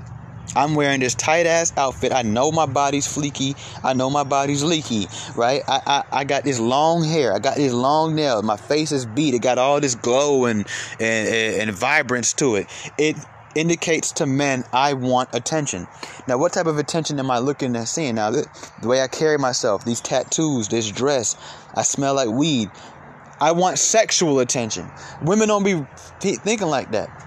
I'm 0.56 0.76
wearing 0.76 1.00
this 1.00 1.16
tight 1.16 1.46
ass 1.46 1.74
outfit. 1.78 2.12
I 2.12 2.22
know 2.22 2.52
my 2.52 2.66
body's 2.66 3.08
fleeky. 3.08 3.56
I 3.84 3.94
know 3.94 4.10
my 4.10 4.24
body's 4.24 4.64
leaky, 4.64 5.08
right? 5.36 5.62
I, 5.68 5.82
I, 5.86 6.20
I 6.20 6.24
got 6.24 6.44
this 6.44 6.60
long 6.60 7.04
hair. 7.04 7.34
I 7.34 7.40
got 7.40 7.58
these 7.58 7.74
long 7.74 8.16
nails. 8.16 8.44
My 8.44 8.58
face 8.58 8.92
is 8.92 9.06
beat. 9.06 9.34
It 9.34 9.42
got 9.42 9.58
all 9.58 9.80
this 9.80 9.96
glow 9.96 10.46
and, 10.46 10.66
and, 11.00 11.28
and 11.62 11.72
vibrance 11.72 12.34
to 12.34 12.56
it. 12.56 12.68
It 12.98 13.18
indicates 13.56 14.12
to 14.14 14.26
men 14.26 14.64
I 14.72 14.94
want 14.94 15.30
attention. 15.34 15.88
Now, 16.28 16.38
what 16.38 16.54
type 16.54 16.68
of 16.68 16.78
attention 16.78 17.20
am 17.20 17.32
I 17.32 17.40
looking 17.40 17.76
at 17.76 17.88
seeing? 17.88 18.16
Now, 18.16 18.32
the, 18.32 18.46
the 18.82 18.88
way 18.88 19.02
I 19.02 19.08
carry 19.08 19.38
myself, 19.38 19.84
these 19.84 20.02
tattoos, 20.02 20.68
this 20.68 20.92
dress, 20.92 21.36
I 21.76 21.82
smell 21.82 22.16
like 22.16 22.30
weed. 22.30 22.70
I 23.40 23.52
want 23.52 23.78
sexual 23.78 24.40
attention. 24.40 24.90
Women 25.22 25.48
don't 25.48 25.64
be 25.64 25.86
thinking 26.20 26.68
like 26.68 26.92
that. 26.92 27.27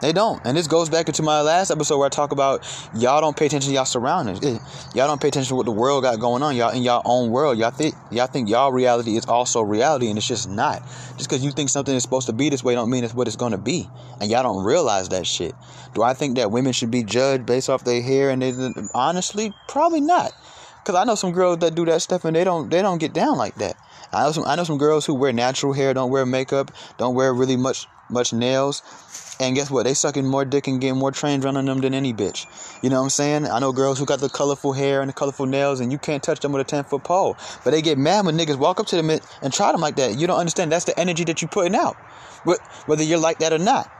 They 0.00 0.12
don't. 0.12 0.44
And 0.44 0.56
this 0.56 0.66
goes 0.66 0.90
back 0.90 1.08
into 1.08 1.22
my 1.22 1.40
last 1.40 1.70
episode 1.70 1.98
where 1.98 2.06
I 2.06 2.10
talk 2.10 2.32
about 2.32 2.66
y'all 2.94 3.20
don't 3.20 3.36
pay 3.36 3.46
attention 3.46 3.70
to 3.70 3.74
y'all 3.74 3.86
surroundings. 3.86 4.42
Y'all 4.94 5.06
don't 5.06 5.20
pay 5.20 5.28
attention 5.28 5.48
to 5.48 5.54
what 5.54 5.64
the 5.64 5.72
world 5.72 6.02
got 6.02 6.20
going 6.20 6.42
on. 6.42 6.54
Y'all 6.54 6.70
in 6.70 6.82
y'all 6.82 7.02
own 7.04 7.30
world. 7.30 7.56
Y'all 7.56 7.70
think 7.70 7.94
y'all 8.10 8.26
think 8.26 8.48
y'all 8.48 8.72
reality 8.72 9.16
is 9.16 9.24
also 9.24 9.62
reality 9.62 10.08
and 10.08 10.18
it's 10.18 10.28
just 10.28 10.50
not. 10.50 10.82
Just 11.16 11.30
because 11.30 11.42
you 11.42 11.50
think 11.50 11.70
something 11.70 11.94
is 11.94 12.02
supposed 12.02 12.26
to 12.26 12.34
be 12.34 12.50
this 12.50 12.62
way 12.62 12.74
don't 12.74 12.90
mean 12.90 13.04
it's 13.04 13.14
what 13.14 13.26
it's 13.26 13.36
gonna 13.36 13.58
be. 13.58 13.88
And 14.20 14.30
y'all 14.30 14.42
don't 14.42 14.64
realize 14.64 15.08
that 15.08 15.26
shit. 15.26 15.54
Do 15.94 16.02
I 16.02 16.12
think 16.12 16.36
that 16.36 16.50
women 16.50 16.72
should 16.72 16.90
be 16.90 17.02
judged 17.02 17.46
based 17.46 17.70
off 17.70 17.84
their 17.84 18.02
hair 18.02 18.28
and 18.28 18.42
they 18.42 18.52
honestly 18.94 19.54
probably 19.66 20.02
not. 20.02 20.32
Cause 20.84 20.94
I 20.94 21.02
know 21.02 21.16
some 21.16 21.32
girls 21.32 21.58
that 21.58 21.74
do 21.74 21.84
that 21.86 22.00
stuff 22.00 22.24
and 22.24 22.36
they 22.36 22.44
don't 22.44 22.70
they 22.70 22.82
don't 22.82 22.98
get 22.98 23.14
down 23.14 23.38
like 23.38 23.54
that. 23.56 23.76
I 24.12 24.24
know 24.24 24.32
some 24.32 24.44
I 24.46 24.56
know 24.56 24.64
some 24.64 24.78
girls 24.78 25.06
who 25.06 25.14
wear 25.14 25.32
natural 25.32 25.72
hair, 25.72 25.94
don't 25.94 26.10
wear 26.10 26.26
makeup, 26.26 26.70
don't 26.98 27.14
wear 27.14 27.32
really 27.32 27.56
much 27.56 27.86
much 28.08 28.32
nails 28.32 28.82
and 29.38 29.54
guess 29.54 29.70
what? 29.70 29.84
They 29.84 29.94
sucking 29.94 30.26
more 30.26 30.44
dick 30.44 30.66
and 30.66 30.80
getting 30.80 30.98
more 30.98 31.10
trains 31.10 31.44
running 31.44 31.66
them 31.66 31.80
than 31.80 31.92
any 31.92 32.14
bitch. 32.14 32.46
You 32.82 32.88
know 32.88 32.96
what 32.96 33.04
I'm 33.04 33.10
saying? 33.10 33.46
I 33.46 33.58
know 33.58 33.72
girls 33.72 33.98
who 33.98 34.06
got 34.06 34.20
the 34.20 34.30
colorful 34.30 34.72
hair 34.72 35.02
and 35.02 35.08
the 35.10 35.12
colorful 35.12 35.46
nails, 35.46 35.80
and 35.80 35.92
you 35.92 35.98
can't 35.98 36.22
touch 36.22 36.40
them 36.40 36.52
with 36.52 36.62
a 36.62 36.68
10 36.68 36.84
foot 36.84 37.04
pole. 37.04 37.36
But 37.62 37.72
they 37.72 37.82
get 37.82 37.98
mad 37.98 38.24
when 38.24 38.38
niggas 38.38 38.58
walk 38.58 38.80
up 38.80 38.86
to 38.86 38.96
them 38.96 39.10
and 39.10 39.52
try 39.52 39.72
them 39.72 39.80
like 39.80 39.96
that. 39.96 40.18
You 40.18 40.26
don't 40.26 40.38
understand. 40.38 40.72
That's 40.72 40.86
the 40.86 40.98
energy 40.98 41.24
that 41.24 41.42
you're 41.42 41.50
putting 41.50 41.74
out, 41.74 41.96
whether 42.86 43.02
you're 43.02 43.18
like 43.18 43.40
that 43.40 43.52
or 43.52 43.58
not. 43.58 43.90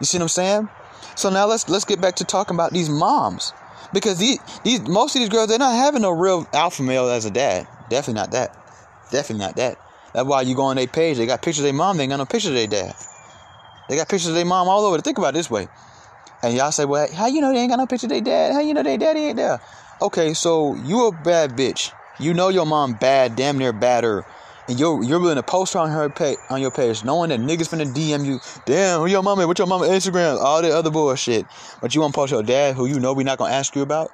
You 0.00 0.06
see 0.06 0.18
what 0.18 0.22
I'm 0.22 0.28
saying? 0.28 0.68
So 1.14 1.30
now 1.30 1.46
let's 1.46 1.68
let's 1.68 1.84
get 1.84 2.00
back 2.00 2.16
to 2.16 2.24
talking 2.24 2.56
about 2.56 2.72
these 2.72 2.88
moms, 2.88 3.52
because 3.92 4.18
these 4.18 4.38
these 4.64 4.80
most 4.88 5.14
of 5.14 5.20
these 5.20 5.28
girls 5.28 5.48
they're 5.48 5.58
not 5.58 5.74
having 5.74 6.02
no 6.02 6.10
real 6.10 6.48
alpha 6.52 6.82
male 6.82 7.08
as 7.08 7.24
a 7.24 7.30
dad. 7.30 7.66
Definitely 7.88 8.20
not 8.20 8.32
that. 8.32 8.54
Definitely 9.10 9.44
not 9.44 9.56
that. 9.56 9.78
That's 10.12 10.26
why 10.26 10.42
you 10.42 10.54
go 10.54 10.64
on 10.64 10.76
their 10.76 10.86
page. 10.86 11.16
They 11.16 11.26
got 11.26 11.42
pictures 11.42 11.60
of 11.60 11.64
their 11.64 11.72
mom. 11.72 11.96
They 11.96 12.04
ain't 12.04 12.10
got 12.10 12.16
no 12.16 12.26
pictures 12.26 12.50
of 12.50 12.54
their 12.54 12.66
dad. 12.66 12.94
They 13.88 13.96
got 13.96 14.08
pictures 14.08 14.28
of 14.28 14.34
their 14.34 14.44
mom 14.44 14.68
all 14.68 14.84
over. 14.84 15.00
Think 15.00 15.18
about 15.18 15.30
it 15.30 15.38
this 15.38 15.50
way. 15.50 15.68
And 16.42 16.54
y'all 16.54 16.70
say, 16.70 16.84
well, 16.84 17.08
how 17.12 17.26
you 17.26 17.40
know 17.40 17.52
they 17.52 17.60
ain't 17.60 17.70
got 17.70 17.78
no 17.78 17.86
picture 17.86 18.06
of 18.06 18.10
their 18.10 18.20
dad? 18.20 18.52
How 18.52 18.60
you 18.60 18.74
know 18.74 18.82
their 18.82 18.98
daddy 18.98 19.20
ain't 19.20 19.36
there? 19.36 19.60
Okay, 20.00 20.34
so 20.34 20.76
you 20.76 21.08
a 21.08 21.12
bad 21.12 21.56
bitch. 21.56 21.90
You 22.20 22.34
know 22.34 22.48
your 22.48 22.66
mom 22.66 22.94
bad, 22.94 23.34
damn 23.34 23.58
near 23.58 23.72
badder. 23.72 24.24
And 24.68 24.78
you're 24.78 25.02
you're 25.02 25.18
willing 25.18 25.36
to 25.36 25.42
post 25.42 25.74
on 25.74 25.90
her 25.90 26.10
page 26.10 26.36
on 26.50 26.60
your 26.60 26.70
page, 26.70 27.02
knowing 27.02 27.30
that 27.30 27.40
niggas 27.40 27.70
finna 27.70 27.92
DM 27.92 28.26
you, 28.26 28.38
damn, 28.66 29.00
who 29.00 29.06
your 29.06 29.22
mama, 29.22 29.46
what 29.46 29.58
your 29.58 29.66
mama 29.66 29.86
Instagram, 29.86 30.38
all 30.38 30.60
that 30.60 30.70
other 30.70 30.90
bullshit. 30.90 31.46
But 31.80 31.94
you 31.94 32.02
wanna 32.02 32.12
post 32.12 32.32
your 32.32 32.42
dad 32.42 32.76
who 32.76 32.86
you 32.86 33.00
know 33.00 33.14
we 33.14 33.24
not 33.24 33.38
gonna 33.38 33.54
ask 33.54 33.74
you 33.74 33.82
about? 33.82 34.12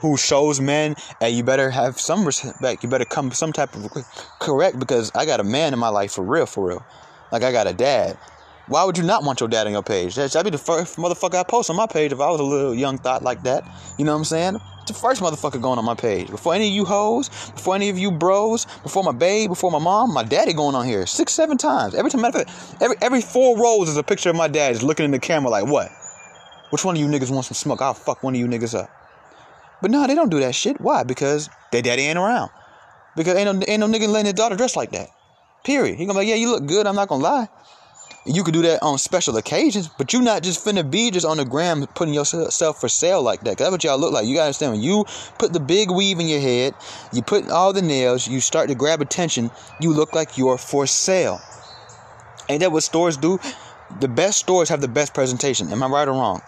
Who 0.00 0.18
shows 0.18 0.60
men, 0.60 0.96
and 1.20 1.34
you 1.34 1.42
better 1.42 1.70
have 1.70 1.98
some 1.98 2.26
respect. 2.26 2.82
You 2.82 2.90
better 2.90 3.06
come 3.06 3.32
some 3.32 3.52
type 3.52 3.74
of 3.74 3.90
correct 4.38 4.78
because 4.78 5.10
I 5.14 5.24
got 5.24 5.40
a 5.40 5.44
man 5.44 5.72
in 5.72 5.78
my 5.78 5.88
life 5.88 6.12
for 6.12 6.22
real, 6.22 6.46
for 6.46 6.68
real. 6.68 6.84
Like 7.32 7.42
I 7.42 7.50
got 7.50 7.66
a 7.66 7.72
dad. 7.72 8.18
Why 8.66 8.84
would 8.84 8.96
you 8.96 9.04
not 9.04 9.24
want 9.24 9.40
your 9.40 9.48
dad 9.48 9.66
on 9.66 9.72
your 9.72 9.82
page? 9.82 10.14
That'd 10.14 10.44
be 10.44 10.50
the 10.50 10.58
first 10.58 10.96
motherfucker 10.96 11.34
I 11.34 11.42
post 11.42 11.70
on 11.70 11.76
my 11.76 11.86
page 11.86 12.12
if 12.12 12.20
I 12.20 12.30
was 12.30 12.40
a 12.40 12.44
little 12.44 12.74
young 12.74 12.98
thought 12.98 13.22
like 13.22 13.42
that. 13.42 13.64
You 13.98 14.04
know 14.04 14.12
what 14.12 14.18
I'm 14.18 14.24
saying? 14.24 14.60
The 14.86 14.92
first 14.94 15.20
motherfucker 15.20 15.60
going 15.60 15.78
on 15.78 15.84
my 15.84 15.94
page. 15.94 16.28
Before 16.28 16.54
any 16.54 16.68
of 16.68 16.74
you 16.74 16.84
hoes, 16.84 17.28
before 17.28 17.74
any 17.74 17.90
of 17.90 17.98
you 17.98 18.10
bros, 18.10 18.66
before 18.82 19.02
my 19.02 19.12
babe, 19.12 19.50
before 19.50 19.70
my 19.70 19.78
mom, 19.78 20.12
my 20.12 20.22
daddy 20.22 20.52
going 20.52 20.74
on 20.74 20.86
here 20.86 21.06
six, 21.06 21.32
seven 21.32 21.58
times. 21.58 21.94
Every 21.94 22.10
time, 22.10 22.20
matter 22.20 22.40
of 22.40 22.48
fact, 22.48 22.82
every 22.82 22.96
every 23.02 23.20
four 23.20 23.58
rows 23.58 23.88
is 23.88 23.96
a 23.96 24.02
picture 24.02 24.30
of 24.30 24.36
my 24.36 24.48
dad 24.48 24.72
just 24.72 24.84
looking 24.84 25.04
in 25.04 25.10
the 25.10 25.18
camera 25.18 25.50
like, 25.50 25.66
what? 25.66 25.90
Which 26.70 26.84
one 26.84 26.94
of 26.96 27.00
you 27.00 27.08
niggas 27.08 27.30
want 27.30 27.46
some 27.46 27.54
smoke? 27.54 27.82
I'll 27.82 27.94
fuck 27.94 28.22
one 28.22 28.34
of 28.34 28.40
you 28.40 28.46
niggas 28.46 28.78
up. 28.78 28.90
But 29.82 29.90
no, 29.90 30.06
they 30.06 30.14
don't 30.14 30.30
do 30.30 30.40
that 30.40 30.54
shit. 30.54 30.80
Why? 30.80 31.02
Because 31.02 31.48
their 31.72 31.82
daddy 31.82 32.02
ain't 32.02 32.18
around. 32.18 32.50
Because 33.16 33.36
ain't 33.36 33.58
no, 33.58 33.64
ain't 33.66 33.80
no 33.80 33.88
nigga 33.88 34.08
letting 34.08 34.26
his 34.26 34.34
daughter 34.34 34.56
dress 34.56 34.76
like 34.76 34.92
that. 34.92 35.08
Period. 35.64 35.98
He 35.98 36.06
gonna 36.06 36.14
be 36.14 36.26
like, 36.26 36.28
yeah, 36.28 36.36
you 36.36 36.50
look 36.50 36.66
good. 36.66 36.86
I'm 36.86 36.94
not 36.94 37.08
gonna 37.08 37.22
lie. 37.22 37.48
You 38.32 38.44
could 38.44 38.54
do 38.54 38.62
that 38.62 38.80
on 38.80 38.96
special 38.98 39.36
occasions, 39.38 39.88
but 39.88 40.12
you're 40.12 40.22
not 40.22 40.44
just 40.44 40.64
finna 40.64 40.88
be 40.88 41.10
just 41.10 41.26
on 41.26 41.38
the 41.38 41.44
gram 41.44 41.84
putting 41.96 42.14
yourself 42.14 42.80
for 42.80 42.88
sale 42.88 43.20
like 43.20 43.40
that. 43.40 43.58
That's 43.58 43.72
what 43.72 43.82
y'all 43.82 43.98
look 43.98 44.12
like. 44.12 44.24
You 44.24 44.34
gotta 44.36 44.46
understand 44.46 44.72
when 44.72 44.82
you 44.82 45.04
put 45.36 45.52
the 45.52 45.58
big 45.58 45.90
weave 45.90 46.20
in 46.20 46.28
your 46.28 46.40
head, 46.40 46.74
you 47.12 47.22
put 47.22 47.50
all 47.50 47.72
the 47.72 47.82
nails, 47.82 48.28
you 48.28 48.40
start 48.40 48.68
to 48.68 48.76
grab 48.76 49.00
attention, 49.00 49.50
you 49.80 49.92
look 49.92 50.14
like 50.14 50.38
you're 50.38 50.58
for 50.58 50.86
sale. 50.86 51.40
Ain't 52.48 52.60
that 52.60 52.70
what 52.70 52.84
stores 52.84 53.16
do? 53.16 53.40
The 53.98 54.06
best 54.06 54.38
stores 54.38 54.68
have 54.68 54.80
the 54.80 54.88
best 54.88 55.12
presentation. 55.12 55.72
Am 55.72 55.82
I 55.82 55.88
right 55.88 56.06
or 56.06 56.12
wrong? 56.12 56.40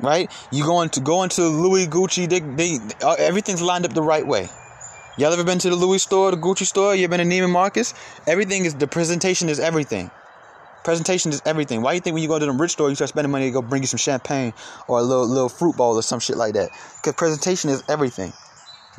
Right? 0.00 0.30
You 0.52 0.64
go 0.64 0.82
into 0.82 1.00
go 1.00 1.22
into 1.22 1.44
Louis 1.44 1.86
Gucci, 1.86 2.28
they, 2.28 2.40
they 2.40 2.78
uh, 3.02 3.16
everything's 3.18 3.62
lined 3.62 3.86
up 3.86 3.94
the 3.94 4.02
right 4.02 4.26
way. 4.26 4.50
Y'all 5.18 5.32
ever 5.32 5.42
been 5.42 5.58
to 5.58 5.68
the 5.68 5.76
Louis 5.76 6.00
store, 6.00 6.30
the 6.30 6.36
Gucci 6.36 6.64
store? 6.64 6.94
You 6.94 7.04
ever 7.04 7.16
been 7.16 7.28
to 7.28 7.34
Neiman 7.34 7.50
Marcus? 7.50 7.94
Everything 8.28 8.64
is 8.64 8.76
the 8.76 8.86
presentation 8.86 9.48
is 9.48 9.58
everything. 9.58 10.08
Presentation 10.84 11.32
is 11.32 11.42
everything. 11.44 11.82
Why 11.82 11.94
you 11.94 12.00
think 12.00 12.14
when 12.14 12.22
you 12.22 12.28
go 12.28 12.38
to 12.38 12.46
the 12.46 12.52
rich 12.52 12.70
store, 12.72 12.88
you 12.88 12.94
start 12.94 13.08
spending 13.08 13.32
money 13.32 13.46
to 13.46 13.50
go 13.50 13.60
bring 13.60 13.82
you 13.82 13.88
some 13.88 13.98
champagne 13.98 14.54
or 14.86 15.00
a 15.00 15.02
little 15.02 15.26
little 15.26 15.48
fruit 15.48 15.76
bowl 15.76 15.96
or 15.96 16.02
some 16.02 16.20
shit 16.20 16.36
like 16.36 16.54
that? 16.54 16.70
Because 16.96 17.14
presentation 17.14 17.70
is 17.70 17.82
everything. 17.88 18.32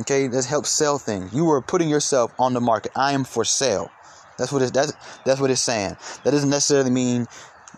Okay, 0.01 0.27
that 0.27 0.45
helps 0.45 0.69
sell 0.69 0.97
things. 0.97 1.33
You 1.33 1.49
are 1.51 1.61
putting 1.61 1.87
yourself 1.87 2.33
on 2.37 2.53
the 2.53 2.61
market. 2.61 2.91
I 2.93 3.13
am 3.13 3.23
for 3.23 3.45
sale. 3.45 3.89
That's 4.37 4.51
what 4.51 4.61
it's 4.61 4.71
that's 4.71 4.93
that's 5.25 5.39
what 5.39 5.49
it's 5.49 5.61
saying. 5.61 5.95
That 6.25 6.31
doesn't 6.31 6.49
necessarily 6.49 6.91
mean 6.91 7.25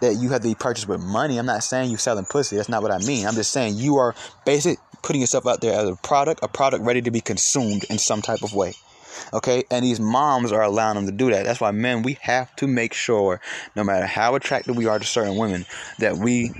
that 0.01 0.15
you 0.15 0.29
have 0.29 0.41
to 0.41 0.47
be 0.47 0.55
purchased 0.55 0.87
with 0.87 1.01
money. 1.01 1.37
I'm 1.37 1.45
not 1.45 1.63
saying 1.63 1.91
you 1.91 1.97
selling 1.97 2.25
pussy. 2.25 2.55
That's 2.55 2.67
not 2.67 2.81
what 2.81 2.91
I 2.91 2.97
mean. 2.97 3.27
I'm 3.27 3.35
just 3.35 3.51
saying 3.51 3.75
you 3.75 3.97
are 3.97 4.15
basic 4.43 4.79
putting 5.03 5.21
yourself 5.21 5.45
out 5.45 5.61
there 5.61 5.79
as 5.79 5.87
a 5.87 5.95
product, 5.97 6.39
a 6.41 6.47
product 6.47 6.83
ready 6.83 7.01
to 7.01 7.11
be 7.11 7.21
consumed 7.21 7.83
in 7.89 7.99
some 7.99 8.21
type 8.21 8.41
of 8.41 8.53
way. 8.53 8.73
Okay, 9.31 9.63
and 9.69 9.85
these 9.85 9.99
moms 9.99 10.51
are 10.51 10.63
allowing 10.63 10.95
them 10.95 11.05
to 11.05 11.11
do 11.11 11.29
that. 11.29 11.45
That's 11.45 11.61
why 11.61 11.69
men, 11.69 12.01
we 12.01 12.17
have 12.21 12.55
to 12.55 12.65
make 12.65 12.93
sure, 12.93 13.39
no 13.75 13.83
matter 13.83 14.07
how 14.07 14.33
attractive 14.33 14.75
we 14.75 14.87
are 14.87 14.97
to 14.97 15.05
certain 15.05 15.37
women, 15.37 15.67
that 15.99 16.17
we 16.17 16.51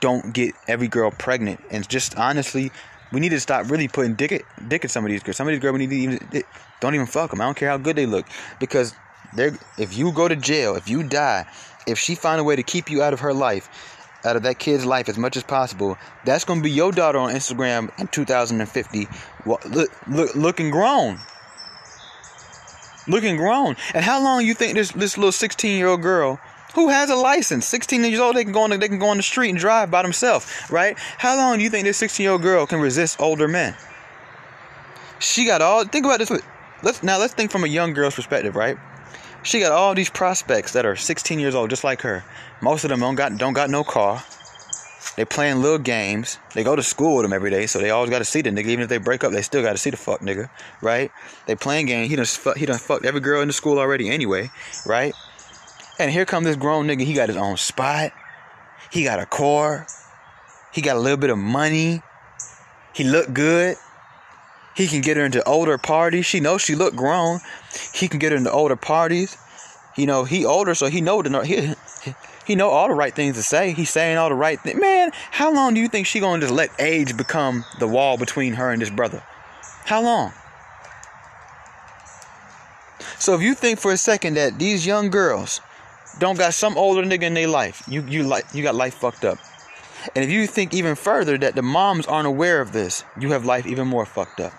don't 0.00 0.32
get 0.32 0.54
every 0.66 0.88
girl 0.88 1.10
pregnant. 1.10 1.60
And 1.70 1.86
just 1.86 2.16
honestly, 2.16 2.72
we 3.12 3.20
need 3.20 3.28
to 3.28 3.40
stop 3.40 3.70
really 3.70 3.88
putting 3.88 4.14
dick 4.14 4.32
at, 4.32 4.42
dick 4.68 4.86
at 4.86 4.90
some 4.90 5.04
of 5.04 5.10
these 5.10 5.22
girls. 5.22 5.36
Some 5.36 5.46
of 5.46 5.52
these 5.52 5.60
girls, 5.60 5.74
we 5.74 5.86
need 5.86 5.90
to 5.90 5.96
even 5.96 6.44
don't 6.80 6.94
even 6.94 7.06
fuck 7.06 7.30
them. 7.30 7.42
I 7.42 7.44
don't 7.44 7.56
care 7.56 7.68
how 7.68 7.76
good 7.76 7.96
they 7.96 8.06
look, 8.06 8.26
because 8.58 8.94
they're 9.34 9.58
if 9.78 9.96
you 9.96 10.12
go 10.12 10.28
to 10.28 10.36
jail, 10.36 10.76
if 10.76 10.88
you 10.88 11.02
die, 11.02 11.46
if 11.86 11.98
she 11.98 12.14
find 12.14 12.40
a 12.40 12.44
way 12.44 12.56
to 12.56 12.62
keep 12.62 12.90
you 12.90 13.02
out 13.02 13.12
of 13.12 13.20
her 13.20 13.34
life, 13.34 13.91
out 14.24 14.36
of 14.36 14.42
that 14.44 14.58
kid's 14.58 14.84
life 14.84 15.08
as 15.08 15.18
much 15.18 15.36
as 15.36 15.42
possible, 15.42 15.96
that's 16.24 16.44
going 16.44 16.60
to 16.60 16.62
be 16.64 16.70
your 16.70 16.92
daughter 16.92 17.18
on 17.18 17.34
Instagram 17.34 17.90
in 17.98 18.06
2050, 18.08 19.08
look, 19.46 19.90
look, 20.08 20.34
looking 20.34 20.70
grown. 20.70 21.18
Looking 23.08 23.36
grown. 23.36 23.76
And 23.94 24.04
how 24.04 24.22
long 24.22 24.44
you 24.44 24.54
think 24.54 24.74
this 24.74 24.92
this 24.92 25.18
little 25.18 25.32
16 25.32 25.76
year 25.76 25.88
old 25.88 26.02
girl 26.02 26.38
who 26.74 26.88
has 26.88 27.10
a 27.10 27.16
license, 27.16 27.66
16 27.66 28.04
years 28.04 28.20
old, 28.20 28.36
they 28.36 28.44
can 28.44 28.52
go 28.52 28.62
on 28.62 28.70
the, 28.70 28.78
they 28.78 28.88
can 28.88 28.98
go 28.98 29.08
on 29.08 29.16
the 29.16 29.22
street 29.22 29.50
and 29.50 29.58
drive 29.58 29.90
by 29.90 30.02
themselves, 30.02 30.46
right? 30.70 30.96
How 31.18 31.36
long 31.36 31.58
do 31.58 31.64
you 31.64 31.70
think 31.70 31.84
this 31.84 31.96
16 31.98 32.22
year 32.22 32.32
old 32.32 32.42
girl 32.42 32.66
can 32.66 32.80
resist 32.80 33.20
older 33.20 33.48
men? 33.48 33.74
She 35.18 35.44
got 35.46 35.62
all. 35.62 35.84
Think 35.84 36.04
about 36.04 36.18
this. 36.18 36.30
Let's 36.82 37.02
now 37.02 37.18
let's 37.18 37.34
think 37.34 37.50
from 37.50 37.64
a 37.64 37.68
young 37.68 37.92
girl's 37.92 38.14
perspective, 38.14 38.56
right? 38.56 38.76
She 39.42 39.58
got 39.58 39.72
all 39.72 39.94
these 39.94 40.10
prospects 40.10 40.72
that 40.72 40.86
are 40.86 40.94
16 40.94 41.40
years 41.40 41.54
old, 41.54 41.70
just 41.70 41.84
like 41.84 42.02
her. 42.02 42.24
Most 42.62 42.84
of 42.84 42.90
them 42.90 43.00
don't 43.00 43.16
got 43.16 43.36
don't 43.36 43.52
got 43.52 43.70
no 43.70 43.82
car. 43.84 44.22
They 45.16 45.24
playing 45.26 45.60
little 45.60 45.78
games. 45.78 46.38
They 46.54 46.64
go 46.64 46.74
to 46.74 46.82
school 46.82 47.16
with 47.16 47.24
them 47.24 47.32
every 47.32 47.50
day, 47.50 47.66
so 47.66 47.78
they 47.78 47.90
always 47.90 48.08
got 48.08 48.20
to 48.20 48.24
see 48.24 48.40
the 48.40 48.50
nigga. 48.50 48.66
Even 48.66 48.84
if 48.84 48.88
they 48.88 48.98
break 48.98 49.24
up, 49.24 49.32
they 49.32 49.42
still 49.42 49.62
got 49.62 49.72
to 49.72 49.78
see 49.78 49.90
the 49.90 49.96
fuck 49.96 50.20
nigga, 50.20 50.48
right? 50.80 51.10
They 51.46 51.54
playing 51.54 51.86
games. 51.86 52.08
He 52.08 52.16
done 52.16 52.24
fuck, 52.24 52.56
he 52.56 52.64
done 52.64 52.78
fucked 52.78 53.04
every 53.04 53.20
girl 53.20 53.42
in 53.42 53.48
the 53.48 53.52
school 53.52 53.78
already 53.78 54.08
anyway, 54.08 54.50
right? 54.86 55.12
And 55.98 56.10
here 56.10 56.24
come 56.24 56.44
this 56.44 56.56
grown 56.56 56.86
nigga. 56.86 57.02
He 57.02 57.12
got 57.12 57.28
his 57.28 57.36
own 57.36 57.56
spot. 57.56 58.12
He 58.90 59.04
got 59.04 59.18
a 59.18 59.26
car. 59.26 59.86
He 60.72 60.80
got 60.80 60.96
a 60.96 61.00
little 61.00 61.18
bit 61.18 61.30
of 61.30 61.38
money. 61.38 62.00
He 62.94 63.04
look 63.04 63.32
good. 63.34 63.76
He 64.74 64.86
can 64.86 65.02
get 65.02 65.16
her 65.18 65.24
into 65.24 65.42
older 65.44 65.76
parties. 65.76 66.24
She 66.24 66.40
knows 66.40 66.62
she 66.62 66.74
look 66.74 66.94
grown. 66.94 67.40
He 67.92 68.08
can 68.08 68.18
get 68.18 68.32
her 68.32 68.38
into 68.38 68.50
older 68.50 68.76
parties. 68.76 69.36
You 69.96 70.06
know, 70.06 70.24
he 70.24 70.46
older, 70.46 70.74
so 70.74 70.86
he 70.86 71.02
know 71.02 71.20
the 71.20 71.44
he, 71.44 71.74
he 72.44 72.54
know 72.54 72.70
all 72.70 72.88
the 72.88 72.94
right 72.94 73.14
things 73.14 73.36
to 73.36 73.42
say. 73.42 73.72
He's 73.72 73.90
saying 73.90 74.18
all 74.18 74.28
the 74.28 74.34
right 74.34 74.60
things. 74.60 74.80
Man, 74.80 75.10
how 75.30 75.52
long 75.52 75.74
do 75.74 75.80
you 75.80 75.88
think 75.88 76.06
she 76.06 76.20
gonna 76.20 76.40
just 76.40 76.52
let 76.52 76.70
age 76.78 77.16
become 77.16 77.64
the 77.78 77.86
wall 77.86 78.16
between 78.16 78.54
her 78.54 78.70
and 78.70 78.82
this 78.82 78.90
brother? 78.90 79.22
How 79.84 80.02
long? 80.02 80.32
So 83.18 83.34
if 83.34 83.42
you 83.42 83.54
think 83.54 83.78
for 83.78 83.92
a 83.92 83.96
second 83.96 84.34
that 84.34 84.58
these 84.58 84.86
young 84.86 85.10
girls 85.10 85.60
don't 86.18 86.38
got 86.38 86.54
some 86.54 86.76
older 86.76 87.02
nigga 87.02 87.22
in 87.22 87.34
their 87.34 87.48
life, 87.48 87.82
you 87.86 88.02
you 88.02 88.24
like 88.24 88.44
you 88.52 88.62
got 88.62 88.74
life 88.74 88.94
fucked 88.94 89.24
up. 89.24 89.38
And 90.16 90.24
if 90.24 90.30
you 90.30 90.48
think 90.48 90.74
even 90.74 90.96
further 90.96 91.38
that 91.38 91.54
the 91.54 91.62
moms 91.62 92.06
aren't 92.06 92.26
aware 92.26 92.60
of 92.60 92.72
this, 92.72 93.04
you 93.18 93.30
have 93.30 93.44
life 93.44 93.66
even 93.66 93.86
more 93.86 94.04
fucked 94.04 94.40
up. 94.40 94.52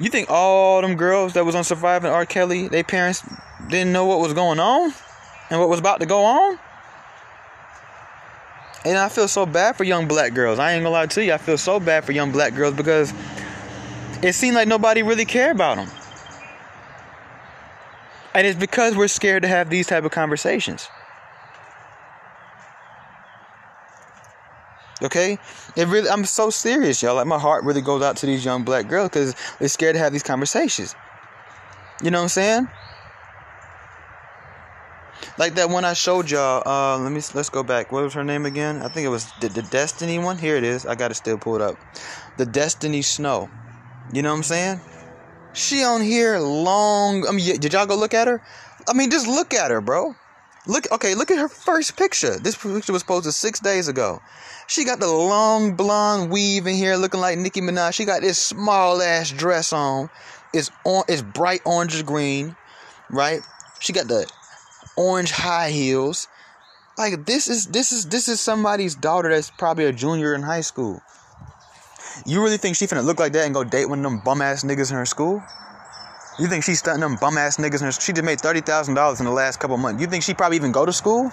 You 0.00 0.08
think 0.08 0.30
all 0.30 0.80
them 0.80 0.96
girls 0.96 1.34
that 1.34 1.44
was 1.44 1.54
on 1.54 1.62
Surviving 1.62 2.10
R. 2.10 2.26
Kelly, 2.26 2.68
their 2.68 2.82
parents 2.82 3.22
didn't 3.68 3.92
know 3.92 4.06
what 4.06 4.18
was 4.20 4.32
going 4.32 4.58
on 4.58 4.92
and 5.54 5.60
what 5.60 5.68
was 5.68 5.78
about 5.78 6.00
to 6.00 6.06
go 6.06 6.24
on? 6.24 6.58
And 8.84 8.98
I 8.98 9.08
feel 9.08 9.28
so 9.28 9.46
bad 9.46 9.76
for 9.76 9.84
young 9.84 10.08
black 10.08 10.34
girls. 10.34 10.58
I 10.58 10.72
ain't 10.72 10.82
gonna 10.82 10.90
lie 10.92 11.06
to 11.06 11.24
you. 11.24 11.32
I 11.32 11.38
feel 11.38 11.56
so 11.56 11.78
bad 11.78 12.04
for 12.04 12.10
young 12.10 12.32
black 12.32 12.56
girls 12.56 12.74
because 12.74 13.14
it 14.20 14.32
seemed 14.34 14.56
like 14.56 14.66
nobody 14.66 15.04
really 15.04 15.24
cared 15.24 15.54
about 15.54 15.76
them. 15.76 15.88
And 18.34 18.48
it's 18.48 18.58
because 18.58 18.96
we're 18.96 19.06
scared 19.06 19.42
to 19.42 19.48
have 19.48 19.70
these 19.70 19.86
type 19.86 20.02
of 20.02 20.10
conversations. 20.10 20.88
Okay, 25.04 25.38
it 25.76 25.86
really. 25.86 26.08
I'm 26.08 26.24
so 26.24 26.50
serious, 26.50 27.00
y'all. 27.00 27.14
Like 27.14 27.28
my 27.28 27.38
heart 27.38 27.62
really 27.62 27.80
goes 27.80 28.02
out 28.02 28.16
to 28.18 28.26
these 28.26 28.44
young 28.44 28.64
black 28.64 28.88
girls 28.88 29.08
because 29.10 29.36
they're 29.60 29.68
scared 29.68 29.94
to 29.94 30.00
have 30.00 30.12
these 30.12 30.24
conversations. 30.24 30.96
You 32.02 32.10
know 32.10 32.18
what 32.18 32.24
I'm 32.24 32.28
saying? 32.30 32.68
Like 35.38 35.54
that 35.54 35.70
one 35.70 35.84
I 35.84 35.92
showed 35.92 36.30
y'all. 36.30 36.62
Uh, 36.66 36.98
let 36.98 37.12
me 37.12 37.20
let's 37.34 37.50
go 37.50 37.62
back. 37.62 37.92
What 37.92 38.04
was 38.04 38.14
her 38.14 38.24
name 38.24 38.46
again? 38.46 38.82
I 38.82 38.88
think 38.88 39.06
it 39.06 39.10
was 39.10 39.30
the, 39.40 39.48
the 39.48 39.62
Destiny 39.62 40.18
one. 40.18 40.38
Here 40.38 40.56
it 40.56 40.64
is. 40.64 40.86
I 40.86 40.94
got 40.94 41.10
it 41.10 41.14
still 41.14 41.38
pulled 41.38 41.62
up. 41.62 41.76
The 42.36 42.46
Destiny 42.46 43.02
Snow. 43.02 43.48
You 44.12 44.22
know 44.22 44.30
what 44.30 44.38
I'm 44.38 44.42
saying? 44.42 44.80
She 45.52 45.84
on 45.84 46.02
here 46.02 46.38
long. 46.38 47.26
I 47.26 47.32
mean, 47.32 47.60
did 47.60 47.72
y'all 47.72 47.86
go 47.86 47.96
look 47.96 48.14
at 48.14 48.26
her? 48.26 48.42
I 48.88 48.92
mean, 48.92 49.10
just 49.10 49.26
look 49.26 49.54
at 49.54 49.70
her, 49.70 49.80
bro. 49.80 50.14
Look, 50.66 50.90
okay, 50.90 51.14
look 51.14 51.30
at 51.30 51.38
her 51.38 51.48
first 51.48 51.96
picture. 51.96 52.38
This 52.38 52.56
picture 52.56 52.92
was 52.92 53.02
posted 53.02 53.34
six 53.34 53.60
days 53.60 53.86
ago. 53.86 54.20
She 54.66 54.84
got 54.84 54.98
the 54.98 55.08
long 55.08 55.74
blonde 55.76 56.30
weave 56.30 56.66
in 56.66 56.74
here 56.74 56.96
looking 56.96 57.20
like 57.20 57.38
Nicki 57.38 57.60
Minaj. 57.60 57.92
She 57.92 58.06
got 58.06 58.22
this 58.22 58.38
small 58.38 59.02
ass 59.02 59.30
dress 59.30 59.72
on. 59.72 60.08
It's 60.54 60.70
on 60.84 61.04
it's 61.06 61.20
bright 61.20 61.60
orange 61.66 62.04
green, 62.06 62.56
right? 63.10 63.40
She 63.80 63.92
got 63.92 64.08
the 64.08 64.26
orange 64.96 65.30
high 65.30 65.70
heels. 65.70 66.28
Like 66.96 67.26
this 67.26 67.48
is 67.48 67.66
this 67.66 67.92
is 67.92 68.06
this 68.06 68.28
is 68.28 68.40
somebody's 68.40 68.94
daughter 68.94 69.28
that's 69.28 69.50
probably 69.50 69.86
a 69.86 69.92
junior 69.92 70.34
in 70.34 70.42
high 70.42 70.60
school. 70.60 71.00
You 72.24 72.42
really 72.42 72.58
think 72.58 72.76
she 72.76 72.86
finna 72.86 73.04
look 73.04 73.18
like 73.18 73.32
that 73.32 73.44
and 73.44 73.54
go 73.54 73.64
date 73.64 73.86
one 73.86 73.98
of 73.98 74.04
them 74.04 74.20
bum 74.24 74.40
ass 74.40 74.62
niggas 74.62 74.90
in 74.90 74.96
her 74.96 75.06
school? 75.06 75.42
You 76.38 76.46
think 76.48 76.64
she's 76.64 76.78
stunting 76.78 77.00
them 77.00 77.16
bum 77.20 77.36
ass 77.36 77.56
niggas 77.56 77.80
in 77.80 77.86
her 77.86 77.92
She 77.92 78.12
just 78.12 78.24
made 78.24 78.40
thirty 78.40 78.60
thousand 78.60 78.94
dollars 78.94 79.18
in 79.20 79.26
the 79.26 79.32
last 79.32 79.58
couple 79.58 79.76
months. 79.76 80.00
You 80.00 80.06
think 80.06 80.22
she 80.22 80.34
probably 80.34 80.56
even 80.56 80.72
go 80.72 80.86
to 80.86 80.92
school? 80.92 81.30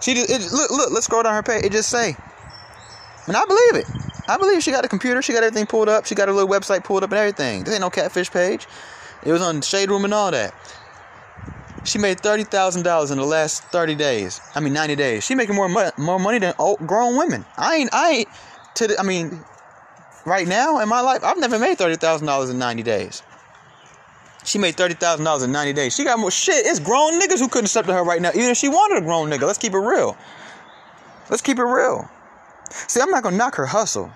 She 0.00 0.14
just 0.14 0.30
it, 0.30 0.52
look 0.52 0.70
look. 0.70 0.92
Let's 0.92 1.06
scroll 1.06 1.24
down 1.24 1.34
her 1.34 1.42
page. 1.42 1.64
It 1.64 1.72
just 1.72 1.90
say, 1.90 2.14
and 3.26 3.36
I 3.36 3.44
believe 3.44 3.74
it. 3.74 3.86
I 4.28 4.36
believe 4.36 4.62
she 4.62 4.70
got 4.70 4.84
a 4.84 4.88
computer. 4.88 5.22
She 5.22 5.32
got 5.32 5.42
everything 5.42 5.66
pulled 5.66 5.88
up. 5.88 6.06
She 6.06 6.14
got 6.14 6.28
a 6.28 6.32
little 6.32 6.48
website 6.48 6.84
pulled 6.84 7.02
up 7.02 7.10
and 7.10 7.18
everything. 7.18 7.64
This 7.64 7.74
ain't 7.74 7.80
no 7.80 7.90
catfish 7.90 8.30
page. 8.30 8.66
It 9.24 9.32
was 9.32 9.42
on 9.42 9.60
Shade 9.62 9.90
Room 9.90 10.04
and 10.04 10.14
all 10.14 10.30
that. 10.30 10.54
She 11.84 11.98
made 11.98 12.20
thirty 12.20 12.44
thousand 12.44 12.82
dollars 12.82 13.10
in 13.10 13.18
the 13.18 13.24
last 13.24 13.64
thirty 13.64 13.94
days. 13.94 14.40
I 14.54 14.60
mean 14.60 14.72
ninety 14.72 14.96
days. 14.96 15.24
She 15.24 15.34
making 15.34 15.54
more 15.54 15.68
money, 15.68 15.90
more 15.96 16.18
money 16.18 16.38
than 16.38 16.54
old, 16.58 16.86
grown 16.86 17.16
women. 17.16 17.44
I 17.56 17.76
ain't. 17.76 17.90
I 17.92 18.10
ain't. 18.10 18.28
To 18.76 18.86
the, 18.86 19.00
I 19.00 19.02
mean, 19.02 19.42
right 20.26 20.46
now 20.46 20.80
in 20.80 20.88
my 20.88 21.00
life, 21.00 21.24
I've 21.24 21.38
never 21.38 21.58
made 21.58 21.78
thirty 21.78 21.96
thousand 21.96 22.26
dollars 22.26 22.50
in 22.50 22.58
ninety 22.58 22.82
days. 22.82 23.22
She 24.44 24.58
made 24.58 24.76
thirty 24.76 24.94
thousand 24.94 25.24
dollars 25.24 25.42
in 25.42 25.52
ninety 25.52 25.72
days. 25.72 25.94
She 25.94 26.04
got 26.04 26.18
more 26.18 26.30
shit. 26.30 26.66
It's 26.66 26.80
grown 26.80 27.20
niggas 27.20 27.38
who 27.38 27.48
couldn't 27.48 27.68
step 27.68 27.86
to 27.86 27.92
her 27.94 28.04
right 28.04 28.20
now, 28.20 28.30
even 28.30 28.50
if 28.50 28.56
she 28.56 28.68
wanted 28.68 28.98
a 28.98 29.04
grown 29.04 29.30
nigga. 29.30 29.42
Let's 29.42 29.58
keep 29.58 29.72
it 29.72 29.78
real. 29.78 30.16
Let's 31.30 31.42
keep 31.42 31.58
it 31.58 31.64
real. 31.64 32.08
See, 32.70 33.00
I'm 33.00 33.10
not 33.10 33.22
gonna 33.22 33.36
knock 33.36 33.54
her 33.56 33.66
hustle. 33.66 34.12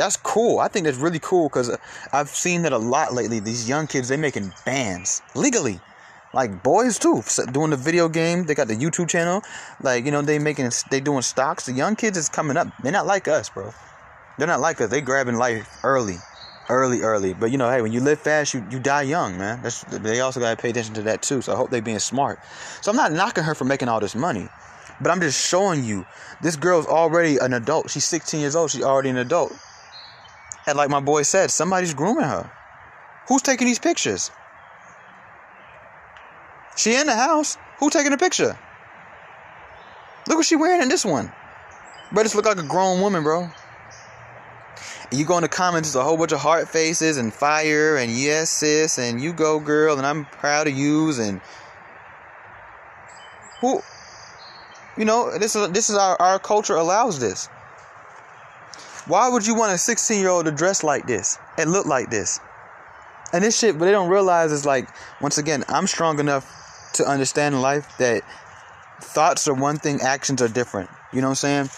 That's 0.00 0.16
cool. 0.16 0.60
I 0.60 0.68
think 0.68 0.86
that's 0.86 0.96
really 0.96 1.18
cool 1.18 1.50
because 1.50 1.68
uh, 1.68 1.76
I've 2.10 2.30
seen 2.30 2.62
that 2.62 2.72
a 2.72 2.78
lot 2.78 3.12
lately. 3.12 3.38
These 3.38 3.68
young 3.68 3.86
kids, 3.86 4.08
they 4.08 4.16
making 4.16 4.50
bands 4.64 5.20
legally, 5.34 5.78
like 6.32 6.62
boys 6.62 6.98
too, 6.98 7.22
doing 7.52 7.68
the 7.68 7.76
video 7.76 8.08
game. 8.08 8.46
They 8.46 8.54
got 8.54 8.68
the 8.68 8.76
YouTube 8.76 9.10
channel, 9.10 9.42
like 9.82 10.06
you 10.06 10.10
know 10.10 10.22
they 10.22 10.38
making 10.38 10.70
they 10.90 11.00
doing 11.00 11.20
stocks. 11.20 11.66
The 11.66 11.72
young 11.72 11.96
kids 11.96 12.16
is 12.16 12.30
coming 12.30 12.56
up. 12.56 12.68
They're 12.82 12.92
not 12.92 13.04
like 13.06 13.28
us, 13.28 13.50
bro. 13.50 13.74
They're 14.38 14.46
not 14.46 14.60
like 14.60 14.80
us. 14.80 14.88
They 14.88 15.02
grabbing 15.02 15.36
life 15.36 15.68
early 15.84 16.16
early, 16.70 17.02
early. 17.02 17.34
But 17.34 17.50
you 17.50 17.58
know, 17.58 17.68
hey, 17.68 17.82
when 17.82 17.92
you 17.92 18.00
live 18.00 18.20
fast, 18.20 18.54
you, 18.54 18.64
you 18.70 18.78
die 18.78 19.02
young, 19.02 19.36
man. 19.36 19.60
That's, 19.62 19.82
they 19.82 20.20
also 20.20 20.40
gotta 20.40 20.56
pay 20.56 20.70
attention 20.70 20.94
to 20.94 21.02
that 21.02 21.20
too. 21.20 21.42
So 21.42 21.52
I 21.52 21.56
hope 21.56 21.68
they 21.68 21.80
being 21.80 21.98
smart. 21.98 22.38
So 22.80 22.90
I'm 22.90 22.96
not 22.96 23.12
knocking 23.12 23.44
her 23.44 23.54
for 23.54 23.66
making 23.66 23.88
all 23.88 24.00
this 24.00 24.14
money, 24.14 24.48
but 24.98 25.10
I'm 25.10 25.20
just 25.20 25.46
showing 25.46 25.84
you 25.84 26.06
this 26.40 26.56
girl's 26.56 26.86
already 26.86 27.36
an 27.36 27.52
adult. 27.52 27.90
She's 27.90 28.06
16 28.06 28.40
years 28.40 28.56
old. 28.56 28.70
She's 28.70 28.82
already 28.82 29.10
an 29.10 29.18
adult. 29.18 29.52
And 30.70 30.76
like 30.76 30.88
my 30.88 31.00
boy 31.00 31.22
said, 31.22 31.50
somebody's 31.50 31.94
grooming 31.94 32.22
her. 32.22 32.48
Who's 33.26 33.42
taking 33.42 33.66
these 33.66 33.80
pictures? 33.80 34.30
She 36.76 36.94
in 36.94 37.08
the 37.08 37.16
house. 37.16 37.58
Who 37.80 37.90
taking 37.90 38.12
the 38.12 38.16
picture? 38.16 38.56
Look 40.28 40.36
what 40.36 40.46
she 40.46 40.54
wearing 40.54 40.80
in 40.80 40.88
this 40.88 41.04
one. 41.04 41.32
Bro, 42.12 42.22
this 42.22 42.36
look 42.36 42.44
like 42.44 42.58
a 42.58 42.62
grown 42.62 43.00
woman, 43.00 43.24
bro 43.24 43.50
And 45.10 45.18
you 45.18 45.24
go 45.24 45.38
in 45.38 45.42
the 45.42 45.48
comments, 45.48 45.88
it's 45.88 45.96
a 45.96 46.04
whole 46.04 46.16
bunch 46.16 46.30
of 46.30 46.38
heart 46.38 46.68
faces 46.68 47.16
and 47.16 47.34
fire 47.34 47.96
and 47.96 48.12
yes, 48.12 48.48
sis, 48.48 48.96
and 48.96 49.20
you 49.20 49.32
go, 49.32 49.58
girl, 49.58 49.96
and 49.96 50.06
I'm 50.06 50.24
proud 50.24 50.68
of 50.68 50.74
you, 50.74 51.12
and 51.20 51.40
who, 53.60 53.82
you 54.96 55.04
know, 55.04 55.36
this 55.36 55.56
is 55.56 55.68
this 55.70 55.90
is 55.90 55.96
our 55.96 56.16
our 56.20 56.38
culture 56.38 56.76
allows 56.76 57.18
this. 57.18 57.48
Why 59.06 59.28
would 59.28 59.46
you 59.46 59.54
want 59.54 59.72
a 59.72 59.78
16 59.78 60.20
year 60.20 60.28
old 60.28 60.44
to 60.44 60.52
dress 60.52 60.84
like 60.84 61.06
this 61.06 61.38
and 61.56 61.72
look 61.72 61.86
like 61.86 62.10
this? 62.10 62.40
And 63.32 63.44
this 63.44 63.58
shit, 63.58 63.78
but 63.78 63.84
they 63.84 63.92
don't 63.92 64.10
realize 64.10 64.52
is 64.52 64.66
like, 64.66 64.88
once 65.20 65.38
again, 65.38 65.64
I'm 65.68 65.86
strong 65.86 66.18
enough 66.18 66.90
to 66.94 67.04
understand 67.04 67.62
life 67.62 67.96
that 67.98 68.22
thoughts 69.00 69.46
are 69.48 69.54
one 69.54 69.76
thing, 69.78 70.00
actions 70.00 70.42
are 70.42 70.48
different. 70.48 70.90
You 71.12 71.20
know 71.20 71.28
what 71.28 71.44
I'm 71.44 71.68
saying? 71.68 71.70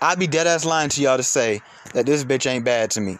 I'd 0.00 0.18
be 0.18 0.26
dead 0.26 0.46
ass 0.46 0.64
lying 0.64 0.90
to 0.90 1.00
y'all 1.00 1.16
to 1.16 1.22
say 1.22 1.62
that 1.94 2.06
this 2.06 2.24
bitch 2.24 2.48
ain't 2.48 2.64
bad 2.64 2.90
to 2.92 3.00
me. 3.00 3.18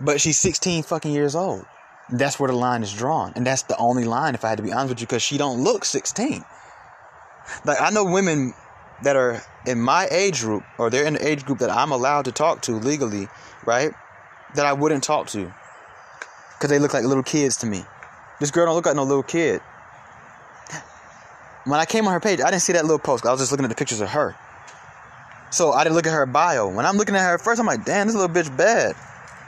But 0.00 0.20
she's 0.20 0.38
16 0.40 0.84
fucking 0.84 1.12
years 1.12 1.34
old. 1.34 1.64
That's 2.10 2.40
where 2.40 2.48
the 2.48 2.56
line 2.56 2.82
is 2.82 2.92
drawn. 2.92 3.32
And 3.36 3.46
that's 3.46 3.62
the 3.62 3.76
only 3.76 4.04
line, 4.04 4.34
if 4.34 4.44
I 4.44 4.48
had 4.48 4.58
to 4.58 4.64
be 4.64 4.72
honest 4.72 4.90
with 4.90 5.00
you, 5.00 5.06
because 5.06 5.22
she 5.22 5.38
don't 5.38 5.62
look 5.62 5.84
16. 5.84 6.44
Like, 7.64 7.80
I 7.80 7.90
know 7.90 8.04
women 8.04 8.54
that 9.02 9.16
are 9.16 9.42
in 9.66 9.80
my 9.80 10.08
age 10.10 10.40
group, 10.40 10.64
or 10.78 10.90
they're 10.90 11.04
in 11.04 11.14
the 11.14 11.26
age 11.26 11.44
group 11.44 11.58
that 11.58 11.70
I'm 11.70 11.92
allowed 11.92 12.24
to 12.26 12.32
talk 12.32 12.62
to 12.62 12.72
legally, 12.72 13.28
right? 13.64 13.92
That 14.54 14.66
I 14.66 14.72
wouldn't 14.72 15.04
talk 15.04 15.28
to. 15.28 15.52
Because 16.58 16.70
they 16.70 16.78
look 16.78 16.94
like 16.94 17.04
little 17.04 17.22
kids 17.22 17.56
to 17.58 17.66
me. 17.66 17.84
This 18.40 18.50
girl 18.50 18.66
don't 18.66 18.74
look 18.74 18.86
like 18.86 18.96
no 18.96 19.04
little 19.04 19.22
kid. 19.22 19.60
when 21.64 21.80
I 21.80 21.84
came 21.84 22.06
on 22.06 22.12
her 22.12 22.20
page, 22.20 22.40
I 22.40 22.50
didn't 22.50 22.62
see 22.62 22.72
that 22.72 22.84
little 22.84 22.98
post. 22.98 23.26
I 23.26 23.30
was 23.30 23.40
just 23.40 23.52
looking 23.52 23.64
at 23.64 23.68
the 23.68 23.74
pictures 23.74 24.00
of 24.00 24.10
her. 24.10 24.36
So 25.50 25.72
I 25.72 25.84
didn't 25.84 25.96
look 25.96 26.06
at 26.06 26.12
her 26.12 26.26
bio. 26.26 26.68
When 26.68 26.86
I'm 26.86 26.96
looking 26.96 27.14
at 27.14 27.28
her 27.28 27.38
first, 27.38 27.60
I'm 27.60 27.66
like, 27.66 27.84
damn, 27.84 28.06
this 28.06 28.16
little 28.16 28.34
bitch 28.34 28.54
bad. 28.56 28.94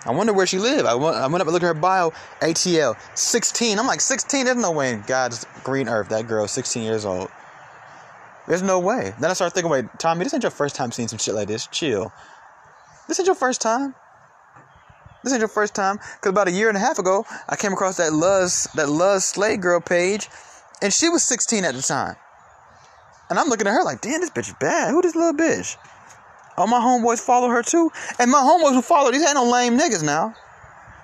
I 0.06 0.10
wonder 0.10 0.34
where 0.34 0.46
she 0.46 0.58
lived. 0.58 0.86
I 0.86 0.94
went, 0.94 1.16
I 1.16 1.26
went 1.26 1.40
up 1.40 1.46
and 1.46 1.52
looked 1.52 1.64
at 1.64 1.68
her 1.68 1.74
bio, 1.74 2.12
ATL, 2.40 2.96
16. 3.14 3.78
I'm 3.78 3.86
like, 3.86 4.02
16? 4.02 4.44
There's 4.44 4.56
no 4.56 4.70
way 4.70 4.92
in 4.92 5.02
God's 5.06 5.46
green 5.62 5.88
earth 5.88 6.10
that 6.10 6.28
girl 6.28 6.44
is 6.44 6.50
16 6.50 6.82
years 6.82 7.06
old. 7.06 7.30
There's 8.46 8.62
no 8.62 8.78
way. 8.78 9.14
Then 9.18 9.30
I 9.30 9.34
started 9.34 9.54
thinking, 9.54 9.70
wait, 9.70 9.86
Tommy, 9.98 10.24
this 10.24 10.34
ain't 10.34 10.42
your 10.42 10.50
first 10.50 10.76
time 10.76 10.92
seeing 10.92 11.08
some 11.08 11.18
shit 11.18 11.34
like 11.34 11.48
this. 11.48 11.66
Chill. 11.68 12.12
This 13.08 13.18
ain't 13.18 13.26
your 13.26 13.34
first 13.34 13.60
time. 13.60 13.94
This 15.22 15.32
ain't 15.32 15.40
your 15.40 15.48
first 15.48 15.74
time. 15.74 15.98
Cause 16.20 16.30
about 16.30 16.48
a 16.48 16.52
year 16.52 16.68
and 16.68 16.76
a 16.76 16.80
half 16.80 16.98
ago, 16.98 17.24
I 17.48 17.56
came 17.56 17.72
across 17.72 17.96
that 17.96 18.12
Luz 18.12 18.68
that 18.74 18.88
Luz 18.88 19.24
Slay 19.24 19.56
Girl 19.56 19.80
page, 19.80 20.28
and 20.82 20.92
she 20.92 21.08
was 21.08 21.22
16 21.22 21.64
at 21.64 21.74
the 21.74 21.82
time. 21.82 22.16
And 23.30 23.38
I'm 23.38 23.48
looking 23.48 23.66
at 23.66 23.72
her 23.72 23.82
like, 23.82 24.02
damn, 24.02 24.20
this 24.20 24.30
bitch 24.30 24.48
is 24.48 24.54
bad. 24.60 24.90
Who 24.90 25.00
this 25.00 25.16
little 25.16 25.32
bitch? 25.32 25.76
All 26.58 26.66
my 26.66 26.78
homeboys 26.78 27.20
follow 27.20 27.48
her 27.48 27.62
too. 27.62 27.90
And 28.18 28.30
my 28.30 28.38
homeboys 28.38 28.74
who 28.74 28.82
follow 28.82 29.10
these 29.10 29.24
ain't 29.24 29.34
no 29.34 29.50
lame 29.50 29.78
niggas 29.78 30.04
now. 30.04 30.34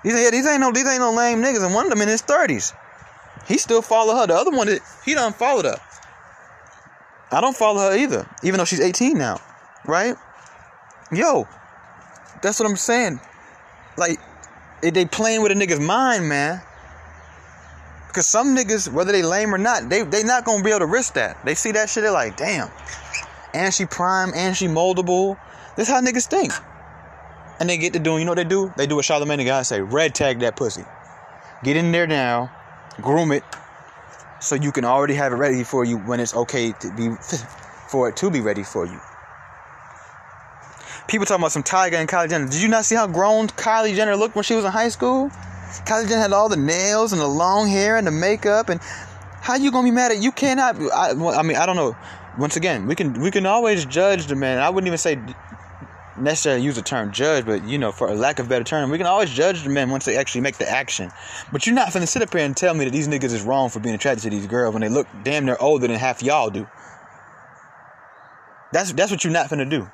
These 0.03 0.15
ain't 0.15 0.31
these 0.31 0.47
ain't 0.47 0.61
no 0.61 0.71
these 0.71 0.87
ain't 0.87 0.99
no 0.99 1.11
lame 1.11 1.41
niggas, 1.41 1.63
and 1.63 1.73
one 1.73 1.85
of 1.85 1.91
them 1.91 2.01
in 2.01 2.07
his 2.07 2.21
30s. 2.21 2.73
He 3.47 3.57
still 3.57 3.81
follow 3.81 4.15
her. 4.15 4.27
The 4.27 4.35
other 4.35 4.51
one 4.51 4.67
he 5.03 5.13
done 5.15 5.33
followed 5.33 5.65
her. 5.65 5.77
I 7.31 7.41
don't 7.41 7.55
follow 7.55 7.79
her 7.79 7.97
either, 7.97 8.27
even 8.43 8.57
though 8.57 8.65
she's 8.65 8.81
18 8.81 9.17
now. 9.17 9.39
Right? 9.85 10.15
Yo, 11.11 11.47
that's 12.41 12.59
what 12.59 12.69
I'm 12.69 12.75
saying. 12.75 13.19
Like, 13.97 14.19
they 14.81 15.05
playing 15.05 15.41
with 15.41 15.51
a 15.51 15.55
nigga's 15.55 15.79
mind, 15.79 16.27
man. 16.27 16.61
Cause 18.13 18.27
some 18.27 18.55
niggas, 18.55 18.91
whether 18.91 19.13
they 19.13 19.23
lame 19.23 19.55
or 19.55 19.57
not, 19.57 19.87
they 19.89 20.03
they 20.03 20.21
not 20.23 20.43
gonna 20.43 20.61
be 20.61 20.69
able 20.69 20.79
to 20.79 20.85
risk 20.85 21.13
that. 21.13 21.45
They 21.45 21.55
see 21.55 21.71
that 21.71 21.89
shit, 21.89 22.03
they're 22.03 22.11
like, 22.11 22.35
damn. 22.35 22.69
And 23.53 23.73
she 23.73 23.85
prime, 23.85 24.33
and 24.35 24.55
she 24.55 24.67
moldable. 24.67 25.37
This 25.77 25.87
how 25.87 26.01
niggas 26.01 26.27
think. 26.27 26.51
And 27.61 27.69
they 27.69 27.77
get 27.77 27.93
to 27.93 27.99
doing, 27.99 28.19
you 28.19 28.25
know 28.25 28.31
what 28.31 28.35
they 28.35 28.43
do? 28.43 28.73
They 28.75 28.85
do 28.85 28.97
what 28.97 29.05
Charlamagne 29.05 29.37
tha 29.37 29.45
God 29.45 29.65
say, 29.65 29.79
red 29.79 30.13
tag 30.13 30.39
that 30.39 30.57
pussy. 30.57 30.83
Get 31.63 31.77
in 31.77 31.93
there 31.93 32.07
now, 32.07 32.51
groom 33.01 33.31
it, 33.31 33.43
so 34.41 34.55
you 34.55 34.71
can 34.71 34.83
already 34.83 35.13
have 35.13 35.31
it 35.31 35.35
ready 35.35 35.63
for 35.63 35.85
you 35.85 35.97
when 35.99 36.19
it's 36.19 36.35
okay 36.35 36.73
to 36.73 36.91
be 36.95 37.09
for 37.89 38.09
it 38.09 38.17
to 38.17 38.29
be 38.29 38.41
ready 38.41 38.63
for 38.63 38.85
you. 38.85 38.99
People 41.07 41.25
talking 41.25 41.41
about 41.41 41.51
some 41.51 41.63
Tyga 41.63 41.93
and 41.93 42.07
Kylie 42.07 42.29
Jenner. 42.29 42.47
Did 42.47 42.61
you 42.61 42.67
not 42.67 42.85
see 42.85 42.95
how 42.95 43.05
grown 43.07 43.47
Kylie 43.47 43.95
Jenner 43.95 44.15
looked 44.15 44.35
when 44.35 44.43
she 44.43 44.55
was 44.55 44.63
in 44.63 44.71
high 44.71 44.89
school? 44.89 45.29
Kylie 45.85 46.07
Jenner 46.07 46.21
had 46.21 46.33
all 46.33 46.49
the 46.49 46.57
nails 46.57 47.11
and 47.11 47.21
the 47.21 47.27
long 47.27 47.67
hair 47.67 47.97
and 47.97 48.07
the 48.07 48.11
makeup. 48.11 48.69
And 48.69 48.81
how 49.41 49.55
you 49.55 49.71
gonna 49.71 49.87
be 49.87 49.91
mad 49.91 50.11
at 50.11 50.21
you? 50.21 50.31
Cannot. 50.31 50.79
I, 50.93 51.11
I 51.11 51.43
mean, 51.43 51.57
I 51.57 51.65
don't 51.65 51.75
know. 51.75 51.95
Once 52.37 52.55
again, 52.55 52.87
we 52.87 52.95
can 52.95 53.19
we 53.19 53.29
can 53.29 53.45
always 53.45 53.85
judge 53.85 54.27
the 54.27 54.35
man. 54.35 54.59
I 54.59 54.69
wouldn't 54.69 54.87
even 54.87 54.97
say 54.97 55.19
necessarily 56.17 56.63
use 56.63 56.75
the 56.75 56.81
term 56.81 57.11
judge, 57.11 57.45
but 57.45 57.63
you 57.63 57.77
know, 57.77 57.91
for 57.91 58.07
a 58.07 58.15
lack 58.15 58.39
of 58.39 58.49
better 58.49 58.63
term, 58.63 58.89
we 58.89 58.97
can 58.97 59.07
always 59.07 59.29
judge 59.29 59.63
the 59.63 59.69
men 59.69 59.89
once 59.89 60.05
they 60.05 60.17
actually 60.17 60.41
make 60.41 60.57
the 60.57 60.69
action. 60.69 61.11
But 61.51 61.65
you're 61.65 61.75
not 61.75 61.89
finna 61.89 62.07
sit 62.07 62.21
up 62.21 62.33
here 62.33 62.43
and 62.45 62.55
tell 62.55 62.73
me 62.73 62.85
that 62.85 62.91
these 62.91 63.07
niggas 63.07 63.33
is 63.33 63.41
wrong 63.43 63.69
for 63.69 63.79
being 63.79 63.95
attracted 63.95 64.23
to 64.23 64.29
these 64.29 64.47
girls 64.47 64.73
when 64.73 64.81
they 64.81 64.89
look 64.89 65.07
damn 65.23 65.45
near 65.45 65.57
older 65.59 65.87
than 65.87 65.97
half 65.97 66.21
y'all 66.21 66.49
do. 66.49 66.67
That's 68.71 68.93
that's 68.93 69.11
what 69.11 69.23
you're 69.23 69.33
not 69.33 69.47
finna 69.47 69.69
do. 69.69 69.89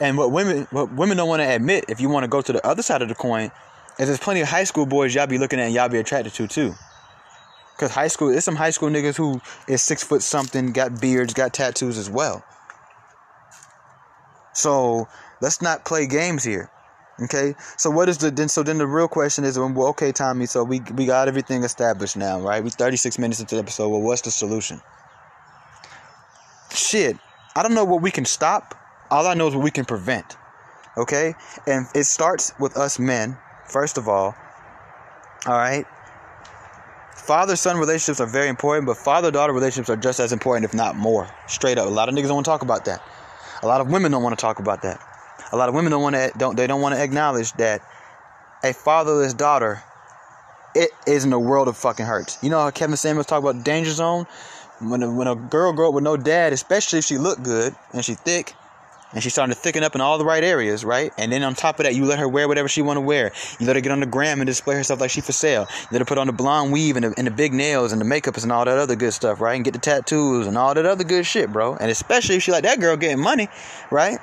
And 0.00 0.18
what 0.18 0.32
women 0.32 0.66
what 0.70 0.92
women 0.92 1.16
don't 1.16 1.28
want 1.28 1.42
to 1.42 1.54
admit, 1.54 1.86
if 1.88 2.00
you 2.00 2.08
want 2.08 2.24
to 2.24 2.28
go 2.28 2.40
to 2.42 2.52
the 2.52 2.64
other 2.66 2.82
side 2.82 3.02
of 3.02 3.08
the 3.08 3.14
coin, 3.14 3.50
is 3.98 4.06
there's 4.08 4.18
plenty 4.18 4.40
of 4.40 4.48
high 4.48 4.64
school 4.64 4.86
boys 4.86 5.14
y'all 5.14 5.26
be 5.26 5.38
looking 5.38 5.58
at 5.60 5.66
and 5.66 5.74
y'all 5.74 5.88
be 5.88 5.98
attracted 5.98 6.32
to 6.34 6.46
too. 6.46 6.74
Cause 7.76 7.90
high 7.90 8.06
school, 8.06 8.28
there's 8.30 8.44
some 8.44 8.54
high 8.54 8.70
school 8.70 8.88
niggas 8.88 9.16
who 9.16 9.40
is 9.66 9.82
six 9.82 10.04
foot 10.04 10.22
something, 10.22 10.72
got 10.72 11.00
beards, 11.00 11.34
got 11.34 11.52
tattoos 11.52 11.98
as 11.98 12.08
well. 12.08 12.44
So 14.52 15.08
let's 15.44 15.60
not 15.60 15.84
play 15.84 16.06
games 16.06 16.42
here. 16.42 16.70
Okay. 17.22 17.54
So 17.76 17.90
what 17.90 18.08
is 18.08 18.18
the 18.18 18.30
then? 18.30 18.48
So 18.48 18.62
then 18.62 18.78
the 18.78 18.86
real 18.86 19.06
question 19.06 19.44
is, 19.44 19.58
well, 19.58 19.88
okay, 19.88 20.10
Tommy. 20.10 20.46
So 20.46 20.64
we 20.64 20.80
we 20.96 21.06
got 21.06 21.28
everything 21.28 21.62
established 21.62 22.16
now, 22.16 22.40
right? 22.40 22.64
We 22.64 22.70
36 22.70 23.18
minutes 23.18 23.40
into 23.40 23.54
the 23.54 23.60
episode. 23.60 23.90
Well, 23.90 24.00
what's 24.00 24.22
the 24.22 24.30
solution? 24.30 24.80
Shit, 26.70 27.18
I 27.54 27.62
don't 27.62 27.74
know 27.74 27.84
what 27.84 28.02
we 28.02 28.10
can 28.10 28.24
stop. 28.24 28.74
All 29.10 29.26
I 29.26 29.34
know 29.34 29.46
is 29.46 29.54
what 29.54 29.62
we 29.62 29.70
can 29.70 29.84
prevent. 29.84 30.36
Okay? 30.96 31.34
And 31.66 31.86
it 31.94 32.04
starts 32.04 32.52
with 32.58 32.76
us 32.76 32.98
men, 32.98 33.36
first 33.68 33.98
of 33.98 34.08
all. 34.08 34.34
All 35.46 35.58
right? 35.58 35.84
Father 37.14 37.54
son 37.54 37.78
relationships 37.78 38.20
are 38.20 38.26
very 38.26 38.48
important, 38.48 38.86
but 38.86 38.96
father 38.96 39.30
daughter 39.30 39.52
relationships 39.52 39.90
are 39.90 39.96
just 39.96 40.18
as 40.18 40.32
important, 40.32 40.64
if 40.64 40.74
not 40.74 40.96
more. 40.96 41.28
Straight 41.46 41.78
up. 41.78 41.86
A 41.86 41.90
lot 41.90 42.08
of 42.08 42.14
niggas 42.14 42.26
don't 42.26 42.34
want 42.34 42.46
to 42.46 42.50
talk 42.50 42.62
about 42.62 42.84
that. 42.86 43.00
A 43.62 43.66
lot 43.66 43.80
of 43.80 43.88
women 43.88 44.10
don't 44.10 44.22
want 44.22 44.36
to 44.36 44.40
talk 44.40 44.58
about 44.58 44.82
that. 44.82 45.00
A 45.52 45.56
lot 45.56 45.68
of 45.68 45.74
women 45.74 45.90
don't 45.90 46.02
want 46.02 46.16
to 46.16 46.32
don't 46.36 46.56
they 46.56 46.66
don't 46.66 46.80
want 46.80 46.94
to 46.94 47.02
acknowledge 47.02 47.52
that 47.54 47.82
a 48.62 48.72
fatherless 48.72 49.34
daughter 49.34 49.82
it 50.74 50.90
is 51.06 51.24
in 51.24 51.32
a 51.32 51.38
world 51.38 51.68
of 51.68 51.76
fucking 51.76 52.06
hurts. 52.06 52.38
You 52.42 52.50
know 52.50 52.58
how 52.58 52.70
Kevin 52.70 52.96
Samuels 52.96 53.26
talk 53.26 53.42
about 53.42 53.64
danger 53.64 53.92
zone? 53.92 54.26
When 54.80 55.02
a, 55.02 55.10
when 55.10 55.28
a 55.28 55.36
girl 55.36 55.72
grow 55.72 55.88
up 55.88 55.94
with 55.94 56.02
no 56.02 56.16
dad, 56.16 56.52
especially 56.52 56.98
if 56.98 57.04
she 57.04 57.16
look 57.16 57.42
good 57.42 57.74
and 57.92 58.04
she 58.04 58.14
thick, 58.14 58.54
and 59.12 59.22
she's 59.22 59.32
starting 59.32 59.54
to 59.54 59.60
thicken 59.60 59.84
up 59.84 59.94
in 59.94 60.00
all 60.00 60.18
the 60.18 60.24
right 60.24 60.42
areas, 60.42 60.84
right? 60.84 61.12
And 61.16 61.30
then 61.30 61.44
on 61.44 61.54
top 61.54 61.78
of 61.78 61.84
that, 61.84 61.94
you 61.94 62.04
let 62.04 62.18
her 62.18 62.28
wear 62.28 62.48
whatever 62.48 62.68
she 62.68 62.82
want 62.82 62.96
to 62.96 63.00
wear. 63.00 63.30
You 63.60 63.66
let 63.66 63.76
her 63.76 63.80
get 63.80 63.92
on 63.92 64.00
the 64.00 64.06
gram 64.06 64.40
and 64.40 64.46
display 64.46 64.74
herself 64.74 65.00
like 65.00 65.10
she 65.10 65.20
for 65.20 65.30
sale. 65.30 65.68
You 65.70 65.86
let 65.92 66.00
her 66.00 66.04
put 66.04 66.18
on 66.18 66.26
the 66.26 66.32
blonde 66.32 66.72
weave 66.72 66.96
and 66.96 67.04
the, 67.04 67.14
and 67.16 67.26
the 67.26 67.30
big 67.30 67.52
nails 67.52 67.92
and 67.92 68.00
the 68.00 68.04
makeup 68.04 68.36
and 68.36 68.50
all 68.50 68.64
that 68.64 68.76
other 68.76 68.96
good 68.96 69.12
stuff, 69.12 69.40
right? 69.40 69.54
And 69.54 69.64
get 69.64 69.72
the 69.72 69.78
tattoos 69.78 70.48
and 70.48 70.58
all 70.58 70.74
that 70.74 70.84
other 70.84 71.04
good 71.04 71.24
shit, 71.24 71.52
bro. 71.52 71.76
And 71.76 71.92
especially 71.92 72.34
if 72.34 72.42
she 72.42 72.50
like 72.50 72.64
that 72.64 72.80
girl 72.80 72.96
getting 72.96 73.20
money, 73.20 73.48
right? 73.92 74.18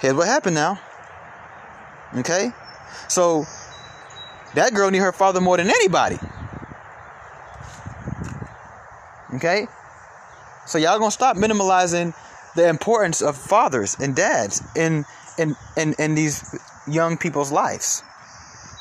Here's 0.00 0.14
what 0.14 0.26
happened 0.26 0.54
now. 0.54 0.80
Okay? 2.16 2.50
So 3.08 3.44
that 4.54 4.74
girl 4.74 4.90
need 4.90 4.98
her 4.98 5.12
father 5.12 5.40
more 5.40 5.56
than 5.56 5.68
anybody. 5.68 6.18
Okay? 9.34 9.66
So 10.66 10.78
y'all 10.78 10.98
gonna 10.98 11.10
stop 11.10 11.36
minimalizing 11.36 12.14
the 12.56 12.68
importance 12.68 13.22
of 13.22 13.36
fathers 13.36 13.96
and 14.00 14.16
dads 14.16 14.62
in 14.74 15.04
in 15.38 15.54
in, 15.76 15.94
in 15.98 16.14
these 16.14 16.58
young 16.88 17.16
people's 17.16 17.52
lives. 17.52 18.02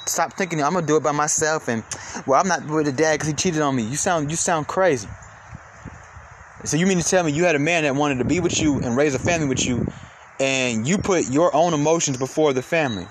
Stop 0.05 0.34
thinking 0.34 0.63
I'm 0.63 0.74
gonna 0.74 0.88
do 0.88 0.97
it 0.97 1.03
by 1.03 1.11
myself 1.11 1.67
and 1.67 1.84
well 2.26 2.39
I'm 2.39 2.47
not 2.47 2.65
with 2.65 2.88
a 2.88 2.91
dad 2.91 3.13
because 3.15 3.28
he 3.28 3.34
cheated 3.34 3.61
on 3.61 3.76
me. 3.76 3.84
You 3.84 3.95
sound 3.95 4.32
you 4.32 4.38
sound 4.38 4.67
crazy. 4.67 5.07
So 6.65 6.78
you 6.78 6.86
mean 6.88 6.99
to 6.99 7.07
tell 7.07 7.24
me 7.24 7.32
you 7.32 7.45
had 7.45 7.55
a 7.55 7.59
man 7.59 7.84
that 7.84 7.95
wanted 7.95 8.17
to 8.17 8.26
be 8.26 8.39
with 8.39 8.59
you 8.59 8.80
and 8.80 8.97
raise 8.97 9.15
a 9.15 9.20
family 9.20 9.47
with 9.47 9.65
you, 9.65 9.88
and 10.40 10.88
you 10.88 10.98
put 10.98 11.30
your 11.30 11.54
own 11.56 11.74
emotions 11.74 12.18
before 12.18 12.54
the 12.54 12.62
family? 12.62 13.08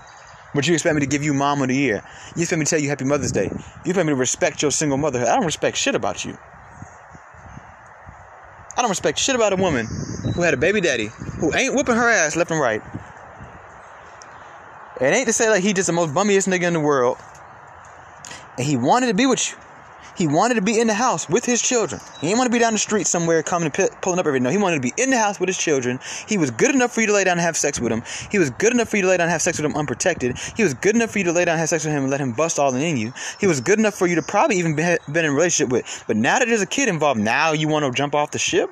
But 0.54 0.66
you 0.66 0.74
expect 0.74 0.94
me 0.94 1.00
to 1.00 1.06
give 1.06 1.22
you 1.22 1.34
mom 1.34 1.60
of 1.62 1.68
the 1.68 1.76
year? 1.76 2.02
You 2.34 2.42
expect 2.42 2.58
me 2.58 2.64
to 2.64 2.70
tell 2.70 2.80
you 2.80 2.88
Happy 2.88 3.04
Mother's 3.04 3.32
Day? 3.32 3.50
You 3.84 3.90
expect 3.90 4.06
me 4.06 4.12
to 4.12 4.16
respect 4.16 4.62
your 4.62 4.70
single 4.70 4.96
motherhood? 4.96 5.28
I 5.28 5.36
don't 5.36 5.44
respect 5.44 5.76
shit 5.76 5.94
about 5.94 6.24
you. 6.24 6.38
I 8.76 8.80
don't 8.80 8.90
respect 8.90 9.18
shit 9.18 9.34
about 9.34 9.52
a 9.52 9.56
woman 9.56 9.86
who 10.34 10.42
had 10.42 10.54
a 10.54 10.56
baby 10.56 10.80
daddy 10.80 11.10
who 11.40 11.54
ain't 11.54 11.74
whooping 11.74 11.96
her 11.96 12.08
ass 12.08 12.36
left 12.36 12.50
and 12.50 12.60
right. 12.60 12.82
It 15.00 15.04
ain't 15.04 15.26
to 15.26 15.32
say 15.32 15.50
like 15.50 15.62
he 15.62 15.72
just 15.72 15.86
the 15.86 15.92
most 15.92 16.14
bummiest 16.14 16.48
nigga 16.48 16.62
in 16.62 16.72
the 16.72 16.80
world. 16.80 17.18
And 18.56 18.66
he 18.66 18.76
wanted 18.76 19.08
to 19.08 19.14
be 19.14 19.26
with 19.26 19.50
you. 19.50 19.56
He 20.18 20.26
wanted 20.26 20.54
to 20.54 20.62
be 20.62 20.80
in 20.80 20.88
the 20.88 20.94
house 20.94 21.28
with 21.28 21.44
his 21.44 21.62
children. 21.62 22.00
He 22.20 22.26
didn't 22.26 22.38
want 22.38 22.48
to 22.48 22.52
be 22.52 22.58
down 22.58 22.72
the 22.72 22.78
street 22.80 23.06
somewhere 23.06 23.40
coming 23.44 23.70
and 23.72 23.90
pulling 24.02 24.18
up 24.18 24.26
every 24.26 24.40
no. 24.40 24.50
He 24.50 24.58
wanted 24.58 24.82
to 24.82 24.82
be 24.82 24.92
in 25.00 25.10
the 25.10 25.16
house 25.16 25.38
with 25.38 25.48
his 25.48 25.56
children. 25.56 26.00
He 26.26 26.36
was 26.36 26.50
good 26.50 26.74
enough 26.74 26.92
for 26.92 27.00
you 27.00 27.06
to 27.06 27.12
lay 27.12 27.22
down 27.22 27.38
and 27.38 27.40
have 27.40 27.56
sex 27.56 27.78
with 27.78 27.92
him. 27.92 28.02
He 28.28 28.40
was 28.40 28.50
good 28.50 28.72
enough 28.72 28.88
for 28.88 28.96
you 28.96 29.02
to 29.02 29.08
lay 29.08 29.16
down 29.16 29.26
and 29.26 29.30
have 29.30 29.42
sex 29.42 29.58
with 29.58 29.64
him 29.64 29.76
unprotected. 29.76 30.36
He 30.56 30.64
was 30.64 30.74
good 30.74 30.96
enough 30.96 31.12
for 31.12 31.18
you 31.18 31.24
to 31.26 31.32
lay 31.32 31.44
down 31.44 31.52
and 31.52 31.60
have 31.60 31.68
sex 31.68 31.84
with 31.84 31.94
him 31.94 32.02
and 32.02 32.10
let 32.10 32.20
him 32.20 32.32
bust 32.32 32.58
all 32.58 32.74
in 32.74 32.96
you. 32.96 33.12
He 33.38 33.46
was 33.46 33.60
good 33.60 33.78
enough 33.78 33.94
for 33.94 34.08
you 34.08 34.16
to 34.16 34.22
probably 34.22 34.56
even 34.56 34.74
be, 34.74 34.82
been 35.06 35.24
in 35.24 35.30
a 35.30 35.34
relationship 35.34 35.70
with. 35.70 36.02
But 36.08 36.16
now 36.16 36.40
that 36.40 36.48
there's 36.48 36.62
a 36.62 36.66
kid 36.66 36.88
involved, 36.88 37.20
now 37.20 37.52
you 37.52 37.68
want 37.68 37.84
to 37.84 37.92
jump 37.92 38.16
off 38.16 38.32
the 38.32 38.40
ship? 38.40 38.70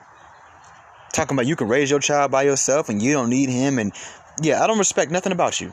Talking 1.13 1.37
about 1.37 1.47
you 1.47 1.55
can 1.55 1.69
raise 1.69 1.89
your 1.89 2.01
child 2.01 2.33
by 2.33 2.43
yourself 2.43 2.89
and 2.89 3.01
you 3.01 3.13
don't 3.13 3.31
need 3.31 3.51
him. 3.51 3.79
And 3.79 3.93
yeah, 4.43 4.65
I 4.65 4.67
don't 4.67 4.79
respect 4.79 5.13
nothing 5.13 5.31
about 5.31 5.61
you. 5.61 5.73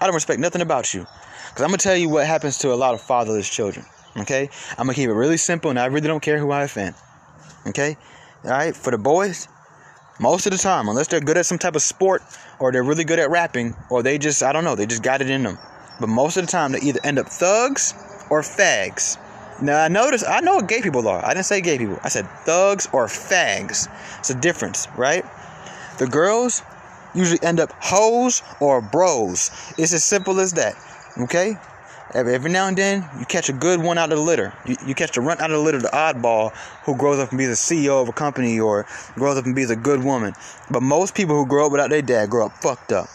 I 0.00 0.06
don't 0.06 0.16
respect 0.16 0.40
nothing 0.40 0.62
about 0.62 0.92
you. 0.94 1.06
Because 1.50 1.62
I'm 1.62 1.68
going 1.68 1.78
to 1.78 1.84
tell 1.84 1.96
you 1.96 2.08
what 2.08 2.26
happens 2.26 2.58
to 2.58 2.72
a 2.72 2.74
lot 2.74 2.92
of 2.92 3.00
fatherless 3.00 3.48
children. 3.48 3.86
Okay? 4.18 4.48
I'm 4.70 4.86
gonna 4.86 4.94
keep 4.94 5.08
it 5.08 5.14
really 5.14 5.36
simple 5.36 5.70
and 5.70 5.78
I 5.78 5.86
really 5.86 6.08
don't 6.08 6.22
care 6.22 6.38
who 6.38 6.50
I 6.50 6.62
offend. 6.62 6.94
Okay? 7.66 7.96
Alright, 8.44 8.76
for 8.76 8.90
the 8.90 8.98
boys, 8.98 9.48
most 10.20 10.46
of 10.46 10.52
the 10.52 10.58
time, 10.58 10.88
unless 10.88 11.08
they're 11.08 11.20
good 11.20 11.36
at 11.36 11.46
some 11.46 11.58
type 11.58 11.76
of 11.76 11.82
sport 11.82 12.22
or 12.58 12.72
they're 12.72 12.82
really 12.82 13.04
good 13.04 13.18
at 13.18 13.30
rapping, 13.30 13.74
or 13.90 14.02
they 14.02 14.18
just 14.18 14.42
I 14.42 14.52
don't 14.52 14.64
know, 14.64 14.74
they 14.74 14.86
just 14.86 15.02
got 15.02 15.20
it 15.20 15.28
in 15.28 15.42
them. 15.42 15.58
But 16.00 16.08
most 16.08 16.36
of 16.36 16.46
the 16.46 16.50
time 16.50 16.72
they 16.72 16.80
either 16.80 17.00
end 17.04 17.18
up 17.18 17.28
thugs 17.28 17.92
or 18.30 18.40
fags. 18.42 19.18
Now 19.60 19.82
I 19.82 19.88
notice 19.88 20.24
I 20.26 20.40
know 20.40 20.56
what 20.56 20.68
gay 20.68 20.82
people 20.82 21.06
are. 21.08 21.24
I 21.24 21.34
didn't 21.34 21.46
say 21.46 21.60
gay 21.60 21.78
people. 21.78 21.98
I 22.02 22.08
said 22.08 22.26
thugs 22.44 22.88
or 22.92 23.06
fags. 23.06 23.88
It's 24.18 24.30
a 24.30 24.34
difference, 24.34 24.88
right? 24.96 25.24
The 25.98 26.06
girls 26.06 26.62
usually 27.14 27.42
end 27.42 27.60
up 27.60 27.72
hoes 27.80 28.42
or 28.60 28.80
bros. 28.80 29.50
It's 29.78 29.92
as 29.92 30.04
simple 30.04 30.40
as 30.40 30.52
that. 30.52 30.76
Okay? 31.18 31.56
Every, 32.16 32.50
now 32.50 32.66
and 32.66 32.78
then, 32.78 33.06
you 33.18 33.26
catch 33.26 33.50
a 33.50 33.52
good 33.52 33.78
one 33.78 33.98
out 33.98 34.10
of 34.10 34.16
the 34.16 34.24
litter. 34.24 34.54
You, 34.64 34.76
you 34.86 34.94
catch 34.94 35.12
the 35.12 35.20
run 35.20 35.38
out 35.38 35.50
of 35.50 35.58
the 35.58 35.62
litter, 35.62 35.82
the 35.82 35.88
oddball 35.88 36.50
who 36.84 36.96
grows 36.96 37.18
up 37.18 37.28
and 37.28 37.36
be 37.36 37.44
the 37.44 37.52
CEO 37.52 38.00
of 38.00 38.08
a 38.08 38.12
company 38.12 38.58
or 38.58 38.86
grows 39.16 39.36
up 39.36 39.44
and 39.44 39.54
be 39.54 39.64
a 39.64 39.76
good 39.76 40.02
woman. 40.02 40.32
But 40.70 40.82
most 40.82 41.14
people 41.14 41.36
who 41.36 41.46
grow 41.46 41.66
up 41.66 41.72
without 41.72 41.90
their 41.90 42.00
dad 42.00 42.30
grow 42.30 42.46
up 42.46 42.52
fucked 42.54 42.90
up. 42.90 43.06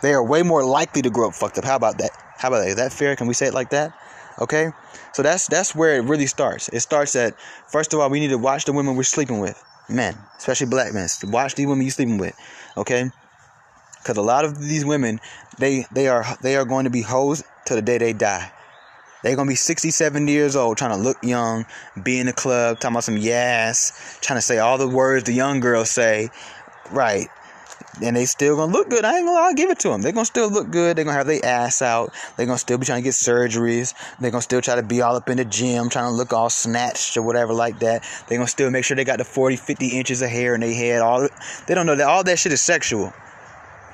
They 0.00 0.14
are 0.14 0.24
way 0.24 0.42
more 0.42 0.64
likely 0.64 1.02
to 1.02 1.10
grow 1.10 1.28
up 1.28 1.34
fucked 1.34 1.58
up. 1.58 1.66
How 1.66 1.76
about 1.76 1.98
that? 1.98 2.12
How 2.38 2.48
about 2.48 2.60
that? 2.60 2.68
Is 2.68 2.76
that 2.76 2.94
fair? 2.94 3.14
Can 3.14 3.26
we 3.26 3.34
say 3.34 3.48
it 3.48 3.54
like 3.54 3.68
that? 3.70 3.92
Okay? 4.40 4.70
So 5.12 5.22
that's 5.22 5.46
that's 5.46 5.74
where 5.74 5.98
it 5.98 6.04
really 6.04 6.26
starts. 6.26 6.70
It 6.70 6.80
starts 6.80 7.14
at 7.14 7.34
first 7.68 7.92
of 7.92 8.00
all, 8.00 8.08
we 8.08 8.20
need 8.20 8.28
to 8.28 8.38
watch 8.38 8.64
the 8.64 8.72
women 8.72 8.96
we're 8.96 9.02
sleeping 9.02 9.38
with. 9.38 9.62
Men, 9.90 10.16
especially 10.38 10.68
black 10.68 10.94
men. 10.94 11.08
Watch 11.24 11.56
these 11.56 11.66
women 11.66 11.82
you're 11.82 11.90
sleeping 11.90 12.16
with. 12.16 12.34
Okay? 12.78 13.10
Because 13.98 14.16
a 14.16 14.22
lot 14.22 14.46
of 14.46 14.58
these 14.58 14.84
women, 14.84 15.20
they 15.58 15.84
they 15.92 16.08
are 16.08 16.24
they 16.40 16.56
are 16.56 16.64
going 16.64 16.84
to 16.84 16.90
be 16.90 17.02
hoes 17.02 17.42
till 17.64 17.76
the 17.76 17.82
day 17.82 17.98
they 17.98 18.12
die. 18.12 18.52
They're 19.22 19.36
gonna 19.36 19.48
be 19.48 19.54
60, 19.54 19.90
70 19.90 20.32
years 20.32 20.56
old, 20.56 20.78
trying 20.78 20.92
to 20.92 20.96
look 20.96 21.18
young, 21.22 21.66
be 22.02 22.18
in 22.18 22.26
the 22.26 22.32
club, 22.32 22.80
talking 22.80 22.94
about 22.94 23.04
some 23.04 23.18
yes, 23.18 24.18
trying 24.22 24.38
to 24.38 24.42
say 24.42 24.58
all 24.58 24.78
the 24.78 24.88
words 24.88 25.24
the 25.24 25.32
young 25.32 25.60
girls 25.60 25.90
say. 25.90 26.30
Right 26.90 27.28
and 28.02 28.16
they 28.16 28.24
still 28.24 28.56
gonna 28.56 28.72
look 28.72 28.88
good. 28.88 29.04
I 29.04 29.18
ain't 29.18 29.26
gonna 29.26 29.38
I'll 29.38 29.54
give 29.54 29.70
it 29.70 29.78
to 29.80 29.88
them. 29.88 30.02
They're 30.02 30.12
gonna 30.12 30.24
still 30.24 30.50
look 30.50 30.70
good. 30.70 30.96
They're 30.96 31.04
gonna 31.04 31.16
have 31.16 31.26
their 31.26 31.44
ass 31.44 31.82
out. 31.82 32.12
They're 32.36 32.46
gonna 32.46 32.58
still 32.58 32.78
be 32.78 32.86
trying 32.86 33.02
to 33.02 33.04
get 33.04 33.14
surgeries. 33.14 33.94
They're 34.18 34.30
gonna 34.30 34.42
still 34.42 34.60
try 34.60 34.76
to 34.76 34.82
be 34.82 35.02
all 35.02 35.16
up 35.16 35.28
in 35.28 35.36
the 35.36 35.44
gym, 35.44 35.88
trying 35.88 36.06
to 36.06 36.14
look 36.14 36.32
all 36.32 36.50
snatched 36.50 37.16
or 37.16 37.22
whatever 37.22 37.52
like 37.52 37.78
that. 37.80 38.04
They're 38.28 38.38
gonna 38.38 38.48
still 38.48 38.70
make 38.70 38.84
sure 38.84 38.96
they 38.96 39.04
got 39.04 39.18
the 39.18 39.24
40, 39.24 39.56
50 39.56 39.88
inches 39.88 40.22
of 40.22 40.30
hair 40.30 40.54
in 40.54 40.60
their 40.60 40.74
head. 40.74 41.00
All 41.00 41.28
they 41.66 41.74
don't 41.74 41.86
know 41.86 41.96
that 41.96 42.06
all 42.06 42.24
that 42.24 42.38
shit 42.38 42.52
is 42.52 42.60
sexual. 42.60 43.12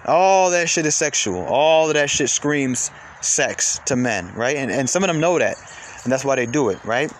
All 0.04 0.50
that 0.50 0.68
shit 0.68 0.86
is 0.86 0.94
sexual. 0.94 1.44
All 1.44 1.88
of 1.88 1.94
that 1.94 2.10
shit 2.10 2.30
screams 2.30 2.90
sex 3.20 3.80
to 3.86 3.96
men, 3.96 4.32
right? 4.34 4.56
And 4.56 4.70
and 4.70 4.88
some 4.88 5.02
of 5.02 5.08
them 5.08 5.20
know 5.20 5.38
that, 5.38 5.56
and 6.04 6.12
that's 6.12 6.24
why 6.24 6.36
they 6.36 6.46
do 6.46 6.70
it, 6.70 6.84
right? 6.84 7.12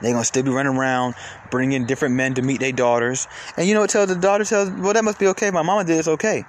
They're 0.00 0.12
gonna 0.12 0.24
still 0.24 0.42
be 0.42 0.50
running 0.50 0.76
around, 0.76 1.14
bringing 1.50 1.86
different 1.86 2.14
men 2.14 2.34
to 2.34 2.42
meet 2.42 2.60
their 2.60 2.72
daughters. 2.72 3.26
And 3.56 3.66
you 3.66 3.74
know 3.74 3.80
what? 3.80 3.90
Tells 3.90 4.08
the 4.08 4.14
daughter 4.14 4.44
tells, 4.44 4.70
well, 4.70 4.92
that 4.92 5.04
must 5.04 5.18
be 5.18 5.26
okay. 5.28 5.50
My 5.50 5.62
mama 5.62 5.84
did. 5.84 5.98
It's 5.98 6.08
okay. 6.08 6.44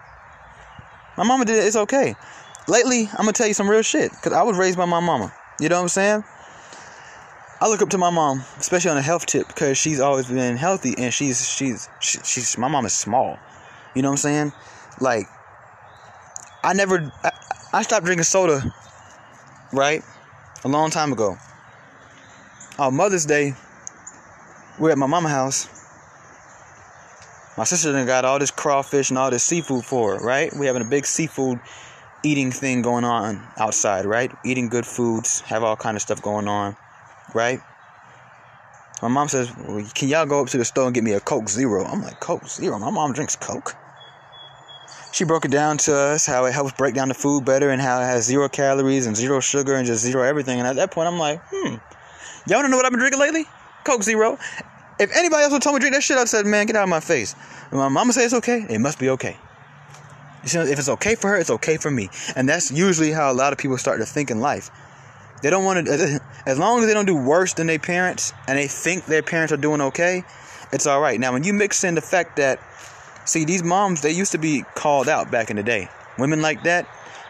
My 1.17 1.23
mama 1.23 1.45
did. 1.45 1.63
It's 1.65 1.75
okay. 1.75 2.15
Lately, 2.67 3.07
I'm 3.11 3.19
gonna 3.19 3.33
tell 3.33 3.47
you 3.47 3.53
some 3.53 3.69
real 3.69 3.81
shit 3.81 4.11
because 4.11 4.33
I 4.33 4.43
was 4.43 4.57
raised 4.57 4.77
by 4.77 4.85
my 4.85 4.99
mama. 4.99 5.33
You 5.59 5.69
know 5.69 5.77
what 5.77 5.83
I'm 5.83 5.89
saying? 5.89 6.23
I 7.59 7.67
look 7.67 7.81
up 7.81 7.89
to 7.89 7.97
my 7.97 8.11
mom, 8.11 8.43
especially 8.59 8.91
on 8.91 8.97
a 8.97 9.01
health 9.01 9.25
tip, 9.25 9.47
because 9.47 9.77
she's 9.77 9.99
always 9.99 10.27
been 10.27 10.57
healthy 10.57 10.93
and 10.97 11.11
she's 11.11 11.49
she's 11.49 11.89
she, 11.99 12.19
she's 12.23 12.57
my 12.57 12.67
mom 12.67 12.85
is 12.85 12.93
small. 12.93 13.39
You 13.95 14.01
know 14.03 14.09
what 14.09 14.13
I'm 14.13 14.17
saying? 14.17 14.53
Like, 14.99 15.27
I 16.63 16.73
never 16.73 17.11
I 17.77 17.83
stopped 17.83 18.05
drinking 18.07 18.23
soda, 18.23 18.73
right, 19.71 20.01
a 20.63 20.67
long 20.67 20.89
time 20.89 21.13
ago 21.13 21.37
on 22.79 22.95
Mother's 22.95 23.27
Day, 23.27 23.53
we're 24.79 24.89
at 24.89 24.97
my 24.97 25.05
mama's 25.05 25.31
house. 25.31 25.67
My 27.55 27.65
sister 27.65 27.91
done 27.91 28.07
got 28.07 28.25
all 28.25 28.39
this 28.39 28.49
crawfish 28.49 29.11
and 29.11 29.19
all 29.19 29.29
this 29.29 29.43
seafood 29.43 29.85
for 29.85 30.17
her, 30.17 30.25
right? 30.25 30.51
We're 30.55 30.65
having 30.65 30.81
a 30.81 30.89
big 30.89 31.05
seafood 31.05 31.59
eating 32.23 32.51
thing 32.51 32.81
going 32.81 33.03
on 33.03 33.45
outside, 33.57 34.05
right? 34.05 34.31
Eating 34.43 34.69
good 34.69 34.87
foods, 34.87 35.41
have 35.41 35.63
all 35.63 35.75
kind 35.75 35.95
of 35.95 36.01
stuff 36.01 36.19
going 36.19 36.47
on, 36.47 36.75
right? 37.35 37.59
My 39.03 39.07
mom 39.07 39.27
says, 39.27 39.55
well, 39.55 39.85
"Can 39.93 40.07
y'all 40.07 40.25
go 40.25 40.41
up 40.41 40.47
to 40.47 40.57
the 40.57 40.65
store 40.65 40.85
and 40.85 40.95
get 40.95 41.03
me 41.03 41.13
a 41.13 41.19
Coke 41.19 41.47
Zero?" 41.47 41.85
I'm 41.85 42.01
like, 42.01 42.19
"Coke 42.19 42.47
Zero? 42.47 42.79
My 42.79 42.89
mom 42.89 43.13
drinks 43.13 43.35
Coke." 43.35 43.75
She 45.17 45.23
broke 45.23 45.45
it 45.45 45.51
down 45.51 45.79
to 45.79 45.95
us 45.95 46.27
how 46.27 46.45
it 46.45 46.53
helps 46.53 46.73
break 46.73 46.93
down 46.93 47.07
the 47.07 47.15
food 47.15 47.43
better 47.43 47.71
and 47.71 47.81
how 47.81 47.99
it 48.01 48.05
has 48.05 48.23
zero 48.23 48.47
calories 48.47 49.07
and 49.07 49.17
zero 49.17 49.39
sugar 49.39 49.73
and 49.73 49.87
just 49.87 50.03
zero 50.03 50.21
everything. 50.21 50.59
And 50.59 50.67
at 50.67 50.75
that 50.75 50.91
point, 50.91 51.07
I'm 51.07 51.17
like, 51.17 51.41
"Hmm, 51.51 51.77
Y'all 52.47 52.61
don't 52.61 52.69
know 52.69 52.77
what 52.77 52.85
I've 52.85 52.91
been 52.91 52.99
drinking 52.99 53.19
lately? 53.19 53.45
Coke 53.83 54.03
Zero. 54.03 54.37
If 54.99 55.11
anybody 55.17 55.41
else 55.41 55.53
would 55.53 55.63
told 55.63 55.73
me 55.73 55.79
to 55.79 55.81
drink 55.81 55.95
that 55.95 56.03
shit, 56.03 56.19
I'd 56.19 56.29
said, 56.29 56.45
man, 56.45 56.67
get 56.67 56.75
out 56.75 56.83
of 56.83 56.89
my 56.89 56.99
face. 56.99 57.33
When 57.71 57.79
my 57.79 57.87
mama 57.87 58.13
says 58.13 58.25
it's 58.25 58.33
okay, 58.35 58.63
it 58.69 58.77
must 58.79 58.99
be 58.99 59.09
okay. 59.09 59.37
You 60.43 60.49
see, 60.49 60.59
if 60.59 60.77
it's 60.77 60.87
okay 60.89 61.15
for 61.15 61.31
her, 61.31 61.37
it's 61.37 61.49
okay 61.49 61.77
for 61.77 61.89
me. 61.89 62.09
And 62.35 62.47
that's 62.47 62.71
usually 62.71 63.11
how 63.11 63.31
a 63.31 63.33
lot 63.33 63.53
of 63.53 63.59
people 63.59 63.79
start 63.79 63.99
to 63.99 64.05
think 64.05 64.29
in 64.29 64.39
life. 64.39 64.69
They 65.41 65.49
don't 65.49 65.65
want 65.65 65.87
to, 65.87 66.21
as 66.45 66.59
long 66.59 66.81
as 66.81 66.85
they 66.85 66.93
don't 66.93 67.07
do 67.07 67.17
worse 67.17 67.53
than 67.53 67.65
their 67.65 67.79
parents 67.79 68.33
and 68.47 68.55
they 68.55 68.67
think 68.67 69.07
their 69.07 69.23
parents 69.23 69.51
are 69.51 69.57
doing 69.57 69.81
okay, 69.81 70.23
it's 70.71 70.85
all 70.85 71.01
right. 71.01 71.19
Now, 71.19 71.33
when 71.33 71.43
you 71.43 71.53
mix 71.53 71.83
in 71.83 71.95
the 71.95 72.01
fact 72.01 72.37
that, 72.37 72.59
see, 73.27 73.45
these 73.45 73.63
moms, 73.63 74.01
they 74.01 74.11
used 74.11 74.31
to 74.31 74.37
be 74.37 74.63
called 74.75 75.07
out 75.07 75.31
back 75.31 75.49
in 75.49 75.55
the 75.55 75.63
day. 75.63 75.89
Women 76.17 76.41
like 76.41 76.63
that 76.63 76.87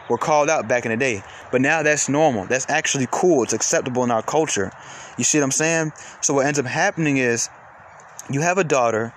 were 0.08 0.18
called 0.18 0.48
out 0.48 0.68
back 0.68 0.84
in 0.84 0.90
the 0.90 0.96
day. 0.96 1.22
But 1.50 1.60
now 1.60 1.82
that's 1.82 2.08
normal. 2.08 2.46
That's 2.46 2.68
actually 2.68 3.08
cool. 3.10 3.42
It's 3.42 3.52
acceptable 3.52 4.04
in 4.04 4.10
our 4.10 4.22
culture. 4.22 4.72
You 5.18 5.24
see 5.24 5.38
what 5.38 5.44
I'm 5.44 5.50
saying? 5.50 5.92
So 6.20 6.34
what 6.34 6.46
ends 6.46 6.58
up 6.58 6.66
happening 6.66 7.18
is 7.18 7.48
you 8.30 8.40
have 8.40 8.58
a 8.58 8.64
daughter 8.64 9.12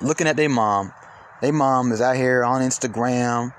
looking 0.00 0.26
at 0.26 0.36
their 0.36 0.48
mom. 0.48 0.92
Their 1.40 1.52
mom 1.52 1.92
is 1.92 2.00
out 2.00 2.16
here 2.16 2.44
on 2.44 2.60
Instagram. 2.60 3.54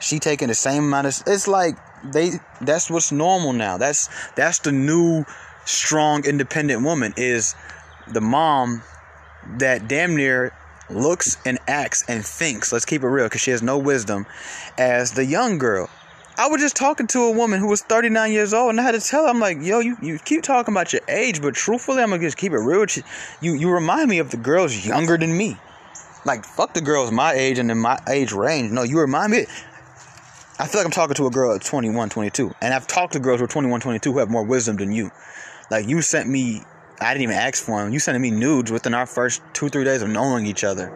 She 0.00 0.18
taking 0.18 0.48
the 0.48 0.54
same 0.54 0.84
amount 0.84 1.06
of 1.06 1.22
it's 1.26 1.48
like 1.48 1.76
they 2.04 2.32
that's 2.60 2.90
what's 2.90 3.12
normal 3.12 3.54
now. 3.54 3.78
That's 3.78 4.10
that's 4.34 4.58
the 4.58 4.72
new 4.72 5.24
strong 5.64 6.24
independent 6.26 6.82
woman 6.82 7.14
is 7.16 7.54
the 8.12 8.20
mom 8.20 8.82
that 9.58 9.88
damn 9.88 10.14
near 10.14 10.52
looks 10.90 11.36
and 11.44 11.58
acts 11.66 12.04
and 12.08 12.24
thinks, 12.24 12.72
let's 12.72 12.84
keep 12.84 13.02
it 13.02 13.08
real, 13.08 13.26
because 13.26 13.40
she 13.40 13.50
has 13.50 13.62
no 13.62 13.78
wisdom, 13.78 14.26
as 14.78 15.12
the 15.12 15.24
young 15.24 15.58
girl. 15.58 15.88
I 16.38 16.48
was 16.48 16.60
just 16.60 16.76
talking 16.76 17.06
to 17.08 17.20
a 17.20 17.30
woman 17.30 17.60
who 17.60 17.68
was 17.68 17.80
39 17.82 18.30
years 18.30 18.52
old, 18.52 18.70
and 18.70 18.80
I 18.80 18.82
had 18.82 18.92
to 18.92 19.00
tell 19.00 19.24
her, 19.24 19.30
I'm 19.30 19.40
like, 19.40 19.58
yo, 19.62 19.80
you, 19.80 19.96
you 20.02 20.18
keep 20.18 20.42
talking 20.42 20.74
about 20.74 20.92
your 20.92 21.00
age, 21.08 21.40
but 21.40 21.54
truthfully, 21.54 22.02
I'm 22.02 22.10
gonna 22.10 22.20
just 22.20 22.36
keep 22.36 22.52
it 22.52 22.58
real. 22.58 22.84
You. 22.84 23.02
you 23.40 23.54
you 23.54 23.70
remind 23.70 24.10
me 24.10 24.18
of 24.18 24.30
the 24.30 24.36
girls 24.36 24.86
younger 24.86 25.16
than 25.16 25.34
me. 25.34 25.56
Like, 26.26 26.44
fuck 26.44 26.74
the 26.74 26.80
girls 26.82 27.10
my 27.10 27.32
age 27.32 27.58
and 27.58 27.70
in 27.70 27.78
my 27.78 27.98
age 28.08 28.32
range. 28.32 28.70
No, 28.70 28.82
you 28.82 29.00
remind 29.00 29.32
me. 29.32 29.46
I 30.58 30.66
feel 30.66 30.80
like 30.80 30.86
I'm 30.86 30.90
talking 30.90 31.14
to 31.14 31.26
a 31.26 31.30
girl 31.30 31.54
at 31.54 31.62
21, 31.62 32.08
22. 32.08 32.52
And 32.60 32.74
I've 32.74 32.86
talked 32.86 33.12
to 33.12 33.20
girls 33.20 33.40
who 33.40 33.44
are 33.44 33.48
21, 33.48 33.80
22 33.80 34.12
who 34.12 34.18
have 34.18 34.28
more 34.28 34.42
wisdom 34.42 34.76
than 34.76 34.90
you. 34.90 35.10
Like, 35.70 35.86
you 35.86 36.02
sent 36.02 36.28
me, 36.28 36.62
I 37.00 37.12
didn't 37.12 37.24
even 37.24 37.36
ask 37.36 37.62
for 37.62 37.82
them. 37.82 37.92
You 37.92 37.98
sent 37.98 38.18
me 38.20 38.30
nudes 38.30 38.72
within 38.72 38.94
our 38.94 39.06
first 39.06 39.42
two, 39.52 39.68
three 39.68 39.84
days 39.84 40.02
of 40.02 40.08
knowing 40.08 40.46
each 40.46 40.64
other. 40.64 40.92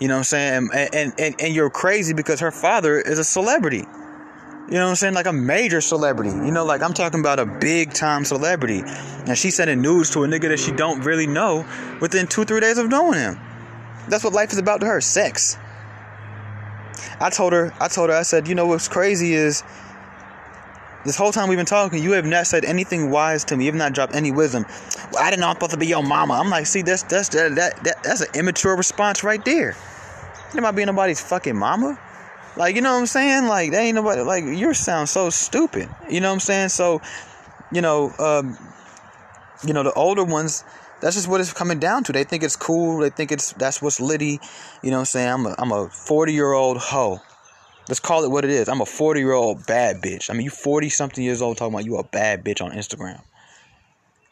You 0.00 0.08
know 0.08 0.14
what 0.14 0.18
I'm 0.18 0.24
saying? 0.24 0.68
And, 0.74 0.94
and, 0.94 1.14
and, 1.18 1.34
and 1.40 1.54
you're 1.54 1.70
crazy 1.70 2.14
because 2.14 2.40
her 2.40 2.50
father 2.50 3.00
is 3.00 3.18
a 3.18 3.24
celebrity. 3.24 3.84
You 4.66 4.74
know 4.74 4.84
what 4.84 4.90
I'm 4.90 4.96
saying? 4.96 5.14
Like 5.14 5.26
a 5.26 5.32
major 5.32 5.80
celebrity. 5.80 6.30
You 6.30 6.50
know, 6.50 6.64
like 6.64 6.82
I'm 6.82 6.94
talking 6.94 7.20
about 7.20 7.38
a 7.38 7.46
big 7.46 7.92
time 7.92 8.24
celebrity. 8.24 8.82
And 8.84 9.38
she's 9.38 9.56
sending 9.56 9.80
news 9.80 10.10
to 10.10 10.24
a 10.24 10.26
nigga 10.26 10.48
that 10.48 10.58
she 10.58 10.72
don't 10.72 11.02
really 11.02 11.26
know 11.26 11.66
within 12.00 12.26
two, 12.26 12.44
three 12.44 12.60
days 12.60 12.78
of 12.78 12.88
knowing 12.88 13.18
him. 13.18 13.38
That's 14.08 14.24
what 14.24 14.32
life 14.32 14.52
is 14.52 14.58
about 14.58 14.80
to 14.80 14.86
her. 14.86 15.00
Sex. 15.00 15.56
I 17.20 17.30
told 17.30 17.52
her, 17.52 17.72
I 17.80 17.88
told 17.88 18.10
her, 18.10 18.16
I 18.16 18.22
said, 18.22 18.48
you 18.48 18.54
know 18.54 18.66
what's 18.66 18.88
crazy 18.88 19.34
is 19.34 19.62
this 21.04 21.16
whole 21.16 21.32
time 21.32 21.48
we've 21.48 21.58
been 21.58 21.66
talking, 21.66 22.02
you 22.02 22.12
have 22.12 22.24
not 22.24 22.46
said 22.46 22.64
anything 22.64 23.10
wise 23.10 23.44
to 23.44 23.56
me. 23.56 23.64
You 23.64 23.70
have 23.70 23.78
not 23.78 23.92
dropped 23.92 24.14
any 24.14 24.32
wisdom. 24.32 24.64
Well, 25.12 25.22
I 25.22 25.30
didn't 25.30 25.40
know 25.40 25.48
I'm 25.48 25.56
supposed 25.56 25.72
to 25.72 25.78
be 25.78 25.86
your 25.86 26.02
mama. 26.02 26.34
I'm 26.34 26.48
like, 26.48 26.66
see, 26.66 26.82
that's 26.82 27.02
that's 27.02 27.28
that, 27.30 27.54
that, 27.56 27.84
that 27.84 28.02
that's 28.02 28.22
an 28.22 28.28
immature 28.34 28.76
response 28.76 29.22
right 29.22 29.44
there. 29.44 29.76
You 30.54 30.60
about 30.60 30.76
being 30.76 30.86
nobody's 30.86 31.20
fucking 31.20 31.56
mama? 31.56 31.98
Like, 32.56 32.76
you 32.76 32.82
know 32.82 32.92
what 32.92 33.00
I'm 33.00 33.06
saying? 33.06 33.46
Like, 33.46 33.72
they 33.72 33.86
ain't 33.86 33.96
nobody, 33.96 34.20
like, 34.22 34.44
you 34.44 34.72
sound 34.74 35.08
so 35.08 35.28
stupid. 35.30 35.88
You 36.08 36.20
know 36.20 36.28
what 36.28 36.34
I'm 36.34 36.40
saying? 36.40 36.68
So, 36.68 37.02
you 37.72 37.80
know, 37.80 38.12
um, 38.18 38.56
you 39.66 39.72
know, 39.72 39.82
the 39.82 39.92
older 39.94 40.22
ones, 40.22 40.62
that's 41.00 41.16
just 41.16 41.26
what 41.26 41.40
it's 41.40 41.52
coming 41.52 41.80
down 41.80 42.04
to. 42.04 42.12
They 42.12 42.22
think 42.22 42.44
it's 42.44 42.54
cool. 42.54 42.98
They 42.98 43.10
think 43.10 43.32
it's, 43.32 43.52
that's 43.54 43.82
what's 43.82 44.00
litty. 44.00 44.38
You 44.82 44.90
know 44.90 44.98
what 44.98 45.00
I'm 45.00 45.06
saying? 45.06 45.28
I'm 45.28 45.46
a, 45.46 45.54
I'm 45.58 45.72
a 45.72 45.88
40 45.88 46.32
year 46.32 46.52
old 46.52 46.78
hoe. 46.78 47.20
Let's 47.88 48.00
call 48.00 48.24
it 48.24 48.30
what 48.30 48.44
it 48.44 48.50
is. 48.50 48.68
I'm 48.68 48.80
a 48.80 48.86
40 48.86 49.20
year 49.20 49.32
old 49.32 49.66
bad 49.66 50.00
bitch. 50.00 50.30
I 50.30 50.32
mean, 50.32 50.44
you 50.44 50.50
40 50.50 50.88
something 50.88 51.22
years 51.22 51.42
old 51.42 51.58
talking 51.58 51.74
about 51.74 51.84
you 51.84 51.96
a 51.98 52.04
bad 52.04 52.44
bitch 52.44 52.62
on 52.62 52.72
Instagram. 52.72 53.20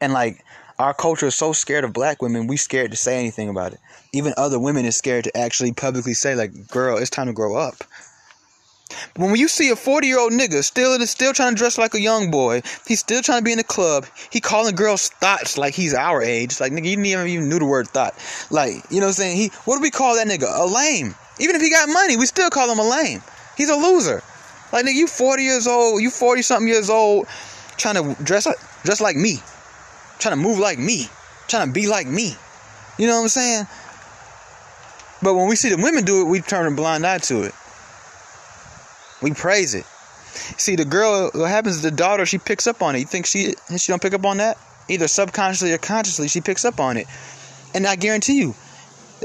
And 0.00 0.12
like, 0.12 0.44
our 0.78 0.94
culture 0.94 1.26
is 1.26 1.34
so 1.34 1.52
scared 1.52 1.84
of 1.84 1.92
black 1.92 2.22
women, 2.22 2.46
we 2.46 2.56
scared 2.56 2.90
to 2.90 2.96
say 2.96 3.18
anything 3.18 3.48
about 3.48 3.72
it. 3.72 3.78
Even 4.12 4.34
other 4.36 4.58
women 4.58 4.84
is 4.84 4.96
scared 4.96 5.24
to 5.24 5.36
actually 5.36 5.72
publicly 5.72 6.14
say, 6.14 6.34
like, 6.34 6.68
girl, 6.68 6.96
it's 6.96 7.10
time 7.10 7.26
to 7.26 7.32
grow 7.32 7.56
up. 7.56 7.84
When 9.16 9.36
you 9.36 9.48
see 9.48 9.70
a 9.70 9.76
40 9.76 10.06
year 10.06 10.18
old 10.18 10.32
nigga 10.32 10.62
still 10.64 10.98
still 11.06 11.32
trying 11.32 11.54
to 11.54 11.58
dress 11.58 11.78
like 11.78 11.94
a 11.94 12.00
young 12.00 12.30
boy, 12.30 12.62
he's 12.86 13.00
still 13.00 13.22
trying 13.22 13.38
to 13.38 13.44
be 13.44 13.52
in 13.52 13.58
the 13.58 13.64
club, 13.64 14.06
he 14.30 14.40
calling 14.40 14.74
girls 14.74 15.08
thoughts 15.08 15.56
like 15.56 15.74
he's 15.74 15.94
our 15.94 16.22
age. 16.22 16.60
Like 16.60 16.72
nigga, 16.72 16.84
you 16.84 16.96
didn't 16.96 17.06
even, 17.06 17.26
even 17.26 17.48
knew 17.48 17.58
the 17.58 17.64
word 17.64 17.88
thought. 17.88 18.14
Like, 18.50 18.74
you 18.90 19.00
know 19.00 19.06
what 19.06 19.10
I'm 19.10 19.12
saying? 19.12 19.36
He 19.36 19.48
what 19.64 19.76
do 19.76 19.82
we 19.82 19.90
call 19.90 20.16
that 20.16 20.26
nigga? 20.26 20.46
A 20.58 20.66
lame. 20.66 21.14
Even 21.38 21.56
if 21.56 21.62
he 21.62 21.70
got 21.70 21.88
money, 21.88 22.16
we 22.16 22.26
still 22.26 22.50
call 22.50 22.70
him 22.70 22.78
a 22.78 22.88
lame. 22.88 23.22
He's 23.56 23.70
a 23.70 23.76
loser. 23.76 24.22
Like 24.72 24.86
nigga, 24.86 24.94
you 24.94 25.06
40 25.06 25.42
years 25.42 25.66
old, 25.66 26.02
you 26.02 26.10
40 26.10 26.42
something 26.42 26.68
years 26.68 26.88
old, 26.88 27.26
trying 27.76 27.96
to 27.96 28.22
dress 28.22 28.46
like 28.46 28.56
dress 28.84 29.00
like 29.00 29.16
me. 29.16 29.38
Trying 30.18 30.36
to 30.36 30.40
move 30.40 30.58
like 30.58 30.78
me. 30.78 31.08
Trying 31.48 31.66
to 31.66 31.72
be 31.72 31.86
like 31.86 32.06
me. 32.06 32.34
You 32.98 33.06
know 33.06 33.16
what 33.16 33.22
I'm 33.22 33.28
saying? 33.28 33.66
But 35.22 35.34
when 35.34 35.48
we 35.48 35.56
see 35.56 35.68
the 35.68 35.76
women 35.76 36.04
do 36.04 36.22
it, 36.22 36.24
we 36.24 36.40
turn 36.40 36.72
a 36.72 36.74
blind 36.74 37.06
eye 37.06 37.18
to 37.18 37.42
it. 37.42 37.54
We 39.20 39.32
praise 39.32 39.74
it. 39.74 39.84
See, 40.58 40.76
the 40.76 40.84
girl, 40.84 41.30
what 41.32 41.48
happens 41.48 41.76
is 41.76 41.82
the 41.82 41.90
daughter, 41.90 42.26
she 42.26 42.38
picks 42.38 42.66
up 42.66 42.82
on 42.82 42.96
it. 42.96 43.00
You 43.00 43.04
think 43.04 43.26
she 43.26 43.54
she 43.76 43.92
don't 43.92 44.02
pick 44.02 44.14
up 44.14 44.24
on 44.24 44.38
that? 44.38 44.58
Either 44.88 45.06
subconsciously 45.06 45.72
or 45.72 45.78
consciously, 45.78 46.28
she 46.28 46.40
picks 46.40 46.64
up 46.64 46.80
on 46.80 46.96
it. 46.96 47.06
And 47.74 47.86
I 47.86 47.96
guarantee 47.96 48.38
you, 48.38 48.54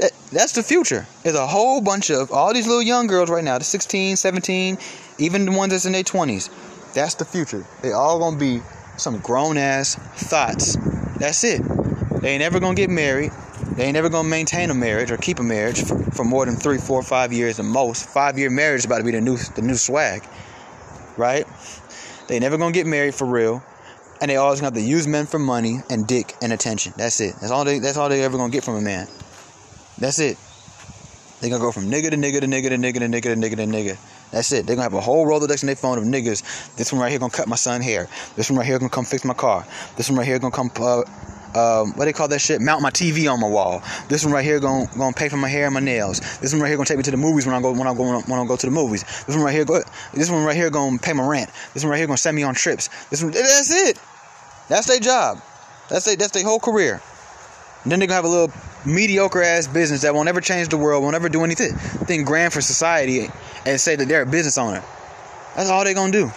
that, 0.00 0.12
that's 0.30 0.52
the 0.52 0.62
future. 0.62 1.06
There's 1.22 1.36
a 1.36 1.46
whole 1.46 1.80
bunch 1.80 2.10
of 2.10 2.32
all 2.32 2.52
these 2.54 2.66
little 2.66 2.82
young 2.82 3.06
girls 3.06 3.30
right 3.30 3.44
now, 3.44 3.58
the 3.58 3.64
16, 3.64 4.16
17, 4.16 4.78
even 5.18 5.44
the 5.44 5.52
ones 5.52 5.72
that's 5.72 5.86
in 5.86 5.92
their 5.92 6.02
20s. 6.02 6.50
That's 6.94 7.14
the 7.14 7.24
future. 7.24 7.64
They 7.82 7.92
all 7.92 8.18
gonna 8.18 8.38
be 8.38 8.62
some 8.96 9.18
grown 9.18 9.56
ass 9.56 9.96
thoughts. 9.96 10.76
That's 11.18 11.44
it. 11.44 11.62
They 12.20 12.30
ain't 12.30 12.40
never 12.40 12.60
gonna 12.60 12.74
get 12.74 12.90
married. 12.90 13.32
They 13.76 13.84
ain't 13.84 13.94
never 13.94 14.08
gonna 14.08 14.28
maintain 14.28 14.70
a 14.70 14.74
marriage 14.74 15.10
or 15.10 15.16
keep 15.16 15.38
a 15.38 15.42
marriage 15.42 15.84
for, 15.84 15.98
for 16.10 16.24
more 16.24 16.46
than 16.46 16.56
three, 16.56 16.78
four, 16.78 17.02
five 17.02 17.32
years 17.32 17.58
at 17.58 17.64
most. 17.64 18.08
Five 18.08 18.38
year 18.38 18.50
marriage 18.50 18.80
is 18.80 18.84
about 18.86 18.98
to 18.98 19.04
be 19.04 19.12
the 19.12 19.20
new 19.20 19.36
the 19.36 19.62
new 19.62 19.76
swag, 19.76 20.24
right? 21.16 21.46
They 22.28 22.38
never 22.38 22.56
gonna 22.58 22.72
get 22.72 22.86
married 22.86 23.14
for 23.14 23.26
real, 23.26 23.62
and 24.20 24.30
they 24.30 24.36
always 24.36 24.60
gonna 24.60 24.74
have 24.74 24.82
to 24.82 24.88
use 24.88 25.06
men 25.06 25.26
for 25.26 25.38
money 25.38 25.78
and 25.90 26.06
dick 26.06 26.34
and 26.42 26.52
attention. 26.52 26.92
That's 26.96 27.20
it. 27.20 27.36
That's 27.40 27.52
all 27.52 27.64
they. 27.64 27.78
That's 27.78 27.96
all 27.96 28.08
they 28.08 28.22
ever 28.24 28.36
gonna 28.36 28.52
get 28.52 28.64
from 28.64 28.76
a 28.76 28.80
man. 28.80 29.06
That's 29.98 30.18
it. 30.18 30.38
They're 31.40 31.50
gonna 31.50 31.62
go 31.62 31.70
from 31.70 31.84
nigga 31.84 32.10
to 32.10 32.16
nigga 32.16 32.40
to 32.40 32.46
nigga 32.46 32.68
to 32.70 32.76
nigga 32.76 32.94
to 32.94 33.06
nigga 33.06 33.22
to 33.22 33.36
nigga 33.36 33.56
to 33.56 33.66
nigga. 33.66 33.96
That's 34.30 34.50
it. 34.52 34.66
They're 34.66 34.76
gonna 34.76 34.84
have 34.84 34.94
a 34.94 35.00
whole 35.00 35.26
Rolodex 35.26 35.62
in 35.62 35.68
their 35.68 35.76
phone 35.76 35.98
of 35.98 36.04
niggas. 36.04 36.76
This 36.76 36.92
one 36.92 37.00
right 37.00 37.10
here 37.10 37.18
gonna 37.18 37.30
cut 37.30 37.48
my 37.48 37.56
son 37.56 37.80
hair. 37.80 38.08
This 38.34 38.50
one 38.50 38.58
right 38.58 38.66
here 38.66 38.78
gonna 38.78 38.90
come 38.90 39.04
fix 39.04 39.24
my 39.24 39.34
car. 39.34 39.64
This 39.96 40.10
one 40.10 40.18
right 40.18 40.26
here 40.26 40.38
gonna 40.38 40.54
come 40.54 40.70
uh, 40.80 41.02
um, 41.54 41.92
what 41.94 42.04
they 42.04 42.12
call 42.12 42.28
that 42.28 42.40
shit? 42.40 42.60
Mount 42.60 42.82
my 42.82 42.90
TV 42.90 43.30
on 43.32 43.40
my 43.40 43.48
wall. 43.48 43.82
This 44.08 44.24
one 44.24 44.34
right 44.34 44.44
here 44.44 44.60
gonna, 44.60 44.88
gonna 44.98 45.14
pay 45.14 45.28
for 45.28 45.38
my 45.38 45.48
hair 45.48 45.66
and 45.66 45.74
my 45.74 45.80
nails. 45.80 46.20
This 46.40 46.52
one 46.52 46.60
right 46.60 46.68
here 46.68 46.76
gonna 46.76 46.86
take 46.86 46.98
me 46.98 47.02
to 47.04 47.10
the 47.10 47.16
movies 47.16 47.46
when 47.46 47.54
I 47.54 47.62
go 47.62 47.72
when 47.72 47.86
I 47.86 47.94
go 47.94 48.20
when 48.20 48.38
I 48.38 48.46
go 48.46 48.56
to 48.56 48.66
the 48.66 48.72
movies. 48.72 49.02
This 49.24 49.34
one 49.34 49.44
right 49.44 49.54
here 49.54 49.64
go, 49.64 49.80
this 50.12 50.30
one 50.30 50.44
right 50.44 50.56
here 50.56 50.70
gonna 50.70 50.98
pay 50.98 51.12
my 51.12 51.26
rent. 51.26 51.50
This 51.72 51.84
one 51.84 51.90
right 51.90 51.98
here 51.98 52.06
gonna 52.06 52.18
send 52.18 52.36
me 52.36 52.42
on 52.42 52.54
trips. 52.54 52.88
This 53.10 53.22
one 53.22 53.32
that's 53.32 53.70
it. 53.70 53.98
That's 54.68 54.86
their 54.86 55.00
job. 55.00 55.40
That's 55.88 56.04
they 56.04 56.16
that's 56.16 56.32
their 56.32 56.44
whole 56.44 56.60
career. 56.60 57.00
And 57.82 57.92
then 57.92 58.00
they're 58.00 58.08
gonna 58.08 58.16
have 58.16 58.24
a 58.24 58.28
little 58.28 58.52
mediocre 58.84 59.42
ass 59.42 59.66
business 59.66 60.02
that 60.02 60.14
won't 60.14 60.28
ever 60.28 60.40
change 60.40 60.68
the 60.68 60.76
world, 60.76 61.02
won't 61.02 61.16
ever 61.16 61.28
do 61.28 61.44
anything 61.44 61.74
thing 61.76 62.24
grand 62.24 62.52
for 62.52 62.60
society 62.60 63.28
and 63.66 63.80
say 63.80 63.96
that 63.96 64.08
they're 64.08 64.22
a 64.22 64.26
business 64.26 64.58
owner. 64.58 64.82
That's 65.56 65.70
all 65.70 65.84
they're 65.84 65.94
gonna 65.94 66.12
do. 66.12 66.30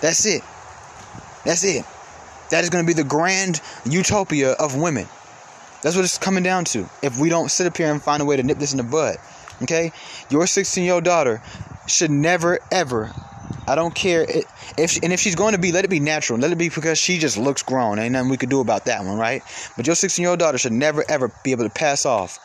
That's 0.00 0.24
it. 0.26 0.42
That's 1.44 1.64
it. 1.64 1.84
That 2.50 2.64
is 2.64 2.70
to 2.70 2.84
be 2.84 2.92
the 2.92 3.04
grand 3.04 3.60
utopia 3.84 4.52
of 4.52 4.76
women. 4.76 5.06
That's 5.82 5.96
what 5.96 6.04
it's 6.04 6.18
coming 6.18 6.42
down 6.42 6.64
to. 6.66 6.88
If 7.02 7.18
we 7.18 7.28
don't 7.28 7.50
sit 7.50 7.66
up 7.66 7.76
here 7.76 7.90
and 7.90 8.02
find 8.02 8.22
a 8.22 8.24
way 8.24 8.36
to 8.36 8.42
nip 8.42 8.58
this 8.58 8.72
in 8.72 8.78
the 8.78 8.82
bud, 8.82 9.16
okay? 9.62 9.92
Your 10.30 10.46
16 10.46 10.84
year 10.84 10.94
old 10.94 11.04
daughter 11.04 11.42
should 11.86 12.10
never, 12.10 12.58
ever. 12.70 13.12
I 13.68 13.74
don't 13.74 13.94
care 13.94 14.24
if 14.28 15.02
and 15.02 15.12
if 15.12 15.20
she's 15.20 15.34
going 15.34 15.52
to 15.52 15.58
be, 15.58 15.72
let 15.72 15.84
it 15.84 15.88
be 15.88 16.00
natural. 16.00 16.38
Let 16.38 16.52
it 16.52 16.58
be 16.58 16.68
because 16.68 16.98
she 16.98 17.18
just 17.18 17.36
looks 17.36 17.62
grown. 17.62 17.98
Ain't 17.98 18.12
nothing 18.12 18.30
we 18.30 18.36
could 18.36 18.50
do 18.50 18.60
about 18.60 18.84
that 18.84 19.04
one, 19.04 19.18
right? 19.18 19.42
But 19.76 19.86
your 19.86 19.96
16 19.96 20.22
year 20.22 20.30
old 20.30 20.38
daughter 20.38 20.58
should 20.58 20.72
never 20.72 21.04
ever 21.08 21.32
be 21.42 21.50
able 21.52 21.64
to 21.64 21.70
pass 21.70 22.06
off 22.06 22.38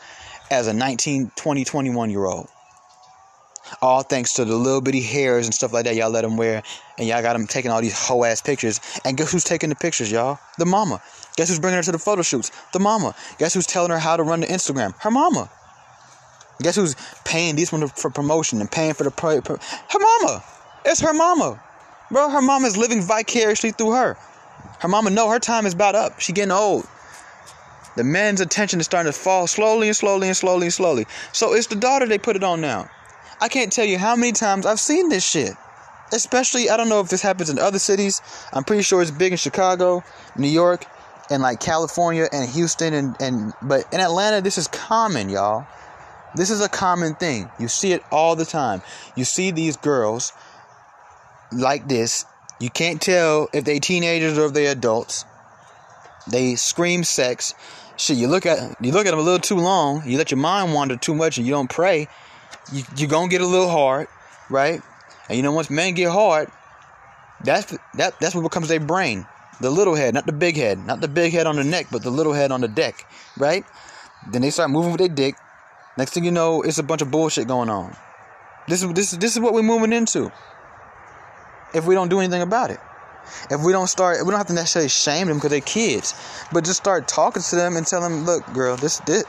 as 0.50 0.66
a 0.66 0.72
19, 0.72 1.32
20, 1.36 1.64
21 1.64 2.10
year 2.10 2.24
old. 2.24 2.48
All 3.80 4.02
thanks 4.02 4.34
to 4.34 4.44
the 4.44 4.54
little 4.54 4.80
bitty 4.80 5.00
hairs 5.00 5.46
and 5.46 5.54
stuff 5.54 5.72
like 5.72 5.84
that 5.84 5.94
y'all 5.94 6.10
let 6.10 6.22
them 6.22 6.36
wear. 6.36 6.62
And 6.98 7.08
y'all 7.08 7.22
got 7.22 7.34
them 7.34 7.46
taking 7.46 7.70
all 7.70 7.80
these 7.80 7.98
hoe 7.98 8.24
ass 8.24 8.42
pictures. 8.42 8.80
And 9.04 9.16
guess 9.16 9.32
who's 9.32 9.44
taking 9.44 9.70
the 9.70 9.76
pictures, 9.76 10.10
y'all? 10.10 10.38
The 10.58 10.66
mama. 10.66 11.00
Guess 11.36 11.48
who's 11.48 11.60
bringing 11.60 11.76
her 11.76 11.82
to 11.84 11.92
the 11.92 11.98
photo 11.98 12.22
shoots? 12.22 12.50
The 12.72 12.80
mama. 12.80 13.14
Guess 13.38 13.54
who's 13.54 13.66
telling 13.66 13.90
her 13.90 13.98
how 13.98 14.16
to 14.16 14.22
run 14.22 14.40
the 14.40 14.46
Instagram? 14.46 14.94
Her 15.00 15.10
mama. 15.10 15.48
Guess 16.60 16.76
who's 16.76 16.96
paying 17.24 17.56
these 17.56 17.72
one 17.72 17.88
for 17.88 18.10
promotion 18.10 18.60
and 18.60 18.70
paying 18.70 18.94
for 18.94 19.04
the 19.04 19.10
pro- 19.10 19.40
pro- 19.40 19.56
her 19.56 19.98
mama. 19.98 20.44
It's 20.84 21.00
her 21.00 21.14
mama, 21.14 21.62
bro. 22.10 22.30
Her 22.30 22.42
mama 22.42 22.66
is 22.66 22.76
living 22.76 23.02
vicariously 23.02 23.70
through 23.70 23.92
her. 23.92 24.16
Her 24.80 24.88
mama 24.88 25.10
know 25.10 25.28
her 25.30 25.38
time 25.38 25.66
is 25.66 25.74
about 25.74 25.94
up. 25.94 26.20
She 26.20 26.32
getting 26.32 26.52
old. 26.52 26.86
The 27.96 28.04
man's 28.04 28.40
attention 28.40 28.80
is 28.80 28.86
starting 28.86 29.12
to 29.12 29.18
fall 29.18 29.46
slowly 29.46 29.88
and 29.88 29.96
slowly 29.96 30.28
and 30.28 30.36
slowly 30.36 30.66
and 30.66 30.74
slowly. 30.74 31.06
So 31.32 31.54
it's 31.54 31.66
the 31.66 31.76
daughter 31.76 32.06
they 32.06 32.18
put 32.18 32.36
it 32.36 32.42
on 32.42 32.60
now. 32.60 32.88
I 33.40 33.48
can't 33.48 33.72
tell 33.72 33.84
you 33.84 33.98
how 33.98 34.16
many 34.16 34.32
times 34.32 34.66
I've 34.66 34.80
seen 34.80 35.08
this 35.08 35.28
shit. 35.28 35.52
Especially, 36.12 36.68
I 36.68 36.76
don't 36.76 36.88
know 36.88 37.00
if 37.00 37.08
this 37.08 37.22
happens 37.22 37.48
in 37.48 37.58
other 37.58 37.78
cities. 37.78 38.20
I'm 38.52 38.64
pretty 38.64 38.82
sure 38.82 39.02
it's 39.02 39.10
big 39.10 39.32
in 39.32 39.38
Chicago, 39.38 40.02
New 40.36 40.48
York, 40.48 40.84
and 41.30 41.42
like 41.42 41.60
California 41.60 42.28
and 42.32 42.48
Houston 42.50 42.92
and, 42.92 43.16
and 43.20 43.52
but 43.62 43.84
in 43.92 44.00
Atlanta 44.00 44.40
this 44.40 44.58
is 44.58 44.68
common, 44.68 45.28
y'all. 45.28 45.66
This 46.34 46.50
is 46.50 46.60
a 46.60 46.68
common 46.68 47.14
thing. 47.14 47.50
You 47.58 47.68
see 47.68 47.92
it 47.92 48.02
all 48.10 48.36
the 48.36 48.44
time. 48.44 48.82
You 49.16 49.24
see 49.24 49.50
these 49.50 49.76
girls 49.76 50.32
like 51.52 51.88
this. 51.88 52.24
You 52.60 52.70
can't 52.70 53.00
tell 53.00 53.48
if 53.52 53.64
they're 53.64 53.80
teenagers 53.80 54.38
or 54.38 54.46
if 54.46 54.52
they 54.52 54.66
adults. 54.66 55.24
They 56.30 56.54
scream 56.54 57.04
sex. 57.04 57.54
Shit, 57.96 58.16
you 58.16 58.28
look 58.28 58.46
at 58.46 58.76
you 58.80 58.92
look 58.92 59.06
at 59.06 59.10
them 59.10 59.18
a 59.18 59.22
little 59.22 59.40
too 59.40 59.56
long. 59.56 60.02
You 60.06 60.18
let 60.18 60.30
your 60.30 60.38
mind 60.38 60.72
wander 60.72 60.96
too 60.96 61.14
much, 61.14 61.38
and 61.38 61.46
you 61.46 61.52
don't 61.52 61.70
pray 61.70 62.08
you, 62.70 62.84
you're 62.96 63.08
gonna 63.08 63.28
get 63.28 63.40
a 63.40 63.46
little 63.46 63.68
hard, 63.68 64.08
right? 64.50 64.80
And 65.28 65.36
you 65.36 65.42
know, 65.42 65.52
once 65.52 65.70
men 65.70 65.94
get 65.94 66.10
hard, 66.10 66.50
that's 67.42 67.76
that 67.94 68.18
that's 68.20 68.34
what 68.34 68.42
becomes 68.42 68.68
their 68.68 68.80
brain. 68.80 69.26
The 69.60 69.70
little 69.70 69.94
head, 69.94 70.14
not 70.14 70.26
the 70.26 70.32
big 70.32 70.56
head, 70.56 70.78
not 70.86 71.00
the 71.00 71.08
big 71.08 71.32
head 71.32 71.46
on 71.46 71.56
the 71.56 71.64
neck, 71.64 71.86
but 71.90 72.02
the 72.02 72.10
little 72.10 72.32
head 72.32 72.50
on 72.52 72.60
the 72.60 72.68
deck, 72.68 73.06
right? 73.38 73.64
Then 74.30 74.42
they 74.42 74.50
start 74.50 74.70
moving 74.70 74.92
with 74.92 74.98
their 74.98 75.08
dick. 75.08 75.36
Next 75.96 76.12
thing 76.12 76.24
you 76.24 76.30
know, 76.30 76.62
it's 76.62 76.78
a 76.78 76.82
bunch 76.82 77.02
of 77.02 77.10
bullshit 77.10 77.48
going 77.48 77.68
on. 77.68 77.96
This 78.68 78.82
is 78.82 78.92
this 78.92 79.12
is 79.12 79.18
this 79.18 79.34
is 79.34 79.40
what 79.40 79.54
we're 79.54 79.62
moving 79.62 79.92
into. 79.92 80.32
If 81.74 81.86
we 81.86 81.94
don't 81.94 82.08
do 82.08 82.20
anything 82.20 82.42
about 82.42 82.70
it. 82.70 82.80
If 83.50 83.62
we 83.64 83.72
don't 83.72 83.86
start, 83.86 84.18
we 84.24 84.30
don't 84.30 84.38
have 84.38 84.48
to 84.48 84.52
necessarily 84.52 84.88
shame 84.88 85.28
them 85.28 85.36
because 85.38 85.50
they're 85.50 85.60
kids, 85.60 86.14
but 86.52 86.64
just 86.64 86.78
start 86.78 87.08
talking 87.08 87.42
to 87.42 87.56
them 87.56 87.76
and 87.76 87.86
tell 87.86 88.00
them, 88.00 88.24
look, 88.24 88.50
girl, 88.52 88.76
this 88.76 88.98
this 89.00 89.24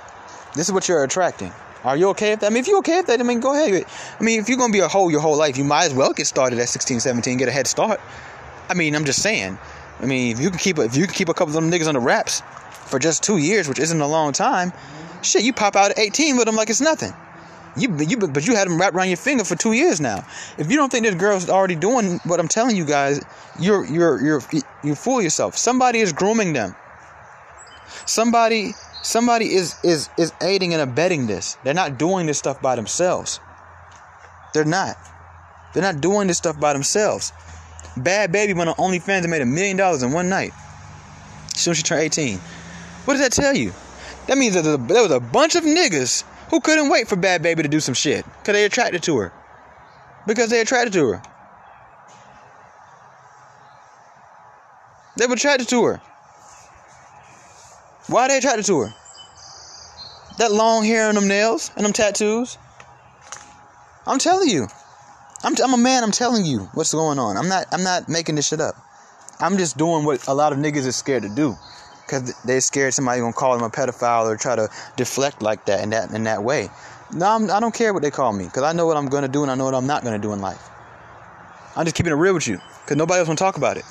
this 0.56 0.68
is 0.68 0.72
what 0.74 0.88
you're 0.88 1.04
attracting. 1.04 1.52
Are 1.84 1.98
you 1.98 2.10
okay 2.10 2.32
with 2.32 2.42
that? 2.42 2.48
I 2.48 2.50
mean, 2.50 2.62
if 2.62 2.68
you're 2.68 2.78
okay 2.80 2.98
with 2.98 3.08
that, 3.08 3.20
I 3.20 3.24
mean, 3.24 3.40
go 3.40 3.54
ahead. 3.54 3.86
I 4.20 4.24
mean, 4.24 4.40
if 4.40 4.48
you're 4.48 4.58
to 4.58 4.72
be 4.72 4.80
a 4.80 4.88
hoe 4.88 5.10
your 5.10 5.20
whole 5.20 5.38
life, 5.38 5.58
you 5.58 5.66
might 5.66 5.86
as 5.86 5.94
well 5.94 6.14
get 6.14 6.28
started 6.28 6.60
at 6.60 6.70
16, 6.70 7.02
17, 7.02 7.38
get 7.38 7.50
a 7.50 7.52
head 7.52 7.68
start. 7.68 8.00
I 8.70 8.74
mean, 8.74 8.96
I'm 8.96 9.04
just 9.04 9.22
saying. 9.22 9.58
I 10.00 10.06
mean, 10.06 10.32
if 10.32 10.40
you 10.40 10.50
can 10.50 10.60
keep 10.60 10.78
a, 10.78 10.84
if 10.84 10.96
you 10.96 11.06
can 11.06 11.14
keep 11.14 11.30
a 11.30 11.34
couple 11.34 11.56
of 11.56 11.62
them 11.62 11.70
niggas 11.70 11.88
on 11.88 11.96
the 11.96 12.00
wraps 12.00 12.42
for 12.86 13.00
just 13.00 13.22
two 13.24 13.38
years, 13.38 13.68
which 13.68 13.80
isn't 13.80 14.00
a 14.00 14.08
long 14.08 14.32
time, 14.32 14.72
shit, 15.22 15.44
you 15.44 15.52
pop 15.52 15.76
out 15.76 15.92
at 15.92 16.00
18 16.00 16.38
with 16.38 16.46
them 16.46 16.56
like 16.56 16.70
it's 16.70 16.82
nothing. 16.82 17.14
You, 17.76 17.96
you, 17.98 18.18
but 18.18 18.46
you 18.48 18.56
had 18.56 18.68
them 18.68 18.80
wrapped 18.80 18.96
around 18.96 19.08
your 19.08 19.18
finger 19.18 19.44
for 19.44 19.56
two 19.56 19.74
years 19.74 20.00
now. 20.00 20.26
If 20.58 20.70
you 20.70 20.78
don't 20.78 20.92
think 20.92 21.06
this 21.06 21.16
girl's 21.16 21.50
already 21.50 21.76
doing 21.76 22.20
what 22.26 22.40
I'm 22.40 22.48
telling 22.48 22.76
you 22.76 22.86
guys, 22.86 23.20
you're, 23.60 23.86
you're, 23.86 24.24
you're, 24.24 24.42
you 24.84 24.96
fool 24.96 25.22
yourself. 25.22 25.58
Somebody 25.58 26.00
is 26.00 26.14
grooming 26.14 26.54
them. 26.54 26.76
Somebody 28.06 28.74
Somebody 29.04 29.54
is 29.54 29.76
is 29.84 30.10
is 30.18 30.32
aiding 30.42 30.74
and 30.74 30.82
abetting 30.82 31.28
this. 31.28 31.58
They're 31.66 31.74
not 31.74 31.98
doing 31.98 32.26
this 32.26 32.38
stuff 32.38 32.62
by 32.62 32.78
themselves. 32.78 33.42
They're 34.54 34.64
not. 34.64 34.96
They're 35.74 35.84
not 35.84 36.00
doing 36.00 36.28
this 36.28 36.38
stuff 36.38 36.58
by 36.58 36.72
themselves. 36.72 37.34
Bhad 37.98 38.32
Bhabie 38.32 38.56
went 38.56 38.70
on 38.70 38.76
OnlyFans 38.76 39.24
and 39.24 39.30
made 39.30 39.42
a 39.42 39.46
million 39.46 39.76
dollars 39.76 40.04
in 40.04 40.14
one 40.14 40.30
night. 40.30 40.54
As 41.54 41.60
soon 41.60 41.72
as 41.72 41.78
she 41.78 41.84
turned 41.84 42.02
18. 42.02 42.38
What 43.04 43.16
does 43.16 43.22
that 43.22 43.34
tell 43.34 43.54
you? 43.54 43.74
That 44.28 44.38
means 44.38 44.56
that 44.56 44.62
there 44.62 45.02
was 45.04 45.12
a 45.12 45.20
bunch 45.20 45.56
of 45.56 45.66
niggas 45.66 46.24
who 46.50 46.60
couldn't 46.60 46.90
wait 46.90 47.08
for 47.08 47.16
Bhad 47.16 47.40
Bhabie 47.40 47.64
to 47.64 47.68
do 47.68 47.80
some 47.80 47.94
shit. 47.94 48.26
Because 48.40 48.54
they 48.54 48.66
attracted 48.66 49.04
to 49.04 49.18
her. 49.18 49.34
Because 50.28 50.50
they 50.50 50.62
attracted 50.62 50.94
to 50.94 51.08
her. 51.10 51.22
They 55.18 55.28
were 55.28 55.34
attracted 55.34 55.70
to 55.70 55.84
her. 55.86 56.02
Why 58.08 58.28
they 58.28 58.38
attracted 58.38 58.66
to 58.66 58.80
her? 58.82 58.94
That 60.40 60.52
long 60.52 60.84
hair 60.84 61.08
and 61.10 61.18
them 61.18 61.28
nails 61.28 61.72
and 61.76 61.86
them 61.86 61.94
tattoos. 61.94 62.58
I'm 64.08 64.20
telling 64.20 64.50
you. 64.50 64.68
I'm, 65.44 65.56
I'm 65.64 65.74
a 65.74 65.78
man. 65.78 66.04
I'm 66.04 66.12
telling 66.12 66.46
you 66.46 66.70
what's 66.74 66.94
going 66.94 67.20
on. 67.20 67.38
I'm 67.38 67.50
not. 67.50 67.68
I'm 67.72 67.84
not 67.84 68.10
making 68.10 68.36
this 68.36 68.48
shit 68.48 68.62
up. 68.62 68.76
I'm 69.40 69.58
just 69.58 69.78
doing 69.78 70.06
what 70.06 70.28
a 70.28 70.34
lot 70.34 70.54
of 70.54 70.60
niggas 70.60 70.86
is 70.86 70.96
scared 70.96 71.24
to 71.24 71.30
do, 71.30 71.56
cause 72.08 72.34
they're 72.44 72.62
scared 72.62 72.94
somebody 72.94 73.22
gonna 73.22 73.34
call 73.34 73.58
them 73.58 73.66
a 73.66 73.70
pedophile 73.70 74.26
or 74.26 74.38
try 74.38 74.56
to 74.56 74.70
deflect 74.96 75.42
like 75.42 75.66
that 75.66 75.84
in 75.84 75.90
that 75.92 76.12
in 76.12 76.24
that 76.24 76.44
way. 76.44 76.70
No, 77.14 77.28
I'm, 77.28 77.44
I 77.44 77.60
do 77.60 77.68
not 77.68 77.74
care 77.74 77.94
what 77.94 78.02
they 78.02 78.12
call 78.12 78.34
me, 78.34 78.48
cause 78.48 78.64
I 78.64 78.74
know 78.74 78.86
what 78.86 78.98
I'm 78.98 79.08
gonna 79.08 79.28
do 79.28 79.44
and 79.44 79.52
I 79.52 79.56
know 79.56 79.66
what 79.66 79.76
I'm 79.76 79.88
not 79.88 80.04
gonna 80.04 80.20
do 80.20 80.34
in 80.34 80.40
life. 80.42 80.70
I'm 81.76 81.86
just 81.86 81.96
keeping 81.96 82.12
it 82.12 82.16
real 82.16 82.34
with 82.34 82.48
you, 82.48 82.60
cause 82.86 82.98
nobody 82.98 83.20
else 83.20 83.28
wanna 83.28 83.38
talk 83.38 83.58
about 83.58 83.78
it. 83.78 83.86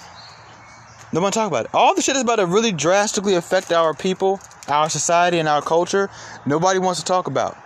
Nobody 1.13 1.35
talk 1.35 1.49
about 1.49 1.67
it. 1.67 1.75
All 1.75 1.95
the 1.95 2.01
shit 2.01 2.17
is 2.17 2.23
about 2.23 2.37
to 2.37 2.47
really 2.47 2.73
drastically 2.73 3.35
affect 3.35 3.71
our 3.71 3.93
people, 3.93 4.41
our 4.67 4.89
society, 4.89 5.39
and 5.39 5.49
our 5.49 5.61
culture. 5.61 6.09
Nobody 6.47 6.79
wants 6.79 7.01
to 7.01 7.05
talk 7.05 7.27
about. 7.27 7.57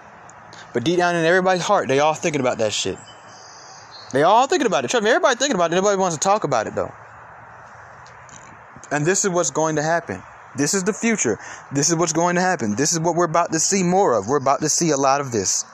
But 0.75 0.83
deep 0.83 0.97
down 0.97 1.15
in 1.15 1.25
everybody's 1.25 1.63
heart, 1.63 1.87
they 1.87 2.01
all 2.01 2.15
thinking 2.15 2.41
about 2.41 2.59
that 2.59 2.73
shit. 2.73 2.99
They 4.13 4.25
all 4.25 4.47
thinking 4.49 4.67
about 4.67 4.85
it. 4.85 4.89
Trust 4.89 5.05
me, 5.05 5.11
everybody 5.11 5.37
thinking 5.37 5.55
about 5.55 5.73
it. 5.73 5.77
Nobody 5.77 5.97
wants 5.97 6.17
to 6.17 6.21
talk 6.21 6.43
about 6.43 6.67
it 6.67 6.75
though. 6.75 6.93
And 8.91 9.07
this 9.07 9.25
is 9.25 9.31
what's 9.31 9.51
going 9.51 9.77
to 9.77 9.83
happen. 9.83 10.23
This 10.57 10.75
is 10.75 10.85
the 10.85 10.93
future. 10.93 11.39
This 11.73 11.91
is 11.91 11.97
what's 11.97 12.13
going 12.13 12.37
to 12.37 12.41
happen. 12.41 12.77
This 12.77 12.93
is 12.93 13.01
what 13.01 13.15
we're 13.15 13.27
about 13.27 13.53
to 13.53 13.61
see 13.61 13.83
more 13.83 14.15
of. 14.15 14.27
We're 14.27 14.39
about 14.39 14.61
to 14.61 14.69
see 14.69 14.91
a 14.91 14.97
lot 14.97 15.21
of 15.21 15.31
this. 15.33 15.65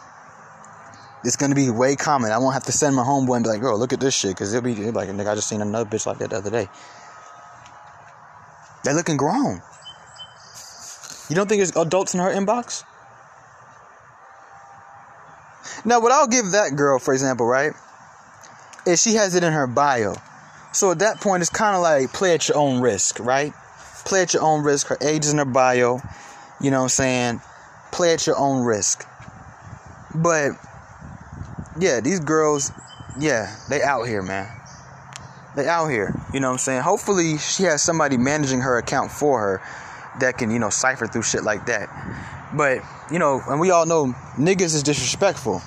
it's 1.24 1.36
gonna 1.36 1.54
be 1.54 1.70
way 1.70 1.94
common. 1.94 2.32
I 2.32 2.38
won't 2.38 2.54
have 2.54 2.64
to 2.64 2.72
send 2.72 2.96
my 2.96 3.04
homeboy 3.04 3.36
and 3.36 3.44
be 3.44 3.50
like, 3.50 3.60
"Girl, 3.60 3.78
look 3.78 3.92
at 3.92 4.00
this 4.00 4.14
shit," 4.14 4.32
because 4.32 4.52
it'll 4.52 4.64
be, 4.64 4.74
be 4.74 4.90
like, 4.90 5.08
"Nigga, 5.08 5.30
I 5.30 5.34
just 5.36 5.48
seen 5.48 5.60
another 5.62 5.88
bitch 5.88 6.04
like 6.04 6.18
that 6.18 6.30
the 6.30 6.36
other 6.38 6.50
day." 6.50 6.68
They're 8.82 8.94
looking 8.94 9.16
grown. 9.16 9.62
You 11.28 11.36
don't 11.36 11.48
think 11.48 11.60
there's 11.60 11.76
adults 11.76 12.14
in 12.14 12.20
her 12.20 12.30
inbox? 12.30 12.82
Now, 15.84 16.00
what 16.00 16.12
I'll 16.12 16.26
give 16.26 16.50
that 16.52 16.74
girl, 16.76 16.98
for 16.98 17.14
example, 17.14 17.46
right, 17.46 17.72
is 18.84 19.00
she 19.00 19.14
has 19.14 19.34
it 19.34 19.44
in 19.44 19.52
her 19.52 19.66
bio. 19.66 20.16
So 20.72 20.90
at 20.90 20.98
that 21.00 21.20
point, 21.20 21.42
it's 21.42 21.50
kind 21.50 21.76
of 21.76 21.82
like 21.82 22.12
play 22.12 22.34
at 22.34 22.48
your 22.48 22.58
own 22.58 22.80
risk, 22.80 23.20
right? 23.20 23.52
Play 24.04 24.22
at 24.22 24.34
your 24.34 24.42
own 24.42 24.64
risk. 24.64 24.88
Her 24.88 24.98
age 25.00 25.24
is 25.24 25.32
in 25.32 25.38
her 25.38 25.44
bio. 25.44 26.00
You 26.60 26.70
know 26.70 26.78
what 26.78 26.84
I'm 26.84 26.88
saying? 26.88 27.40
Play 27.90 28.14
at 28.14 28.26
your 28.26 28.38
own 28.38 28.64
risk. 28.64 29.06
But 30.14 30.52
yeah, 31.78 32.00
these 32.00 32.20
girls, 32.20 32.70
yeah, 33.18 33.54
they 33.68 33.82
out 33.82 34.04
here, 34.04 34.22
man. 34.22 34.48
They 35.56 35.68
out 35.68 35.88
here. 35.88 36.14
You 36.32 36.40
know 36.40 36.48
what 36.48 36.54
I'm 36.54 36.58
saying? 36.58 36.82
Hopefully 36.82 37.38
she 37.38 37.64
has 37.64 37.82
somebody 37.82 38.16
managing 38.16 38.60
her 38.60 38.78
account 38.78 39.10
for 39.10 39.40
her 39.40 39.62
that 40.20 40.38
can, 40.38 40.50
you 40.50 40.58
know, 40.58 40.70
cipher 40.70 41.06
through 41.06 41.22
shit 41.22 41.42
like 41.42 41.66
that. 41.66 41.88
But, 42.54 42.82
you 43.10 43.18
know, 43.18 43.42
and 43.48 43.60
we 43.60 43.70
all 43.70 43.86
know 43.86 44.14
niggas 44.36 44.74
is 44.74 44.82
disrespectful. 44.82 45.62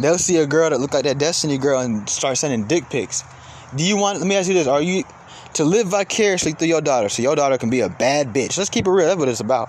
They'll 0.00 0.18
see 0.18 0.38
a 0.38 0.46
girl 0.46 0.70
that 0.70 0.80
look 0.80 0.92
like 0.92 1.04
that 1.04 1.18
Destiny 1.18 1.58
girl 1.58 1.80
and 1.80 2.08
start 2.08 2.36
sending 2.36 2.66
dick 2.66 2.90
pics. 2.90 3.22
Do 3.74 3.84
you 3.84 3.96
want 3.96 4.18
let 4.18 4.26
me 4.26 4.36
ask 4.36 4.48
you 4.48 4.54
this, 4.54 4.66
are 4.66 4.82
you 4.82 5.04
to 5.54 5.64
live 5.64 5.88
vicariously 5.88 6.52
through 6.52 6.68
your 6.68 6.80
daughter 6.80 7.08
so 7.08 7.22
your 7.22 7.36
daughter 7.36 7.58
can 7.58 7.70
be 7.70 7.80
a 7.80 7.88
bad 7.88 8.28
bitch? 8.28 8.58
Let's 8.58 8.70
keep 8.70 8.86
it 8.86 8.90
real. 8.90 9.06
That's 9.06 9.18
what 9.18 9.28
it's 9.28 9.40
about. 9.40 9.68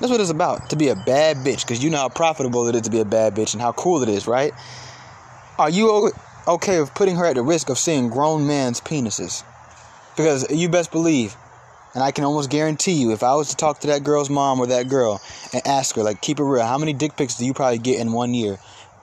That's 0.00 0.10
what 0.10 0.20
it's 0.20 0.30
about. 0.30 0.70
To 0.70 0.76
be 0.76 0.88
a 0.88 0.96
bad 0.96 1.38
bitch. 1.38 1.66
Because 1.66 1.82
you 1.82 1.90
know 1.90 1.98
how 1.98 2.08
profitable 2.08 2.66
it 2.68 2.74
is 2.74 2.82
to 2.82 2.90
be 2.90 3.00
a 3.00 3.04
bad 3.04 3.34
bitch 3.34 3.52
and 3.52 3.62
how 3.62 3.72
cool 3.72 4.02
it 4.02 4.08
is, 4.08 4.26
right? 4.26 4.52
Are 5.58 5.70
you 5.70 6.12
okay 6.48 6.80
with 6.80 6.94
putting 6.94 7.16
her 7.16 7.26
at 7.26 7.36
the 7.36 7.42
risk 7.42 7.70
of 7.70 7.78
seeing 7.78 8.08
grown 8.08 8.46
men's 8.46 8.80
penises? 8.80 9.44
Because 10.16 10.50
you 10.50 10.68
best 10.68 10.92
believe, 10.92 11.36
and 11.94 12.02
I 12.02 12.10
can 12.10 12.24
almost 12.24 12.50
guarantee 12.50 12.92
you, 12.92 13.12
if 13.12 13.22
I 13.22 13.34
was 13.34 13.48
to 13.50 13.56
talk 13.56 13.80
to 13.80 13.86
that 13.88 14.04
girl's 14.04 14.30
mom 14.30 14.60
or 14.60 14.66
that 14.66 14.88
girl 14.88 15.20
and 15.52 15.66
ask 15.66 15.96
her, 15.96 16.02
like, 16.02 16.20
keep 16.20 16.38
it 16.38 16.44
real, 16.44 16.64
how 16.64 16.78
many 16.78 16.92
dick 16.92 17.16
pics 17.16 17.36
do 17.36 17.44
you 17.46 17.54
probably 17.54 17.78
get 17.78 18.00
in 18.00 18.12
one 18.12 18.34
year? 18.34 18.58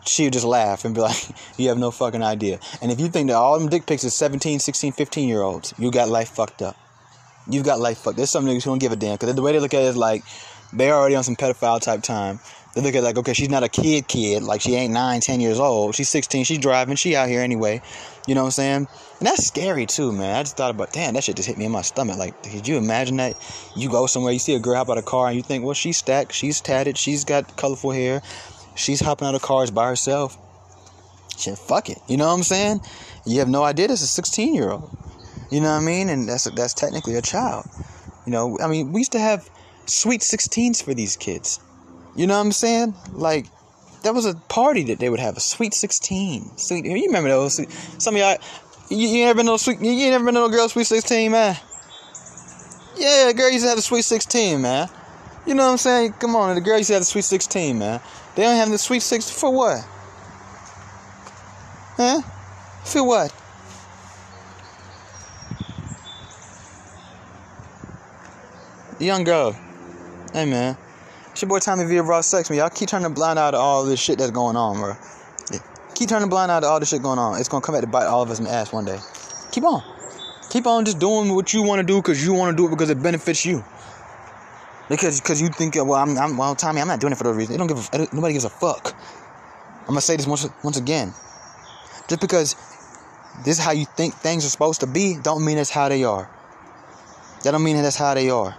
She 0.05 0.23
would 0.23 0.33
just 0.33 0.45
laugh 0.45 0.85
and 0.85 0.95
be 0.95 1.01
like, 1.01 1.23
you 1.57 1.69
have 1.69 1.77
no 1.77 1.91
fucking 1.91 2.23
idea. 2.23 2.59
And 2.81 2.91
if 2.91 2.99
you 2.99 3.07
think 3.07 3.29
that 3.29 3.35
all 3.35 3.59
them 3.59 3.69
dick 3.69 3.85
pics 3.85 4.03
is 4.03 4.15
17, 4.15 4.59
16, 4.59 4.91
15 4.91 5.27
year 5.29 5.41
olds, 5.41 5.73
you 5.77 5.91
got 5.91 6.09
life 6.09 6.29
fucked 6.29 6.61
up. 6.61 6.75
You've 7.47 7.65
got 7.65 7.79
life 7.79 7.99
fucked. 7.99 8.17
There's 8.17 8.29
some 8.29 8.45
niggas 8.45 8.63
who 8.63 8.71
don't 8.71 8.79
give 8.79 8.91
a 8.91 8.95
damn. 8.95 9.13
Because 9.13 9.33
the 9.35 9.41
way 9.41 9.51
they 9.51 9.59
look 9.59 9.73
at 9.73 9.81
it 9.81 9.85
is 9.85 9.97
like, 9.97 10.23
they're 10.73 10.93
already 10.93 11.15
on 11.15 11.23
some 11.23 11.35
pedophile 11.35 11.81
type 11.81 12.01
time. 12.01 12.39
They 12.73 12.81
look 12.81 12.95
at 12.95 13.03
like, 13.03 13.17
okay, 13.17 13.33
she's 13.33 13.49
not 13.49 13.63
a 13.63 13.69
kid 13.69 14.07
kid, 14.07 14.43
like 14.43 14.61
she 14.61 14.75
ain't 14.75 14.93
nine, 14.93 15.19
ten 15.19 15.41
years 15.41 15.59
old. 15.59 15.93
She's 15.93 16.07
16, 16.07 16.45
she's 16.45 16.57
driving, 16.57 16.95
she 16.95 17.15
out 17.15 17.27
here 17.27 17.41
anyway. 17.41 17.81
You 18.27 18.35
know 18.35 18.41
what 18.41 18.47
I'm 18.47 18.51
saying? 18.51 18.87
And 19.19 19.27
that's 19.27 19.45
scary 19.45 19.85
too, 19.85 20.13
man. 20.13 20.35
I 20.35 20.43
just 20.43 20.55
thought 20.55 20.71
about, 20.71 20.93
damn, 20.93 21.13
that 21.15 21.23
shit 21.23 21.35
just 21.35 21.49
hit 21.49 21.57
me 21.57 21.65
in 21.65 21.71
my 21.71 21.81
stomach. 21.81 22.17
Like, 22.17 22.41
could 22.43 22.67
you 22.67 22.77
imagine 22.77 23.17
that? 23.17 23.35
You 23.75 23.89
go 23.89 24.05
somewhere, 24.07 24.31
you 24.31 24.39
see 24.39 24.55
a 24.55 24.59
girl 24.59 24.75
hop 24.75 24.89
out 24.89 24.97
of 24.97 25.03
a 25.03 25.07
car, 25.07 25.27
and 25.27 25.35
you 25.35 25.43
think, 25.43 25.65
well, 25.65 25.73
she's 25.73 25.97
stacked, 25.97 26.31
she's 26.31 26.61
tatted, 26.61 26.97
she's 26.97 27.25
got 27.25 27.57
colorful 27.57 27.91
hair, 27.91 28.21
she's 28.75 28.99
hopping 28.99 29.27
out 29.27 29.35
of 29.35 29.41
cars 29.41 29.71
by 29.71 29.87
herself. 29.87 30.37
Shit, 31.37 31.57
fuck 31.57 31.89
it. 31.89 31.97
You 32.07 32.17
know 32.17 32.27
what 32.27 32.33
I'm 32.33 32.43
saying? 32.43 32.81
You 33.25 33.39
have 33.39 33.49
no 33.49 33.63
idea 33.63 33.87
this 33.87 34.01
is 34.01 34.09
a 34.09 34.11
16 34.11 34.53
year 34.53 34.71
old. 34.71 34.95
You 35.51 35.59
know 35.59 35.71
what 35.71 35.81
I 35.81 35.85
mean? 35.85 36.09
And 36.09 36.27
that's 36.27 36.45
that's 36.51 36.73
technically 36.73 37.15
a 37.15 37.21
child. 37.21 37.65
You 38.25 38.31
know, 38.31 38.57
I 38.61 38.67
mean, 38.67 38.93
we 38.93 39.01
used 39.01 39.11
to 39.13 39.19
have 39.19 39.49
sweet 39.85 40.21
16s 40.21 40.83
for 40.83 40.93
these 40.93 41.17
kids. 41.17 41.59
You 42.15 42.27
know 42.27 42.35
what 42.35 42.45
I'm 42.45 42.51
saying? 42.51 42.93
Like, 43.13 43.47
that 44.03 44.13
was 44.13 44.25
a 44.25 44.35
party 44.35 44.83
that 44.85 44.99
they 44.99 45.09
would 45.09 45.19
have 45.19 45.37
a 45.37 45.39
sweet 45.39 45.73
16. 45.73 46.57
Sweet, 46.57 46.85
you 46.85 47.05
remember 47.07 47.29
those? 47.29 47.59
Some 48.01 48.15
of 48.15 48.21
y'all, 48.21 48.37
you, 48.89 49.07
you 49.07 49.25
never 49.25 49.37
been 49.37 49.45
no 49.45 49.57
sweet, 49.57 49.81
you 49.81 50.09
never 50.09 50.25
been 50.25 50.33
no 50.33 50.49
girl 50.49 50.67
sweet 50.69 50.87
16, 50.87 51.31
man. 51.31 51.57
Yeah, 52.97 53.31
girl 53.33 53.49
used 53.49 53.63
to 53.63 53.69
have 53.69 53.77
the 53.77 53.81
sweet 53.81 54.03
16, 54.03 54.61
man. 54.61 54.89
You 55.45 55.55
know 55.55 55.65
what 55.65 55.71
I'm 55.71 55.77
saying? 55.77 56.13
Come 56.13 56.35
on, 56.35 56.55
the 56.55 56.61
girl 56.61 56.77
used 56.77 56.87
to 56.87 56.93
have 56.93 57.01
the 57.01 57.05
sweet 57.05 57.23
16, 57.23 57.79
man. 57.79 57.99
They 58.35 58.43
don't 58.43 58.55
have 58.55 58.69
the 58.69 58.77
sweet 58.77 59.01
6 59.01 59.29
for 59.29 59.51
what? 59.51 59.83
Huh? 61.97 62.21
For 62.85 63.05
what? 63.05 63.33
Young 68.99 69.23
girl. 69.23 69.53
Hey 70.31 70.45
man, 70.45 70.77
it's 71.31 71.41
your 71.41 71.49
boy 71.49 71.59
Tommy 71.59 71.85
V 71.85 71.99
Raw 71.99 72.21
Sex, 72.21 72.49
man. 72.49 72.59
Y'all 72.59 72.69
keep 72.69 72.87
turning 72.87 73.07
a 73.07 73.09
blind 73.09 73.39
eye 73.39 73.51
to 73.51 73.57
all 73.57 73.83
this 73.83 73.99
shit 73.99 74.19
that's 74.19 74.31
going 74.31 74.55
on, 74.55 74.77
bro. 74.77 74.95
Keep 75.95 76.09
turning 76.09 76.27
a 76.27 76.29
blind 76.29 76.51
eye 76.51 76.59
to 76.59 76.67
all 76.67 76.79
this 76.79 76.89
shit 76.89 77.01
going 77.01 77.19
on. 77.19 77.39
It's 77.39 77.49
gonna 77.49 77.61
come 77.61 77.73
back 77.73 77.81
to 77.81 77.87
bite 77.87 78.05
all 78.05 78.21
of 78.21 78.29
us 78.29 78.39
in 78.39 78.45
the 78.45 78.51
ass 78.51 78.71
one 78.71 78.85
day. 78.85 78.99
Keep 79.51 79.65
on. 79.65 79.83
Keep 80.49 80.67
on 80.67 80.85
just 80.85 80.99
doing 80.99 81.33
what 81.33 81.53
you 81.53 81.63
want 81.63 81.79
to 81.79 81.83
do 81.83 81.97
because 81.97 82.23
you 82.23 82.33
want 82.33 82.55
to 82.55 82.61
do 82.61 82.67
it 82.67 82.69
because 82.69 82.89
it 82.89 83.01
benefits 83.01 83.45
you. 83.45 83.63
Because 84.91 85.21
because 85.21 85.41
you 85.41 85.47
think, 85.47 85.77
uh, 85.77 85.85
well, 85.85 85.99
I'm, 85.99 86.17
I'm 86.17 86.35
well, 86.35 86.53
Tommy, 86.53 86.81
I'm 86.81 86.87
not 86.87 86.99
doing 86.99 87.13
it 87.13 87.15
for 87.15 87.23
those 87.23 87.37
reasons. 87.37 87.57
They 87.57 87.65
don't 87.65 87.67
give 87.67 87.89
a, 87.93 88.13
nobody 88.13 88.33
gives 88.33 88.43
a 88.43 88.49
fuck. 88.49 88.93
I'm 89.81 89.87
gonna 89.87 90.01
say 90.01 90.17
this 90.17 90.27
once 90.27 90.47
once 90.63 90.75
again. 90.75 91.13
Just 92.09 92.19
because 92.19 92.55
this 93.45 93.57
is 93.57 93.63
how 93.63 93.71
you 93.71 93.85
think 93.85 94.13
things 94.15 94.45
are 94.45 94.49
supposed 94.49 94.81
to 94.81 94.87
be, 94.87 95.15
don't 95.23 95.45
mean 95.45 95.55
that's 95.55 95.69
how 95.69 95.87
they 95.87 96.03
are. 96.03 96.29
That 97.43 97.51
don't 97.51 97.63
mean 97.63 97.81
that's 97.81 97.95
how 97.95 98.13
they 98.13 98.29
are. 98.29 98.57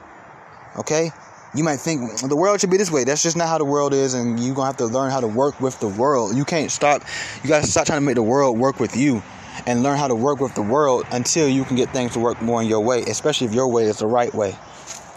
Okay? 0.79 1.11
you 1.55 1.63
might 1.63 1.77
think 1.77 2.19
the 2.21 2.37
world 2.37 2.59
should 2.61 2.71
be 2.71 2.79
this 2.79 2.91
way. 2.91 3.05
That's 3.05 3.23
just 3.23 3.37
not 3.37 3.47
how 3.47 3.59
the 3.59 3.65
world 3.65 3.93
is, 3.93 4.15
and 4.15 4.41
you're 4.41 4.55
gonna 4.55 4.69
have 4.69 4.79
to 4.79 4.87
learn 4.87 5.11
how 5.11 5.21
to 5.21 5.27
work 5.27 5.61
with 5.61 5.79
the 5.81 5.89
world. 5.89 6.35
You 6.35 6.47
can't 6.47 6.71
stop. 6.71 7.03
You 7.43 7.49
gotta 7.51 7.67
stop 7.67 7.87
trying 7.87 8.01
to 8.01 8.07
make 8.07 8.15
the 8.15 8.23
world 8.23 8.59
work 8.59 8.81
with 8.81 8.97
you, 8.97 9.23
and 9.67 9.83
learn 9.83 9.99
how 9.99 10.09
to 10.09 10.15
work 10.15 10.41
with 10.41 10.55
the 10.55 10.63
world 10.63 11.05
until 11.11 11.49
you 11.49 11.65
can 11.65 11.77
get 11.77 11.91
things 11.91 12.13
to 12.13 12.21
work 12.21 12.41
more 12.41 12.63
in 12.63 12.69
your 12.69 12.81
way. 12.81 13.03
Especially 13.03 13.47
if 13.47 13.55
your 13.55 13.69
way 13.69 13.85
is 13.85 13.99
the 13.99 14.07
right 14.07 14.33
way, 14.35 14.57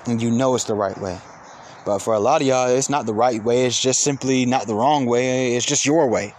and 0.07 0.21
you 0.21 0.31
know 0.31 0.55
it's 0.55 0.65
the 0.65 0.75
right 0.75 0.97
way. 0.99 1.19
But 1.85 1.99
for 1.99 2.13
a 2.13 2.19
lot 2.19 2.41
of 2.41 2.47
y'all, 2.47 2.67
it's 2.69 2.89
not 2.89 3.05
the 3.05 3.13
right 3.13 3.43
way. 3.43 3.65
It's 3.65 3.79
just 3.79 4.01
simply 4.01 4.45
not 4.45 4.65
the 4.65 4.73
wrong 4.73 5.05
way. 5.05 5.55
It's 5.55 5.65
just 5.65 5.85
your 5.85 6.07
way, 6.07 6.33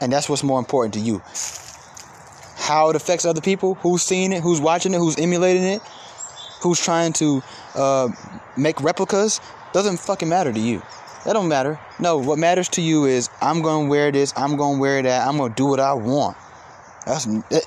and 0.00 0.12
that's 0.12 0.28
what's 0.28 0.44
more 0.44 0.58
important 0.58 0.94
to 0.94 1.00
you. 1.00 1.22
How 2.56 2.90
it 2.90 2.96
affects 2.96 3.24
other 3.24 3.40
people, 3.40 3.74
who's 3.74 4.02
seeing 4.02 4.32
it, 4.32 4.42
who's 4.42 4.60
watching 4.60 4.94
it, 4.94 4.98
who's 4.98 5.18
emulating 5.18 5.64
it, 5.64 5.82
who's 6.62 6.80
trying 6.80 7.12
to 7.14 7.42
uh, 7.74 8.08
make 8.56 8.80
replicas 8.80 9.40
doesn't 9.72 9.98
fucking 9.98 10.28
matter 10.28 10.52
to 10.52 10.60
you. 10.60 10.82
That 11.24 11.34
don't 11.34 11.48
matter. 11.48 11.78
No, 12.00 12.18
what 12.18 12.38
matters 12.38 12.68
to 12.70 12.82
you 12.82 13.04
is 13.04 13.30
I'm 13.40 13.62
gonna 13.62 13.88
wear 13.88 14.10
this. 14.10 14.32
I'm 14.36 14.56
gonna 14.56 14.78
wear 14.78 15.02
that. 15.02 15.26
I'm 15.26 15.36
gonna 15.38 15.54
do 15.54 15.66
what 15.66 15.80
I 15.80 15.92
want. 15.92 16.36
That's 17.06 17.24
that, 17.26 17.62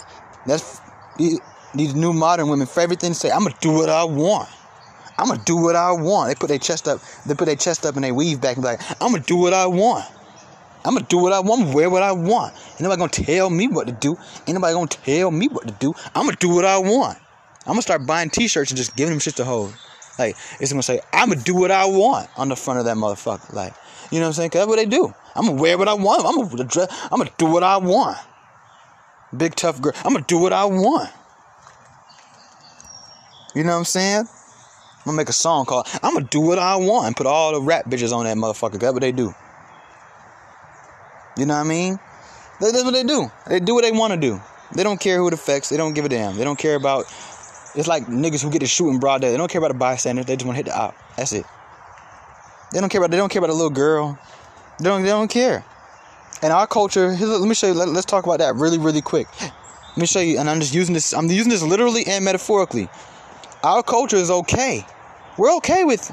that's 0.45 0.81
these 1.17 1.95
new 1.95 2.13
modern 2.13 2.49
women 2.49 2.67
for 2.67 2.81
everything 2.81 3.11
to 3.11 3.19
say. 3.19 3.31
I'm 3.31 3.43
gonna 3.43 3.55
do 3.61 3.71
what 3.71 3.89
I 3.89 4.03
want. 4.03 4.49
I'm 5.17 5.27
gonna 5.27 5.41
do 5.45 5.55
what 5.55 5.75
I 5.75 5.91
want. 5.91 6.29
They 6.29 6.35
put 6.35 6.47
their 6.47 6.59
chest 6.59 6.87
up. 6.87 6.99
They 7.25 7.35
put 7.35 7.45
their 7.45 7.55
chest 7.55 7.85
up 7.85 7.95
and 7.95 8.03
they 8.03 8.11
weave 8.11 8.41
back 8.41 8.57
and 8.57 8.63
be 8.63 8.69
like, 8.69 8.81
I'm 9.01 9.11
gonna 9.11 9.23
do 9.23 9.37
what 9.37 9.53
I 9.53 9.65
want. 9.65 10.05
I'm 10.83 10.93
gonna 10.93 11.05
do 11.07 11.17
what 11.17 11.33
I 11.33 11.39
want. 11.39 11.73
Wear 11.73 11.89
what 11.89 12.03
I 12.03 12.11
want. 12.11 12.53
Ain't 12.71 12.81
nobody 12.81 12.99
gonna 12.99 13.11
tell 13.11 13.49
me 13.49 13.67
what 13.67 13.87
to 13.87 13.93
do. 13.93 14.17
Ain't 14.45 14.55
nobody 14.55 14.73
gonna 14.73 14.87
tell 14.87 15.31
me 15.31 15.47
what 15.47 15.67
to 15.67 15.73
do. 15.73 15.93
I'm 16.13 16.25
gonna 16.25 16.37
do 16.39 16.49
what 16.49 16.65
I 16.65 16.77
want. 16.77 17.17
I'm 17.65 17.73
gonna 17.73 17.81
start 17.81 18.05
buying 18.05 18.29
T-shirts 18.29 18.71
and 18.71 18.77
just 18.77 18.95
giving 18.95 19.11
them 19.11 19.19
shit 19.19 19.35
to 19.37 19.45
hold. 19.45 19.73
Like 20.19 20.35
it's 20.59 20.71
gonna 20.71 20.83
say, 20.83 20.99
I'm 21.11 21.29
gonna 21.29 21.41
do 21.41 21.55
what 21.55 21.71
I 21.71 21.85
want 21.85 22.29
on 22.37 22.49
the 22.49 22.55
front 22.55 22.79
of 22.79 22.85
that 22.85 22.97
motherfucker. 22.97 23.53
Like, 23.53 23.73
you 24.11 24.19
know 24.19 24.25
what 24.25 24.29
I'm 24.29 24.33
saying? 24.33 24.49
Cause 24.51 24.61
that's 24.61 24.69
what 24.69 24.77
they 24.77 24.85
do. 24.85 25.13
I'm 25.35 25.47
gonna 25.47 25.61
wear 25.61 25.77
what 25.77 25.87
I 25.87 25.93
want. 25.93 26.25
I'm 26.25 26.47
gonna 26.47 26.63
dress. 26.65 27.07
I'm 27.11 27.17
gonna 27.17 27.31
do 27.37 27.45
what 27.45 27.63
I 27.63 27.77
want. 27.77 28.17
Big 29.35 29.55
tough 29.55 29.81
girl. 29.81 29.93
I'm 30.03 30.13
gonna 30.13 30.25
do 30.27 30.37
what 30.37 30.53
I 30.53 30.65
want. 30.65 31.09
You 33.55 33.63
know 33.63 33.71
what 33.71 33.77
I'm 33.77 33.85
saying? 33.85 34.27
I'm 35.05 35.11
gonna 35.11 35.17
make 35.17 35.29
a 35.29 35.33
song 35.33 35.65
called 35.65 35.87
I'm 36.01 36.15
gonna 36.15 36.25
do 36.25 36.41
what 36.41 36.57
I 36.57 36.77
want 36.77 37.05
and 37.05 37.15
put 37.15 37.27
all 37.27 37.53
the 37.53 37.61
rap 37.61 37.85
bitches 37.85 38.11
on 38.11 38.25
that 38.25 38.37
motherfucker. 38.37 38.79
That's 38.79 38.91
what 38.91 39.01
they 39.01 39.11
do. 39.11 39.35
You 41.37 41.45
know 41.45 41.53
what 41.53 41.65
I 41.65 41.69
mean? 41.69 41.99
That's 42.59 42.83
what 42.83 42.91
they 42.91 43.03
do. 43.03 43.31
They 43.47 43.59
do 43.59 43.75
what 43.75 43.83
they 43.83 43.91
want 43.91 44.13
to 44.13 44.19
do. 44.19 44.41
They 44.73 44.81
don't 44.81 44.99
care 44.99 45.17
who 45.17 45.27
it 45.27 45.33
affects. 45.33 45.69
They 45.69 45.77
don't 45.77 45.93
give 45.93 46.05
a 46.05 46.09
damn. 46.09 46.37
They 46.37 46.43
don't 46.43 46.57
care 46.57 46.75
about. 46.75 47.05
It's 47.75 47.87
like 47.87 48.05
niggas 48.05 48.41
who 48.41 48.49
get 48.49 48.59
to 48.59 48.67
shoot 48.67 48.89
in 48.89 48.99
broad 48.99 49.21
day. 49.21 49.29
They 49.29 49.37
don't 49.37 49.51
care 49.51 49.59
about 49.59 49.73
the 49.73 49.77
bystanders. 49.77 50.25
They 50.25 50.37
just 50.37 50.45
want 50.45 50.57
to 50.57 50.63
hit 50.63 50.65
the 50.65 50.75
op. 50.75 50.95
That's 51.17 51.33
it. 51.33 51.45
They 52.73 52.79
don't 52.79 52.89
care 52.89 52.99
about. 52.99 53.11
They 53.11 53.17
don't 53.17 53.29
care 53.29 53.41
about 53.41 53.49
the 53.49 53.53
little 53.53 53.69
girl. 53.69 54.17
They 54.79 54.85
don't. 54.85 55.03
They 55.03 55.09
don't 55.09 55.29
care. 55.29 55.63
And 56.41 56.51
our 56.51 56.65
culture. 56.65 57.09
Let 57.09 57.47
me 57.47 57.53
show 57.53 57.67
you. 57.67 57.73
Let, 57.73 57.89
let's 57.89 58.05
talk 58.05 58.25
about 58.25 58.39
that 58.39 58.55
really, 58.55 58.79
really 58.79 59.01
quick. 59.01 59.27
Let 59.41 59.97
me 59.97 60.05
show 60.07 60.19
you. 60.19 60.39
And 60.39 60.49
I'm 60.49 60.61
just 60.61 60.73
using 60.73 60.93
this. 60.93 61.13
I'm 61.13 61.27
using 61.29 61.49
this 61.49 61.61
literally 61.61 62.07
and 62.07 62.25
metaphorically. 62.25 62.89
Our 63.63 63.83
culture 63.83 64.17
is 64.17 64.31
okay. 64.31 64.85
We're 65.37 65.55
okay 65.57 65.83
with 65.83 66.11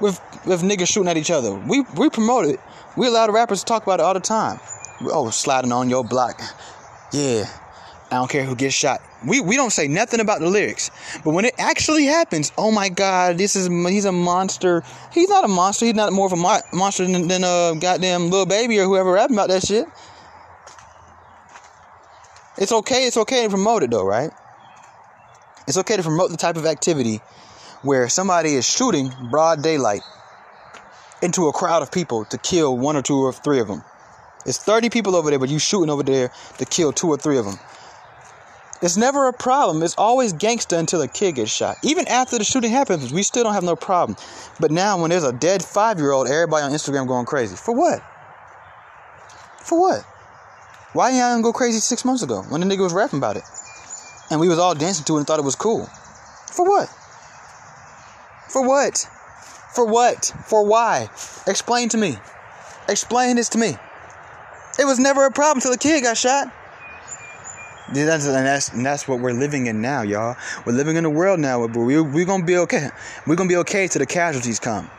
with 0.00 0.20
with 0.46 0.62
niggas 0.62 0.88
shooting 0.88 1.08
at 1.08 1.16
each 1.16 1.30
other. 1.30 1.54
We 1.54 1.84
we 1.96 2.10
promote 2.10 2.46
it. 2.46 2.60
We 2.96 3.06
allow 3.06 3.26
the 3.26 3.32
rappers 3.32 3.60
to 3.60 3.66
talk 3.66 3.82
about 3.82 4.00
it 4.00 4.02
all 4.02 4.14
the 4.14 4.20
time. 4.20 4.60
Oh, 5.02 5.30
sliding 5.30 5.72
on 5.72 5.90
your 5.90 6.04
block. 6.04 6.40
Yeah, 7.12 7.44
I 8.10 8.16
don't 8.16 8.30
care 8.30 8.44
who 8.44 8.56
gets 8.56 8.74
shot. 8.74 9.00
We 9.26 9.40
we 9.40 9.56
don't 9.56 9.70
say 9.70 9.88
nothing 9.88 10.20
about 10.20 10.40
the 10.40 10.48
lyrics, 10.48 10.90
but 11.24 11.32
when 11.32 11.44
it 11.44 11.54
actually 11.58 12.06
happens, 12.06 12.50
oh 12.56 12.70
my 12.70 12.88
God, 12.88 13.38
this 13.38 13.56
is 13.56 13.68
he's 13.88 14.04
a 14.04 14.12
monster. 14.12 14.82
He's 15.12 15.28
not 15.28 15.44
a 15.44 15.48
monster. 15.48 15.86
He's 15.86 15.94
not 15.94 16.12
more 16.12 16.26
of 16.26 16.32
a 16.32 16.36
mo- 16.36 16.60
monster 16.72 17.06
than, 17.06 17.28
than 17.28 17.44
a 17.44 17.74
goddamn 17.78 18.30
Lil 18.30 18.46
Baby 18.46 18.80
or 18.80 18.84
whoever 18.84 19.12
rapping 19.12 19.36
about 19.36 19.48
that 19.48 19.64
shit. 19.64 19.86
It's 22.56 22.72
okay. 22.72 23.04
It's 23.06 23.16
okay 23.16 23.44
to 23.44 23.50
promote 23.50 23.82
it 23.82 23.90
though, 23.90 24.04
right? 24.04 24.30
It's 25.68 25.76
okay 25.78 25.96
to 25.96 26.02
promote 26.02 26.30
the 26.30 26.36
type 26.36 26.56
of 26.56 26.66
activity 26.66 27.20
where 27.82 28.08
somebody 28.08 28.54
is 28.54 28.68
shooting 28.68 29.12
broad 29.30 29.62
daylight 29.62 30.02
into 31.22 31.48
a 31.48 31.52
crowd 31.52 31.82
of 31.82 31.92
people 31.92 32.24
to 32.26 32.38
kill 32.38 32.76
one 32.76 32.96
or 32.96 33.02
two 33.02 33.16
or 33.16 33.32
three 33.32 33.60
of 33.60 33.68
them. 33.68 33.82
It's 34.44 34.58
30 34.58 34.90
people 34.90 35.14
over 35.14 35.30
there, 35.30 35.38
but 35.38 35.48
you 35.48 35.58
shooting 35.58 35.90
over 35.90 36.02
there 36.02 36.32
to 36.58 36.64
kill 36.64 36.92
two 36.92 37.08
or 37.08 37.16
three 37.16 37.38
of 37.38 37.44
them. 37.44 37.58
It's 38.82 38.96
never 38.96 39.28
a 39.28 39.32
problem. 39.32 39.84
It's 39.84 39.94
always 39.96 40.32
gangster 40.32 40.76
until 40.76 41.00
a 41.02 41.08
kid 41.08 41.36
gets 41.36 41.52
shot. 41.52 41.76
Even 41.84 42.08
after 42.08 42.36
the 42.36 42.42
shooting 42.44 42.72
happens, 42.72 43.12
we 43.12 43.22
still 43.22 43.44
don't 43.44 43.54
have 43.54 43.62
no 43.62 43.76
problem. 43.76 44.18
But 44.58 44.72
now, 44.72 45.00
when 45.00 45.10
there's 45.10 45.22
a 45.22 45.32
dead 45.32 45.62
five 45.62 45.98
year 45.98 46.10
old, 46.10 46.26
everybody 46.26 46.64
on 46.64 46.72
Instagram 46.72 47.06
going 47.06 47.24
crazy. 47.24 47.54
For 47.54 47.72
what? 47.72 48.02
For 49.60 49.78
what? 49.78 50.00
Why 50.94 51.12
didn't 51.12 51.22
I 51.22 51.40
go 51.40 51.52
crazy 51.52 51.78
six 51.78 52.04
months 52.04 52.24
ago 52.24 52.42
when 52.48 52.60
the 52.60 52.66
nigga 52.66 52.80
was 52.80 52.92
rapping 52.92 53.18
about 53.18 53.36
it? 53.36 53.44
And 54.30 54.40
we 54.40 54.48
was 54.48 54.58
all 54.58 54.74
dancing 54.74 55.04
to 55.04 55.14
it 55.14 55.18
and 55.18 55.26
thought 55.28 55.38
it 55.38 55.44
was 55.44 55.54
cool. 55.54 55.86
For 56.50 56.68
what? 56.68 56.92
For 58.52 58.66
what? 58.66 59.08
For 59.74 59.86
what? 59.86 60.26
For 60.44 60.66
why? 60.66 61.08
Explain 61.46 61.88
to 61.90 61.96
me. 61.96 62.18
Explain 62.86 63.36
this 63.36 63.48
to 63.50 63.58
me. 63.58 63.76
It 64.78 64.84
was 64.84 64.98
never 64.98 65.24
a 65.24 65.30
problem 65.30 65.58
until 65.58 65.72
the 65.72 65.78
kid 65.78 66.02
got 66.02 66.18
shot. 66.18 66.52
That's, 67.94 68.26
and 68.26 68.46
that's 68.46 68.68
and 68.70 68.84
that's 68.84 69.06
what 69.06 69.20
we're 69.20 69.32
living 69.32 69.66
in 69.66 69.82
now, 69.82 70.02
y'all. 70.02 70.36
We're 70.64 70.72
living 70.72 70.96
in 70.96 71.04
a 71.04 71.10
world 71.10 71.40
now 71.40 71.60
where 71.60 71.84
we 71.84 72.00
we're 72.00 72.24
gonna 72.24 72.44
be 72.44 72.56
okay. 72.58 72.88
We're 73.26 73.36
gonna 73.36 73.48
be 73.48 73.56
okay 73.56 73.88
till 73.88 74.00
the 74.00 74.06
casualties 74.06 74.58
come. 74.58 74.90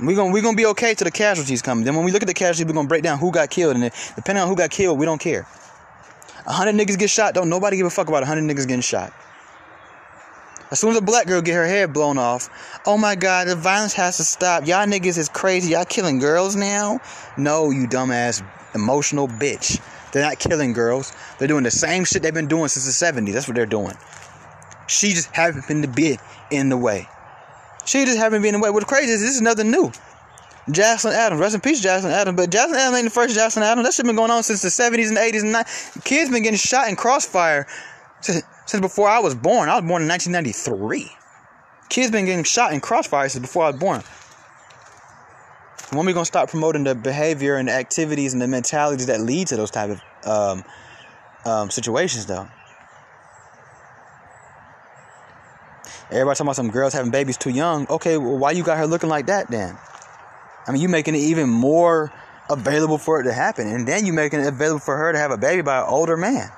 We're 0.00 0.16
gonna 0.16 0.32
we're 0.32 0.42
gonna 0.42 0.56
be 0.56 0.66
okay 0.66 0.94
till 0.94 1.04
the 1.04 1.10
casualties 1.10 1.62
come. 1.62 1.84
Then 1.84 1.94
when 1.94 2.04
we 2.04 2.12
look 2.12 2.22
at 2.22 2.28
the 2.28 2.34
casualties, 2.34 2.66
we're 2.66 2.74
gonna 2.74 2.88
break 2.88 3.02
down 3.02 3.18
who 3.18 3.30
got 3.32 3.50
killed, 3.50 3.76
and 3.76 3.90
depending 4.16 4.42
on 4.42 4.48
who 4.48 4.56
got 4.56 4.70
killed, 4.70 4.98
we 4.98 5.06
don't 5.06 5.20
care. 5.20 5.46
A 6.46 6.52
hundred 6.52 6.74
niggas 6.74 6.98
get 6.98 7.10
shot, 7.10 7.34
don't 7.34 7.48
nobody 7.48 7.76
give 7.76 7.86
a 7.86 7.90
fuck 7.90 8.08
about 8.08 8.22
a 8.22 8.26
hundred 8.26 8.44
niggas 8.44 8.66
getting 8.66 8.80
shot. 8.80 9.12
As 10.74 10.80
soon 10.80 10.90
as 10.90 10.96
a 10.96 11.02
black 11.02 11.28
girl 11.28 11.40
get 11.40 11.54
her 11.54 11.68
head 11.68 11.92
blown 11.92 12.18
off, 12.18 12.50
oh 12.84 12.98
my 12.98 13.14
god, 13.14 13.46
the 13.46 13.54
violence 13.54 13.92
has 13.92 14.16
to 14.16 14.24
stop. 14.24 14.66
Y'all 14.66 14.84
niggas 14.84 15.16
is 15.16 15.28
crazy. 15.28 15.70
Y'all 15.70 15.84
killing 15.84 16.18
girls 16.18 16.56
now? 16.56 16.98
No, 17.36 17.70
you 17.70 17.86
dumbass 17.86 18.44
emotional 18.74 19.28
bitch. 19.28 19.80
They're 20.10 20.24
not 20.24 20.40
killing 20.40 20.72
girls. 20.72 21.12
They're 21.38 21.46
doing 21.46 21.62
the 21.62 21.70
same 21.70 22.04
shit 22.04 22.22
they've 22.22 22.34
been 22.34 22.48
doing 22.48 22.66
since 22.66 22.86
the 22.86 23.06
70s. 23.06 23.32
That's 23.32 23.46
what 23.46 23.54
they're 23.54 23.66
doing. 23.66 23.94
She 24.88 25.12
just 25.12 25.30
happened 25.30 25.84
to 25.84 25.88
be 25.88 26.18
in 26.50 26.70
the 26.70 26.76
way. 26.76 27.06
She 27.86 28.04
just 28.04 28.18
happened 28.18 28.40
to 28.40 28.42
be 28.42 28.48
in 28.48 28.54
the 28.54 28.60
way. 28.60 28.70
What's 28.70 28.86
crazy 28.86 29.12
is 29.12 29.20
this 29.20 29.36
is 29.36 29.42
nothing 29.42 29.70
new. 29.70 29.92
Jackson 30.72 31.12
Adams, 31.12 31.40
rest 31.40 31.54
in 31.54 31.60
peace, 31.60 31.80
Jackson 31.80 32.10
Adams. 32.10 32.34
But 32.34 32.50
Jackson 32.50 32.78
Adams 32.78 32.96
ain't 32.96 33.04
the 33.04 33.10
first 33.10 33.36
Jackson 33.36 33.62
Adams. 33.62 33.86
That 33.86 33.94
shit 33.94 34.06
been 34.06 34.16
going 34.16 34.32
on 34.32 34.42
since 34.42 34.60
the 34.60 34.70
70s 34.70 35.10
and 35.10 35.18
80s 35.18 35.42
and 35.42 35.54
90s. 35.54 36.04
Kids 36.04 36.30
been 36.32 36.42
getting 36.42 36.58
shot 36.58 36.88
in 36.88 36.96
crossfire 36.96 37.68
since, 38.66 38.80
before 38.80 39.08
I 39.08 39.18
was 39.18 39.34
born. 39.34 39.68
I 39.68 39.74
was 39.74 39.84
born 39.88 40.02
in 40.02 40.08
1993. 40.08 41.10
Kids 41.88 42.10
been 42.10 42.24
getting 42.24 42.44
shot 42.44 42.72
in 42.72 42.80
crossfire 42.80 43.28
since 43.28 43.42
before 43.42 43.64
I 43.64 43.70
was 43.70 43.80
born. 43.80 44.02
When 45.90 46.04
are 46.04 46.06
we 46.06 46.12
gonna 46.12 46.24
start 46.24 46.50
promoting 46.50 46.84
the 46.84 46.94
behavior 46.94 47.56
and 47.56 47.68
the 47.68 47.72
activities 47.72 48.32
and 48.32 48.42
the 48.42 48.48
mentalities 48.48 49.06
that 49.06 49.20
lead 49.20 49.48
to 49.48 49.56
those 49.56 49.70
type 49.70 49.90
of 49.90 50.00
um, 50.26 50.64
um, 51.44 51.70
situations, 51.70 52.26
though? 52.26 52.48
Everybody 56.10 56.34
talking 56.34 56.46
about 56.46 56.56
some 56.56 56.70
girls 56.70 56.92
having 56.92 57.10
babies 57.10 57.36
too 57.36 57.50
young. 57.50 57.86
Okay, 57.88 58.18
well, 58.18 58.36
why 58.36 58.52
you 58.52 58.62
got 58.62 58.78
her 58.78 58.86
looking 58.86 59.08
like 59.08 59.26
that 59.26 59.50
then? 59.50 59.76
I 60.66 60.72
mean, 60.72 60.80
you 60.80 60.88
making 60.88 61.14
it 61.14 61.18
even 61.18 61.48
more 61.48 62.12
available 62.50 62.98
for 62.98 63.20
it 63.20 63.24
to 63.24 63.32
happen, 63.32 63.68
and 63.68 63.86
then 63.86 64.06
you 64.06 64.12
making 64.12 64.40
it 64.40 64.46
available 64.46 64.80
for 64.80 64.96
her 64.96 65.12
to 65.12 65.18
have 65.18 65.30
a 65.30 65.36
baby 65.38 65.62
by 65.62 65.78
an 65.78 65.86
older 65.88 66.16
man. 66.16 66.50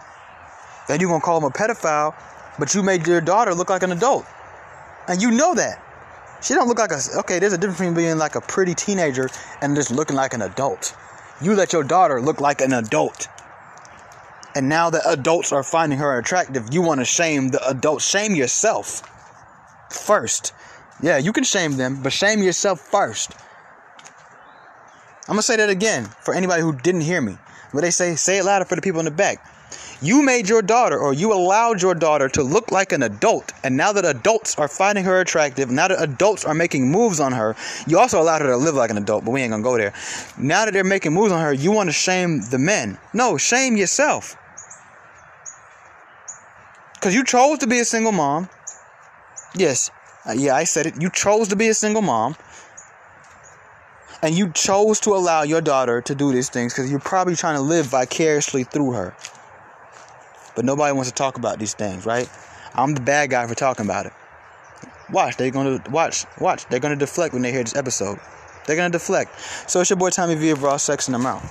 Then 0.88 1.00
you're 1.00 1.08
gonna 1.08 1.20
call 1.20 1.38
him 1.38 1.44
a 1.44 1.50
pedophile, 1.50 2.14
but 2.58 2.74
you 2.74 2.82
made 2.82 3.06
your 3.06 3.20
daughter 3.20 3.54
look 3.54 3.70
like 3.70 3.82
an 3.82 3.92
adult, 3.92 4.24
and 5.08 5.20
you 5.20 5.30
know 5.30 5.54
that. 5.54 5.82
She 6.42 6.54
don't 6.54 6.68
look 6.68 6.78
like 6.78 6.92
a 6.92 7.00
okay. 7.20 7.38
There's 7.38 7.52
a 7.52 7.58
difference 7.58 7.78
between 7.78 7.94
being 7.94 8.18
like 8.18 8.34
a 8.34 8.40
pretty 8.40 8.74
teenager 8.74 9.28
and 9.62 9.74
just 9.74 9.90
looking 9.90 10.16
like 10.16 10.34
an 10.34 10.42
adult. 10.42 10.94
You 11.40 11.54
let 11.54 11.72
your 11.72 11.82
daughter 11.82 12.20
look 12.20 12.40
like 12.40 12.60
an 12.60 12.72
adult. 12.72 13.28
And 14.54 14.68
now 14.68 14.90
that 14.90 15.02
adults 15.06 15.52
are 15.52 15.62
finding 15.62 15.98
her 15.98 16.18
attractive, 16.18 16.72
you 16.72 16.82
want 16.82 17.00
to 17.00 17.04
shame 17.04 17.48
the 17.48 17.66
adults. 17.68 18.06
Shame 18.06 18.34
yourself 18.34 19.02
first. 19.90 20.52
Yeah, 21.02 21.18
you 21.18 21.32
can 21.32 21.44
shame 21.44 21.76
them, 21.76 22.02
but 22.02 22.12
shame 22.12 22.42
yourself 22.42 22.80
first. 22.80 23.32
I'm 25.28 25.34
gonna 25.34 25.42
say 25.42 25.56
that 25.56 25.68
again 25.68 26.04
for 26.22 26.32
anybody 26.32 26.62
who 26.62 26.72
didn't 26.72 27.02
hear 27.02 27.20
me. 27.20 27.36
But 27.74 27.80
they 27.80 27.90
say, 27.90 28.14
say 28.14 28.38
it 28.38 28.44
louder 28.44 28.64
for 28.64 28.76
the 28.76 28.82
people 28.82 29.00
in 29.00 29.04
the 29.06 29.10
back. 29.10 29.44
You 30.02 30.22
made 30.22 30.48
your 30.48 30.60
daughter, 30.60 30.98
or 30.98 31.14
you 31.14 31.32
allowed 31.32 31.80
your 31.80 31.94
daughter 31.94 32.28
to 32.30 32.42
look 32.42 32.70
like 32.70 32.92
an 32.92 33.02
adult, 33.02 33.52
and 33.64 33.76
now 33.76 33.92
that 33.92 34.04
adults 34.04 34.58
are 34.58 34.68
finding 34.68 35.04
her 35.04 35.20
attractive, 35.20 35.70
now 35.70 35.88
that 35.88 36.02
adults 36.02 36.44
are 36.44 36.54
making 36.54 36.90
moves 36.90 37.18
on 37.18 37.32
her, 37.32 37.56
you 37.86 37.98
also 37.98 38.20
allowed 38.20 38.42
her 38.42 38.48
to 38.48 38.56
live 38.58 38.74
like 38.74 38.90
an 38.90 38.98
adult, 38.98 39.24
but 39.24 39.30
we 39.30 39.40
ain't 39.40 39.52
gonna 39.52 39.62
go 39.62 39.78
there. 39.78 39.94
Now 40.36 40.66
that 40.66 40.74
they're 40.74 40.84
making 40.84 41.14
moves 41.14 41.32
on 41.32 41.40
her, 41.40 41.52
you 41.52 41.72
wanna 41.72 41.92
shame 41.92 42.42
the 42.50 42.58
men. 42.58 42.98
No, 43.14 43.38
shame 43.38 43.76
yourself. 43.76 44.36
Because 46.94 47.14
you 47.14 47.24
chose 47.24 47.58
to 47.60 47.66
be 47.66 47.78
a 47.78 47.84
single 47.84 48.12
mom. 48.12 48.50
Yes, 49.54 49.90
uh, 50.28 50.32
yeah, 50.32 50.54
I 50.54 50.64
said 50.64 50.86
it. 50.86 51.00
You 51.00 51.08
chose 51.08 51.48
to 51.48 51.56
be 51.56 51.68
a 51.68 51.74
single 51.74 52.02
mom. 52.02 52.36
And 54.22 54.34
you 54.34 54.50
chose 54.50 54.98
to 55.00 55.14
allow 55.14 55.42
your 55.42 55.60
daughter 55.60 56.00
to 56.02 56.14
do 56.14 56.32
these 56.32 56.50
things 56.50 56.74
because 56.74 56.90
you're 56.90 57.00
probably 57.00 57.36
trying 57.36 57.56
to 57.56 57.62
live 57.62 57.86
vicariously 57.86 58.64
through 58.64 58.92
her. 58.92 59.14
But 60.56 60.64
nobody 60.64 60.92
wants 60.92 61.10
to 61.10 61.14
talk 61.14 61.36
about 61.36 61.60
these 61.60 61.74
things, 61.74 62.04
right? 62.04 62.28
I'm 62.74 62.94
the 62.94 63.00
bad 63.00 63.30
guy 63.30 63.46
for 63.46 63.54
talking 63.54 63.86
about 63.86 64.06
it. 64.06 64.12
Watch, 65.12 65.36
they're 65.36 65.52
gonna 65.52 65.80
watch, 65.90 66.24
watch. 66.40 66.66
They're 66.68 66.80
gonna 66.80 66.96
deflect 66.96 67.32
when 67.32 67.42
they 67.42 67.52
hear 67.52 67.62
this 67.62 67.76
episode. 67.76 68.18
They're 68.66 68.74
gonna 68.74 68.90
deflect. 68.90 69.38
So 69.70 69.80
it's 69.80 69.90
your 69.90 69.98
boy 69.98 70.10
Tommy 70.10 70.34
V 70.34 70.50
of 70.50 70.62
Raw 70.62 70.78
Sex, 70.78 71.06
and 71.06 71.14
I'm 71.14 71.26
out. 71.26 71.44